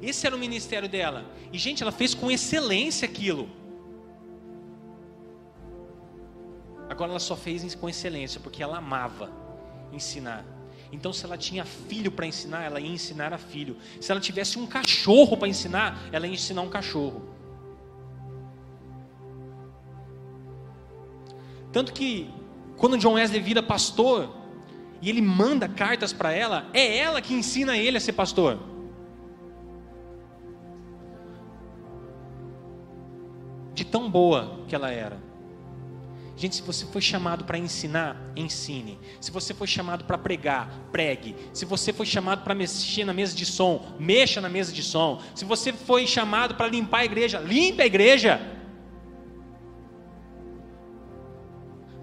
Esse 0.00 0.26
era 0.26 0.34
o 0.34 0.38
ministério 0.38 0.88
dela. 0.88 1.24
E, 1.52 1.58
gente, 1.58 1.82
ela 1.82 1.92
fez 1.92 2.14
com 2.14 2.30
excelência 2.30 3.06
aquilo. 3.06 3.48
Agora 6.88 7.10
ela 7.10 7.20
só 7.20 7.36
fez 7.36 7.74
com 7.74 7.88
excelência 7.88 8.40
porque 8.40 8.62
ela 8.62 8.78
amava 8.78 9.30
ensinar. 9.92 10.44
Então, 10.90 11.12
se 11.12 11.24
ela 11.24 11.36
tinha 11.36 11.64
filho 11.64 12.10
para 12.10 12.26
ensinar, 12.26 12.64
ela 12.64 12.80
ia 12.80 12.90
ensinar 12.90 13.32
a 13.32 13.38
filho. 13.38 13.76
Se 14.00 14.10
ela 14.10 14.20
tivesse 14.20 14.58
um 14.58 14.66
cachorro 14.66 15.36
para 15.36 15.48
ensinar, 15.48 16.08
ela 16.12 16.26
ia 16.26 16.32
ensinar 16.32 16.62
um 16.62 16.70
cachorro. 16.70 17.22
Tanto 21.72 21.92
que, 21.92 22.30
quando 22.78 22.96
John 22.96 23.14
Wesley 23.14 23.40
vira 23.40 23.62
pastor, 23.62 24.34
e 25.02 25.10
ele 25.10 25.20
manda 25.20 25.68
cartas 25.68 26.12
para 26.12 26.32
ela, 26.32 26.66
é 26.72 26.96
ela 26.96 27.20
que 27.20 27.34
ensina 27.34 27.76
ele 27.76 27.98
a 27.98 28.00
ser 28.00 28.12
pastor. 28.12 28.58
Tão 33.88 34.10
boa 34.10 34.60
que 34.68 34.74
ela 34.74 34.90
era. 34.90 35.28
Gente, 36.38 36.54
se 36.54 36.62
você 36.62 36.86
foi 36.86 37.00
chamado 37.00 37.44
para 37.44 37.58
ensinar, 37.58 38.16
ensine. 38.36 38.96
Se 39.20 39.28
você 39.32 39.52
foi 39.52 39.66
chamado 39.66 40.04
para 40.04 40.16
pregar, 40.16 40.70
pregue. 40.92 41.34
Se 41.52 41.64
você 41.64 41.92
foi 41.92 42.06
chamado 42.06 42.44
para 42.44 42.54
mexer 42.54 43.04
na 43.04 43.12
mesa 43.12 43.34
de 43.34 43.44
som, 43.44 43.84
mexa 43.98 44.40
na 44.40 44.48
mesa 44.48 44.72
de 44.72 44.80
som. 44.80 45.20
Se 45.34 45.44
você 45.44 45.72
foi 45.72 46.06
chamado 46.06 46.54
para 46.54 46.68
limpar 46.68 46.98
a 46.98 47.04
igreja, 47.04 47.40
limpe 47.40 47.82
a 47.82 47.86
igreja. 47.86 48.40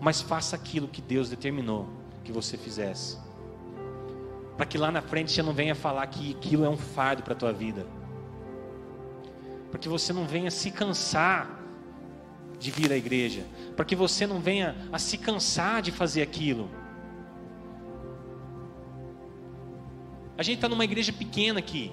Mas 0.01 0.21
faça 0.21 0.57
aquilo 0.57 0.89
que 0.89 1.01
Deus 1.01 1.29
determinou 1.29 1.87
que 2.25 2.33
você 2.33 2.57
fizesse. 2.57 3.17
Para 4.57 4.65
que 4.65 4.77
lá 4.77 4.91
na 4.91 5.01
frente 5.01 5.31
você 5.31 5.41
não 5.41 5.53
venha 5.53 5.75
falar 5.75 6.05
que 6.07 6.31
aquilo 6.31 6.65
é 6.65 6.69
um 6.69 6.75
fardo 6.75 7.23
para 7.23 7.31
a 7.31 7.37
tua 7.37 7.53
vida. 7.53 7.87
Para 9.71 9.79
que 9.79 9.87
você 9.87 10.11
não 10.11 10.25
venha 10.25 10.51
se 10.51 10.71
cansar 10.71 11.54
de 12.59 12.71
vir 12.71 12.91
à 12.91 12.97
igreja, 12.97 13.45
para 13.75 13.85
que 13.85 13.95
você 13.95 14.25
não 14.25 14.39
venha 14.39 14.75
a 14.91 14.99
se 14.99 15.17
cansar 15.17 15.81
de 15.81 15.91
fazer 15.91 16.21
aquilo. 16.21 16.69
A 20.37 20.43
gente 20.43 20.55
está 20.55 20.67
numa 20.67 20.83
igreja 20.83 21.13
pequena 21.13 21.59
aqui, 21.59 21.91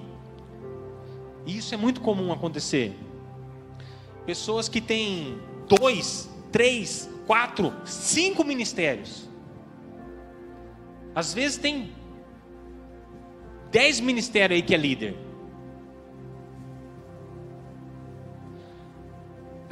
e 1.45 1.57
isso 1.57 1.73
é 1.73 1.77
muito 1.77 2.01
comum 2.01 2.31
acontecer. 2.31 2.97
Pessoas 4.25 4.69
que 4.69 4.79
têm 4.79 5.37
dois, 5.67 6.29
três, 6.51 7.09
quatro, 7.25 7.73
cinco 7.85 8.43
ministérios. 8.43 9.29
Às 11.15 11.33
vezes 11.33 11.57
tem 11.57 11.91
dez 13.71 13.99
ministérios 13.99 14.55
aí 14.57 14.61
que 14.61 14.73
é 14.73 14.77
líder. 14.77 15.22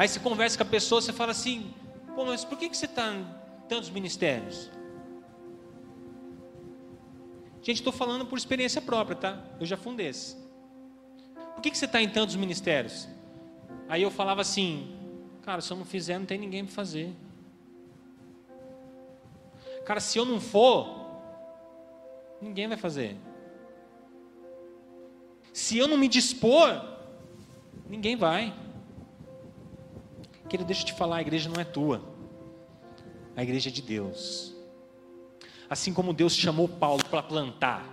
Aí 0.01 0.07
você 0.07 0.19
conversa 0.19 0.57
com 0.57 0.63
a 0.63 0.65
pessoa, 0.65 0.99
você 0.99 1.13
fala 1.13 1.29
assim: 1.31 1.71
Pô, 2.15 2.25
mas 2.25 2.43
por 2.43 2.57
que, 2.57 2.67
que 2.67 2.75
você 2.75 2.87
está 2.87 3.13
em 3.13 3.23
tantos 3.69 3.91
ministérios? 3.91 4.67
Gente, 7.61 7.77
estou 7.77 7.93
falando 7.93 8.25
por 8.25 8.35
experiência 8.35 8.81
própria, 8.81 9.15
tá? 9.15 9.45
Eu 9.59 9.65
já 9.67 9.77
fundei 9.77 10.07
esse. 10.07 10.35
Por 11.53 11.61
que, 11.61 11.69
que 11.69 11.77
você 11.77 11.85
está 11.85 12.01
em 12.01 12.09
tantos 12.09 12.35
ministérios? 12.35 13.07
Aí 13.87 14.01
eu 14.01 14.09
falava 14.09 14.41
assim: 14.41 14.97
Cara, 15.43 15.61
se 15.61 15.71
eu 15.71 15.77
não 15.77 15.85
fizer, 15.85 16.17
não 16.17 16.25
tem 16.25 16.39
ninguém 16.39 16.65
para 16.65 16.73
fazer. 16.73 17.13
Cara, 19.85 19.99
se 19.99 20.17
eu 20.17 20.25
não 20.25 20.41
for, 20.41 21.11
ninguém 22.41 22.67
vai 22.67 22.77
fazer. 22.77 23.17
Se 25.53 25.77
eu 25.77 25.87
não 25.87 25.95
me 25.95 26.07
dispor, 26.07 26.83
ninguém 27.87 28.15
vai. 28.15 28.51
Querido, 30.51 30.67
deixa 30.67 30.81
eu 30.81 30.87
te 30.87 30.93
falar, 30.93 31.15
a 31.15 31.21
igreja 31.21 31.49
não 31.49 31.61
é 31.61 31.63
tua. 31.63 32.01
A 33.37 33.41
igreja 33.41 33.69
é 33.69 33.71
de 33.71 33.81
Deus. 33.81 34.53
Assim 35.69 35.93
como 35.93 36.11
Deus 36.11 36.35
chamou 36.35 36.67
Paulo 36.67 37.01
para 37.05 37.23
plantar. 37.23 37.85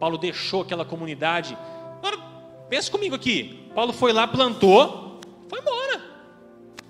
Paulo 0.00 0.16
deixou 0.16 0.62
aquela 0.62 0.86
comunidade. 0.86 1.54
Agora, 1.98 2.16
pensa 2.70 2.90
comigo 2.90 3.14
aqui. 3.14 3.70
Paulo 3.74 3.92
foi 3.92 4.10
lá, 4.10 4.26
plantou, 4.26 5.20
foi 5.46 5.60
embora. 5.60 6.00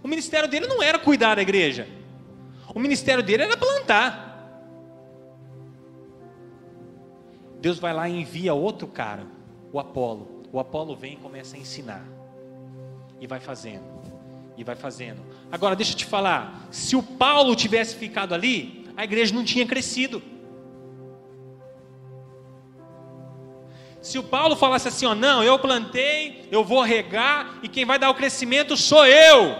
O 0.05 0.07
ministério 0.07 0.49
dele 0.49 0.69
não 0.69 0.81
era 0.81 1.01
cuidar 1.01 1.35
da 1.35 1.43
igreja. 1.43 1.89
O 2.73 2.79
ministério 2.79 3.25
dele 3.25 3.43
era 3.43 3.57
plantar. 3.57 4.39
Deus 7.61 7.81
vai 7.81 7.93
lá 7.93 8.09
e 8.09 8.21
envia 8.21 8.55
outro 8.55 8.87
cara, 8.87 9.27
o 9.73 9.81
Apolo. 9.81 10.45
O 10.53 10.61
Apolo 10.61 10.95
vem 10.95 11.15
e 11.15 11.17
começa 11.17 11.57
a 11.57 11.59
ensinar. 11.59 12.07
E 13.21 13.27
vai 13.27 13.41
fazendo 13.41 14.02
e 14.57 14.65
vai 14.65 14.75
fazendo. 14.75 15.23
Agora, 15.51 15.77
deixa 15.77 15.93
eu 15.93 15.97
te 15.97 16.05
falar: 16.05 16.67
se 16.71 16.97
o 16.97 17.03
Paulo 17.03 17.55
tivesse 17.57 17.97
ficado 17.97 18.35
ali, 18.35 18.87
a 18.97 19.05
igreja 19.05 19.35
não 19.35 19.45
tinha 19.45 19.67
crescido. 19.67 20.23
Se 24.01 24.19
o 24.19 24.23
Paulo 24.25 24.57
falasse 24.57 24.89
assim, 24.89 25.07
ó, 25.07 25.15
não, 25.15 25.45
eu 25.45 25.57
plantei, 25.61 26.49
eu 26.51 26.65
vou 26.65 26.83
regar 26.83 27.61
e 27.63 27.69
quem 27.69 27.85
vai 27.85 28.01
dar 28.01 28.11
o 28.11 28.15
crescimento 28.15 28.77
sou 28.77 29.07
eu. 29.07 29.55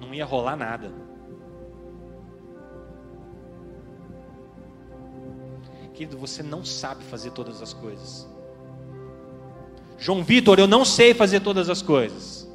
Não 0.00 0.14
ia 0.14 0.24
rolar 0.24 0.56
nada. 0.56 0.90
Querido, 5.92 6.16
você 6.16 6.42
não 6.42 6.64
sabe 6.64 7.04
fazer 7.04 7.32
todas 7.32 7.60
as 7.60 7.74
coisas. 7.74 8.26
João 9.98 10.22
Vitor, 10.22 10.58
eu 10.58 10.66
não 10.66 10.84
sei 10.84 11.14
fazer 11.14 11.40
todas 11.40 11.68
as 11.68 11.82
coisas. 11.82 12.46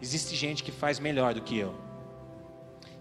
Existe 0.00 0.34
gente 0.34 0.64
que 0.64 0.72
faz 0.72 0.98
melhor 0.98 1.34
do 1.34 1.40
que 1.40 1.56
eu. 1.56 1.74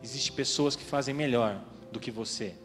Existem 0.04 0.34
pessoas 0.34 0.76
que 0.76 0.84
fazem 0.84 1.14
melhor 1.14 1.60
do 1.92 2.00
que 2.00 2.12
você. 2.12 2.56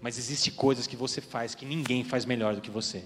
Mas 0.00 0.18
existem 0.18 0.52
coisas 0.52 0.86
que 0.86 0.96
você 0.96 1.20
faz 1.20 1.54
que 1.54 1.64
ninguém 1.64 2.04
faz 2.04 2.24
melhor 2.24 2.54
do 2.54 2.60
que 2.60 2.70
você. 2.70 3.04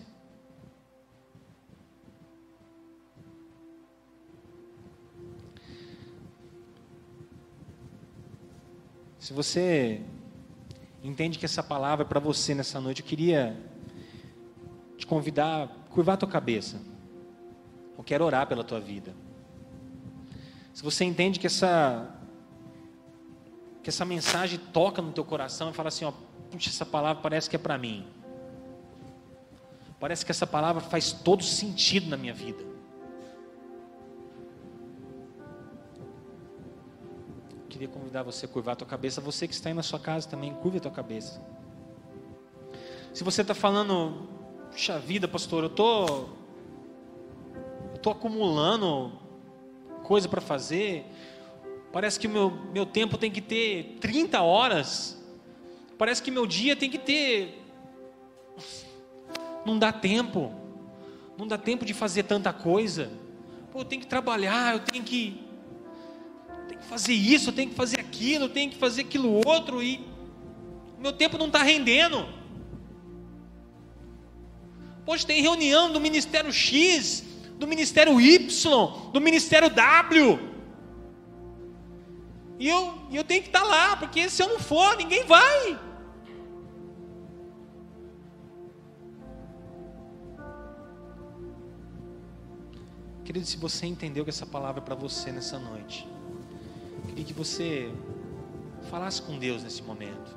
Se 9.19 9.33
você 9.33 10.03
entende 11.07 11.39
que 11.39 11.45
essa 11.45 11.63
palavra 11.63 12.05
é 12.05 12.09
para 12.09 12.21
você 12.21 12.55
nessa 12.55 12.81
noite, 12.81 13.01
eu 13.01 13.07
queria 13.07 13.57
te 14.99 15.07
convidar 15.07 15.65
a 15.65 15.69
curvar 15.91 16.15
a 16.15 16.17
tua 16.19 16.29
cabeça. 16.29 16.81
Eu 17.97 18.05
quero 18.05 18.25
orar 18.25 18.47
pela 18.47 18.65
tua 18.65 18.81
vida. 18.81 19.15
Se 20.75 20.83
você 20.83 21.05
entende 21.05 21.39
que 21.39 21.47
essa 21.47 22.13
que 23.83 23.89
essa 23.89 24.05
mensagem 24.05 24.59
toca 24.73 25.01
no 25.01 25.13
teu 25.13 25.25
coração 25.25 25.71
e 25.71 25.73
fala 25.73 25.89
assim, 25.89 26.05
ó, 26.05 26.13
puxa, 26.51 26.71
essa 26.71 26.85
palavra 26.85 27.23
parece 27.23 27.49
que 27.49 27.55
é 27.55 27.59
para 27.59 27.79
mim. 27.79 28.05
Parece 30.01 30.25
que 30.25 30.33
essa 30.33 30.47
palavra 30.47 30.83
faz 30.83 31.13
todo 31.13 31.45
sentido 31.45 32.09
na 32.09 32.17
minha 32.17 32.35
vida. 32.35 32.76
Queria 37.77 37.89
convidar 37.89 38.23
você 38.23 38.47
a 38.47 38.49
curvar 38.49 38.73
a 38.73 38.77
tua 38.77 38.87
cabeça. 38.87 39.21
Você 39.21 39.47
que 39.47 39.53
está 39.53 39.69
aí 39.69 39.75
na 39.75 39.83
sua 39.83 40.01
casa 40.01 40.27
também, 40.27 40.55
curva 40.55 40.79
a 40.79 40.81
tua 40.81 40.91
cabeça. 40.91 41.43
Se 43.13 43.23
você 43.23 43.43
está 43.43 43.55
falando, 43.55 44.27
puxa 44.71 44.99
vida, 44.99 45.29
pastor, 45.29 45.65
eu 45.65 45.69
tô, 45.69 46.25
tô 48.01 48.09
acumulando 48.09 49.13
coisa 50.03 50.27
para 50.27 50.41
fazer. 50.41 51.05
Parece 51.93 52.19
que 52.19 52.27
meu, 52.27 52.51
meu 52.73 52.87
tempo 52.87 53.19
tem 53.19 53.31
que 53.31 53.43
ter 53.43 53.99
30 54.01 54.41
horas. 54.41 55.23
Parece 55.99 56.23
que 56.23 56.31
meu 56.31 56.47
dia 56.47 56.75
tem 56.75 56.89
que 56.89 56.99
ter. 56.99 57.63
Não 59.67 59.79
dá 59.79 59.93
tempo. 59.93 60.51
Não 61.37 61.47
dá 61.47 61.59
tempo 61.59 61.85
de 61.85 61.93
fazer 61.93 62.23
tanta 62.23 62.55
coisa. 62.55 63.11
Pô, 63.71 63.81
eu 63.81 63.85
tenho 63.85 64.01
que 64.01 64.09
trabalhar, 64.09 64.73
eu 64.73 64.81
tenho 64.81 65.05
que. 65.05 65.46
Que 66.81 66.87
fazer 66.87 67.13
isso, 67.13 67.53
tenho 67.53 67.71
que 67.71 67.77
fazer 67.77 68.01
aquilo, 68.01 68.49
tenho 68.49 68.71
que 68.71 68.77
fazer 68.77 69.03
aquilo 69.03 69.47
outro 69.47 69.83
e. 69.83 70.01
Meu 70.99 71.13
tempo 71.13 71.37
não 71.37 71.47
está 71.47 71.63
rendendo. 71.63 72.27
Hoje 75.07 75.25
tem 75.25 75.41
reunião 75.41 75.93
do 75.93 76.01
Ministério 76.01 76.53
X, 76.53 77.23
do 77.59 77.67
Ministério 77.67 78.21
Y, 78.21 79.11
do 79.13 79.21
Ministério 79.21 79.71
W. 79.71 80.39
E 82.59 82.69
eu, 82.69 82.99
eu 83.13 83.23
tenho 83.23 83.43
que 83.43 83.49
estar 83.49 83.63
lá, 83.63 83.97
porque 83.97 84.29
se 84.29 84.43
eu 84.43 84.49
não 84.49 84.59
for, 84.59 84.97
ninguém 84.97 85.25
vai. 85.25 85.79
Querido, 93.25 93.45
se 93.45 93.57
você 93.57 93.87
entendeu 93.87 94.25
que 94.25 94.31
essa 94.31 94.47
palavra 94.47 94.81
é 94.81 94.85
para 94.85 94.95
você 94.95 95.31
nessa 95.33 95.59
noite, 95.59 96.09
queria 97.17 97.25
que 97.25 97.33
você 97.33 97.91
falasse 98.91 99.23
com 99.23 99.39
Deus 99.39 99.63
nesse 99.63 99.83
momento. 99.83 100.37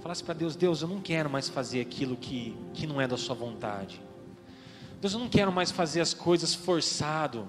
Falasse 0.00 0.24
para 0.24 0.34
Deus: 0.34 0.56
Deus, 0.56 0.82
eu 0.82 0.88
não 0.88 1.00
quero 1.00 1.30
mais 1.30 1.48
fazer 1.48 1.80
aquilo 1.80 2.16
que, 2.16 2.56
que 2.74 2.84
não 2.84 3.00
é 3.00 3.06
da 3.06 3.16
Sua 3.16 3.34
vontade. 3.34 4.02
Deus, 5.00 5.12
eu 5.12 5.20
não 5.20 5.28
quero 5.28 5.52
mais 5.52 5.70
fazer 5.70 6.00
as 6.00 6.12
coisas 6.12 6.52
forçado. 6.52 7.46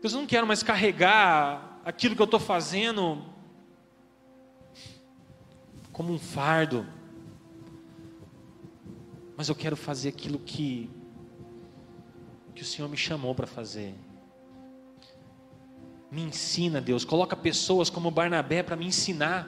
Deus, 0.00 0.14
eu 0.14 0.20
não 0.20 0.26
quero 0.26 0.46
mais 0.46 0.62
carregar 0.62 1.80
aquilo 1.84 2.16
que 2.16 2.22
eu 2.22 2.24
estou 2.24 2.40
fazendo 2.40 3.22
como 5.92 6.14
um 6.14 6.18
fardo. 6.18 6.86
Mas 9.36 9.50
eu 9.50 9.54
quero 9.54 9.76
fazer 9.76 10.08
aquilo 10.08 10.38
que, 10.38 10.90
que 12.54 12.62
o 12.62 12.64
Senhor 12.64 12.88
me 12.88 12.96
chamou 12.96 13.34
para 13.34 13.46
fazer. 13.46 13.94
Me 16.10 16.22
ensina, 16.22 16.80
Deus. 16.80 17.04
Coloca 17.04 17.36
pessoas 17.36 17.90
como 17.90 18.10
Barnabé 18.10 18.62
para 18.62 18.76
me 18.76 18.86
ensinar. 18.86 19.46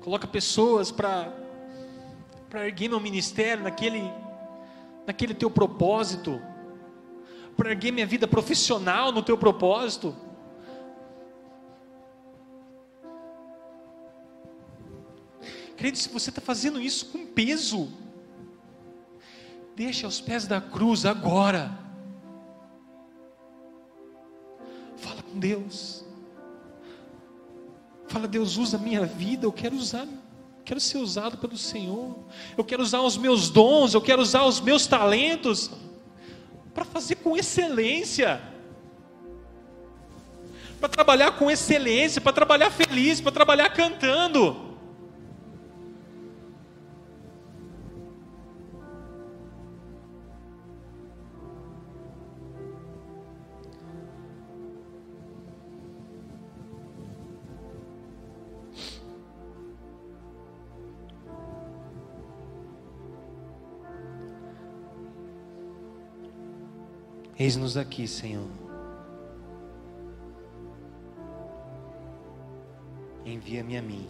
Coloca 0.00 0.26
pessoas 0.26 0.90
para 0.90 1.32
para 2.48 2.66
erguer 2.66 2.90
meu 2.90 3.00
ministério 3.00 3.64
naquele 3.64 4.02
naquele 5.06 5.34
teu 5.34 5.50
propósito. 5.50 6.40
Para 7.56 7.70
erguer 7.70 7.92
minha 7.92 8.06
vida 8.06 8.26
profissional 8.26 9.12
no 9.12 9.22
teu 9.22 9.36
propósito. 9.36 10.16
Querido, 15.76 15.98
se 15.98 16.08
você 16.08 16.30
está 16.30 16.40
fazendo 16.40 16.80
isso 16.80 17.06
com 17.06 17.26
peso, 17.26 17.90
deixe 19.74 20.04
aos 20.04 20.20
pés 20.20 20.46
da 20.46 20.60
cruz 20.60 21.04
agora. 21.04 21.78
Fala 24.96 25.22
com 25.22 25.38
Deus. 25.38 26.04
Fala, 28.08 28.28
Deus, 28.28 28.58
usa 28.58 28.76
a 28.76 28.80
minha 28.80 29.06
vida, 29.06 29.46
eu 29.46 29.52
quero 29.52 29.74
usar, 29.74 30.06
quero 30.66 30.78
ser 30.78 30.98
usado 30.98 31.38
pelo 31.38 31.56
Senhor. 31.56 32.18
Eu 32.56 32.62
quero 32.62 32.82
usar 32.82 33.00
os 33.00 33.16
meus 33.16 33.48
dons, 33.48 33.94
eu 33.94 34.02
quero 34.02 34.20
usar 34.20 34.44
os 34.44 34.60
meus 34.60 34.86
talentos 34.86 35.70
para 36.74 36.84
fazer 36.84 37.16
com 37.16 37.36
excelência. 37.36 38.40
Para 40.78 40.88
trabalhar 40.88 41.38
com 41.38 41.50
excelência, 41.50 42.20
para 42.20 42.32
trabalhar 42.32 42.70
feliz, 42.70 43.20
para 43.20 43.32
trabalhar 43.32 43.70
cantando. 43.70 44.71
Eis-nos 67.42 67.76
aqui, 67.76 68.06
Senhor. 68.06 68.46
Envia-me 73.26 73.76
a 73.76 73.82
mim. 73.82 74.08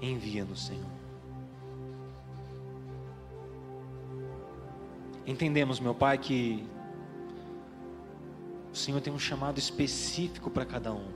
Envia-nos, 0.00 0.68
Senhor. 0.68 0.90
Entendemos, 5.26 5.78
meu 5.78 5.94
Pai, 5.94 6.16
que 6.16 6.66
o 8.72 8.74
Senhor 8.74 9.02
tem 9.02 9.12
um 9.12 9.18
chamado 9.18 9.58
específico 9.58 10.50
para 10.50 10.64
cada 10.64 10.94
um. 10.94 11.08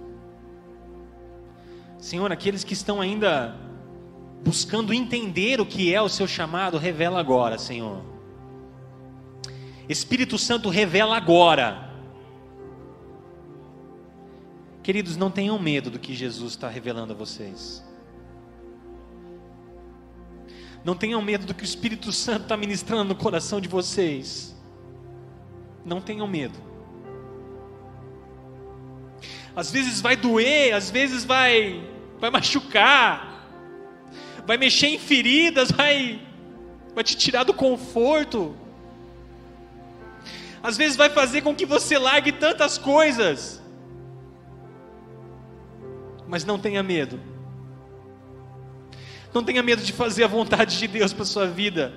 Senhor, 1.98 2.30
aqueles 2.30 2.62
que 2.62 2.74
estão 2.74 3.00
ainda 3.00 3.56
buscando 4.44 4.92
entender 4.92 5.60
o 5.60 5.66
que 5.66 5.92
é 5.92 6.00
o 6.00 6.08
seu 6.08 6.26
chamado, 6.26 6.78
revela 6.78 7.18
agora, 7.18 7.58
Senhor. 7.58 8.02
Espírito 9.88 10.38
Santo 10.38 10.68
revela 10.68 11.16
agora. 11.16 11.86
Queridos, 14.82 15.16
não 15.16 15.30
tenham 15.30 15.58
medo 15.58 15.90
do 15.90 15.98
que 15.98 16.14
Jesus 16.14 16.52
está 16.52 16.68
revelando 16.68 17.12
a 17.12 17.16
vocês. 17.16 17.84
Não 20.84 20.94
tenham 20.94 21.20
medo 21.20 21.44
do 21.44 21.52
que 21.52 21.62
o 21.62 21.64
Espírito 21.64 22.12
Santo 22.12 22.42
está 22.42 22.56
ministrando 22.56 23.02
no 23.02 23.16
coração 23.16 23.60
de 23.60 23.68
vocês. 23.68 24.56
Não 25.84 26.00
tenham 26.00 26.28
medo. 26.28 26.56
Às 29.56 29.72
vezes 29.72 30.00
vai 30.00 30.14
doer, 30.14 30.74
às 30.74 30.90
vezes 30.90 31.24
vai, 31.24 31.82
vai 32.20 32.30
machucar 32.30 33.25
vai 34.46 34.56
mexer 34.56 34.86
em 34.86 34.98
feridas, 34.98 35.70
vai, 35.70 36.20
vai 36.94 37.02
te 37.02 37.16
tirar 37.16 37.42
do 37.42 37.52
conforto. 37.52 38.56
Às 40.62 40.76
vezes 40.76 40.96
vai 40.96 41.10
fazer 41.10 41.42
com 41.42 41.54
que 41.54 41.66
você 41.66 41.98
largue 41.98 42.32
tantas 42.32 42.78
coisas. 42.78 43.60
Mas 46.28 46.44
não 46.44 46.58
tenha 46.58 46.82
medo. 46.82 47.20
Não 49.34 49.42
tenha 49.44 49.62
medo 49.62 49.82
de 49.82 49.92
fazer 49.92 50.24
a 50.24 50.28
vontade 50.28 50.78
de 50.78 50.86
Deus 50.86 51.12
para 51.12 51.24
sua 51.24 51.46
vida. 51.46 51.92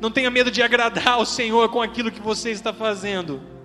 Não 0.00 0.10
tenha 0.10 0.30
medo 0.30 0.50
de 0.50 0.62
agradar 0.62 1.08
ao 1.08 1.26
Senhor 1.26 1.68
com 1.68 1.82
aquilo 1.82 2.10
que 2.10 2.20
você 2.20 2.50
está 2.50 2.72
fazendo. 2.72 3.55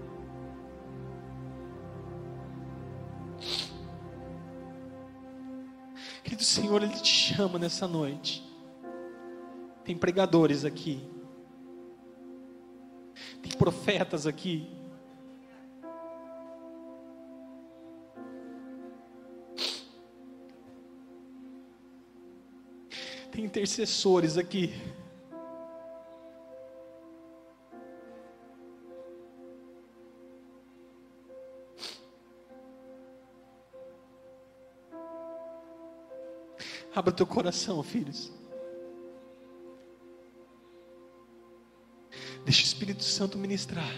Senhor, 6.52 6.84
Ele 6.84 7.00
te 7.00 7.08
chama 7.08 7.58
nessa 7.58 7.88
noite. 7.88 8.44
Tem 9.86 9.98
pregadores 9.98 10.66
aqui, 10.66 11.02
tem 13.42 13.54
profetas 13.58 14.28
aqui. 14.28 14.70
Tem 23.32 23.46
intercessores 23.46 24.38
aqui. 24.38 24.74
Abra 37.02 37.12
teu 37.12 37.26
coração, 37.26 37.82
filhos. 37.82 38.32
Deixa 42.46 42.62
o 42.62 42.64
Espírito 42.64 43.04
Santo 43.04 43.40
ministrar. 43.40 43.92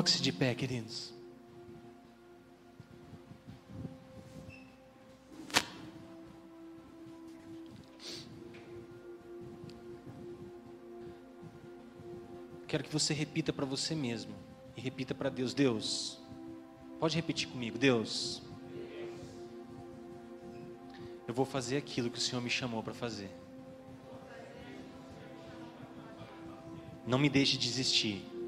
Coloque-se 0.00 0.22
de 0.22 0.32
pé, 0.32 0.54
queridos. 0.54 1.12
Quero 12.66 12.82
que 12.82 12.90
você 12.90 13.12
repita 13.12 13.52
para 13.52 13.66
você 13.66 13.94
mesmo 13.94 14.34
e 14.74 14.80
repita 14.80 15.14
para 15.14 15.28
Deus: 15.28 15.52
Deus, 15.52 16.18
pode 16.98 17.14
repetir 17.14 17.48
comigo, 17.48 17.76
Deus. 17.76 18.40
Eu 21.28 21.34
vou 21.34 21.44
fazer 21.44 21.76
aquilo 21.76 22.08
que 22.10 22.16
o 22.16 22.22
Senhor 22.22 22.40
me 22.40 22.48
chamou 22.48 22.82
para 22.82 22.94
fazer. 22.94 23.30
Não 27.06 27.18
me 27.18 27.28
deixe 27.28 27.58
desistir. 27.58 28.39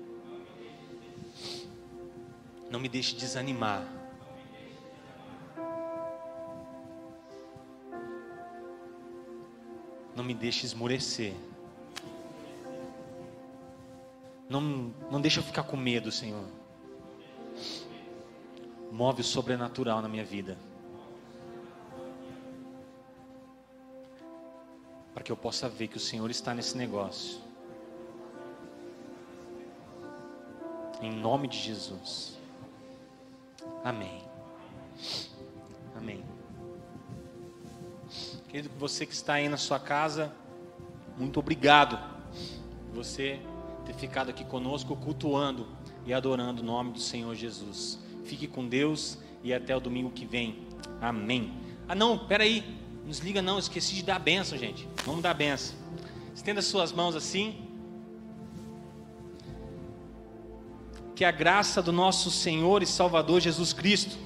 Não 2.73 2.81
me 2.81 2.89
deixe 2.89 3.15
desanimar. 3.15 3.87
Não 10.17 10.25
me 10.25 10.33
deixe 10.33 10.65
esmorecer. 10.65 11.35
Não, 14.49 14.63
não 15.11 15.21
deixe 15.21 15.39
eu 15.39 15.43
ficar 15.43 15.65
com 15.65 15.77
medo, 15.77 16.11
Senhor. 16.11 16.47
Move 18.91 19.21
o 19.21 19.25
sobrenatural 19.25 20.01
na 20.01 20.09
minha 20.09 20.25
vida. 20.25 20.57
Para 25.13 25.23
que 25.23 25.31
eu 25.31 25.37
possa 25.37 25.69
ver 25.69 25.89
que 25.89 25.99
o 25.99 26.01
Senhor 26.01 26.31
está 26.31 26.55
nesse 26.55 26.75
negócio. 26.75 27.39
Em 31.03 31.13
nome 31.13 31.49
de 31.49 31.59
Jesus. 31.59 32.41
Amém. 33.85 34.23
Amém. 35.97 36.25
Querido, 38.49 38.71
você 38.79 39.07
que 39.07 39.13
está 39.13 39.35
aí 39.35 39.49
na 39.49 39.57
sua 39.57 39.81
casa, 39.81 40.33
muito 41.17 41.41
obrigado. 41.41 41.99
Você 42.95 43.41
ter 43.85 43.95
ficado 43.95 44.31
aqui 44.31 44.45
conosco, 44.45 44.95
cultuando 44.97 45.67
e 46.07 46.13
adorando 46.13 46.63
o 46.63 46.65
nome 46.65 46.93
do 46.93 47.01
Senhor 47.01 47.35
Jesus. 47.35 47.99
Fique 48.25 48.47
com 48.47 48.69
Deus 48.69 49.19
e 49.43 49.53
até 49.53 49.77
o 49.77 49.81
domingo 49.81 50.11
que 50.11 50.25
vem. 50.25 50.67
Amém. 51.01 51.53
Ah, 51.89 51.95
não, 51.95 52.19
peraí, 52.19 52.65
nos 53.05 53.19
liga 53.19 53.43
não, 53.43 53.59
esqueci 53.59 53.95
de 53.95 54.03
dar 54.03 54.17
a 54.17 54.19
benção, 54.19 54.57
gente. 54.57 54.89
Vamos 55.05 55.23
dar 55.23 55.31
a 55.31 55.35
benção. 55.35 55.77
Estenda 56.35 56.63
suas 56.63 56.93
mãos 56.93 57.17
assim. 57.17 57.62
Que 61.15 61.25
a 61.25 61.31
graça 61.31 61.83
do 61.83 61.93
nosso 61.93 62.31
Senhor 62.31 62.83
e 62.83 62.87
Salvador 62.87 63.41
Jesus 63.41 63.73
Cristo, 63.73 64.17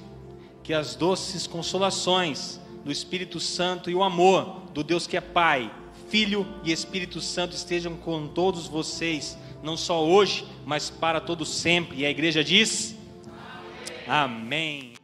que 0.63 0.73
as 0.73 0.95
doces 0.95 1.45
consolações 1.45 2.59
do 2.83 2.91
Espírito 2.91 3.39
Santo 3.39 3.89
e 3.89 3.95
o 3.95 4.03
amor 4.03 4.61
do 4.73 4.83
Deus 4.83 5.05
que 5.05 5.17
é 5.17 5.21
Pai, 5.21 5.71
Filho 6.09 6.47
e 6.63 6.71
Espírito 6.71 7.19
Santo 7.19 7.55
estejam 7.55 7.95
com 7.97 8.27
todos 8.27 8.67
vocês 8.67 9.37
não 9.61 9.75
só 9.75 10.05
hoje, 10.05 10.45
mas 10.65 10.89
para 10.89 11.19
todo 11.19 11.45
sempre. 11.45 11.99
E 11.99 12.05
a 12.05 12.09
igreja 12.09 12.43
diz: 12.43 12.95
Amém. 14.07 14.87
Amém. 14.87 14.96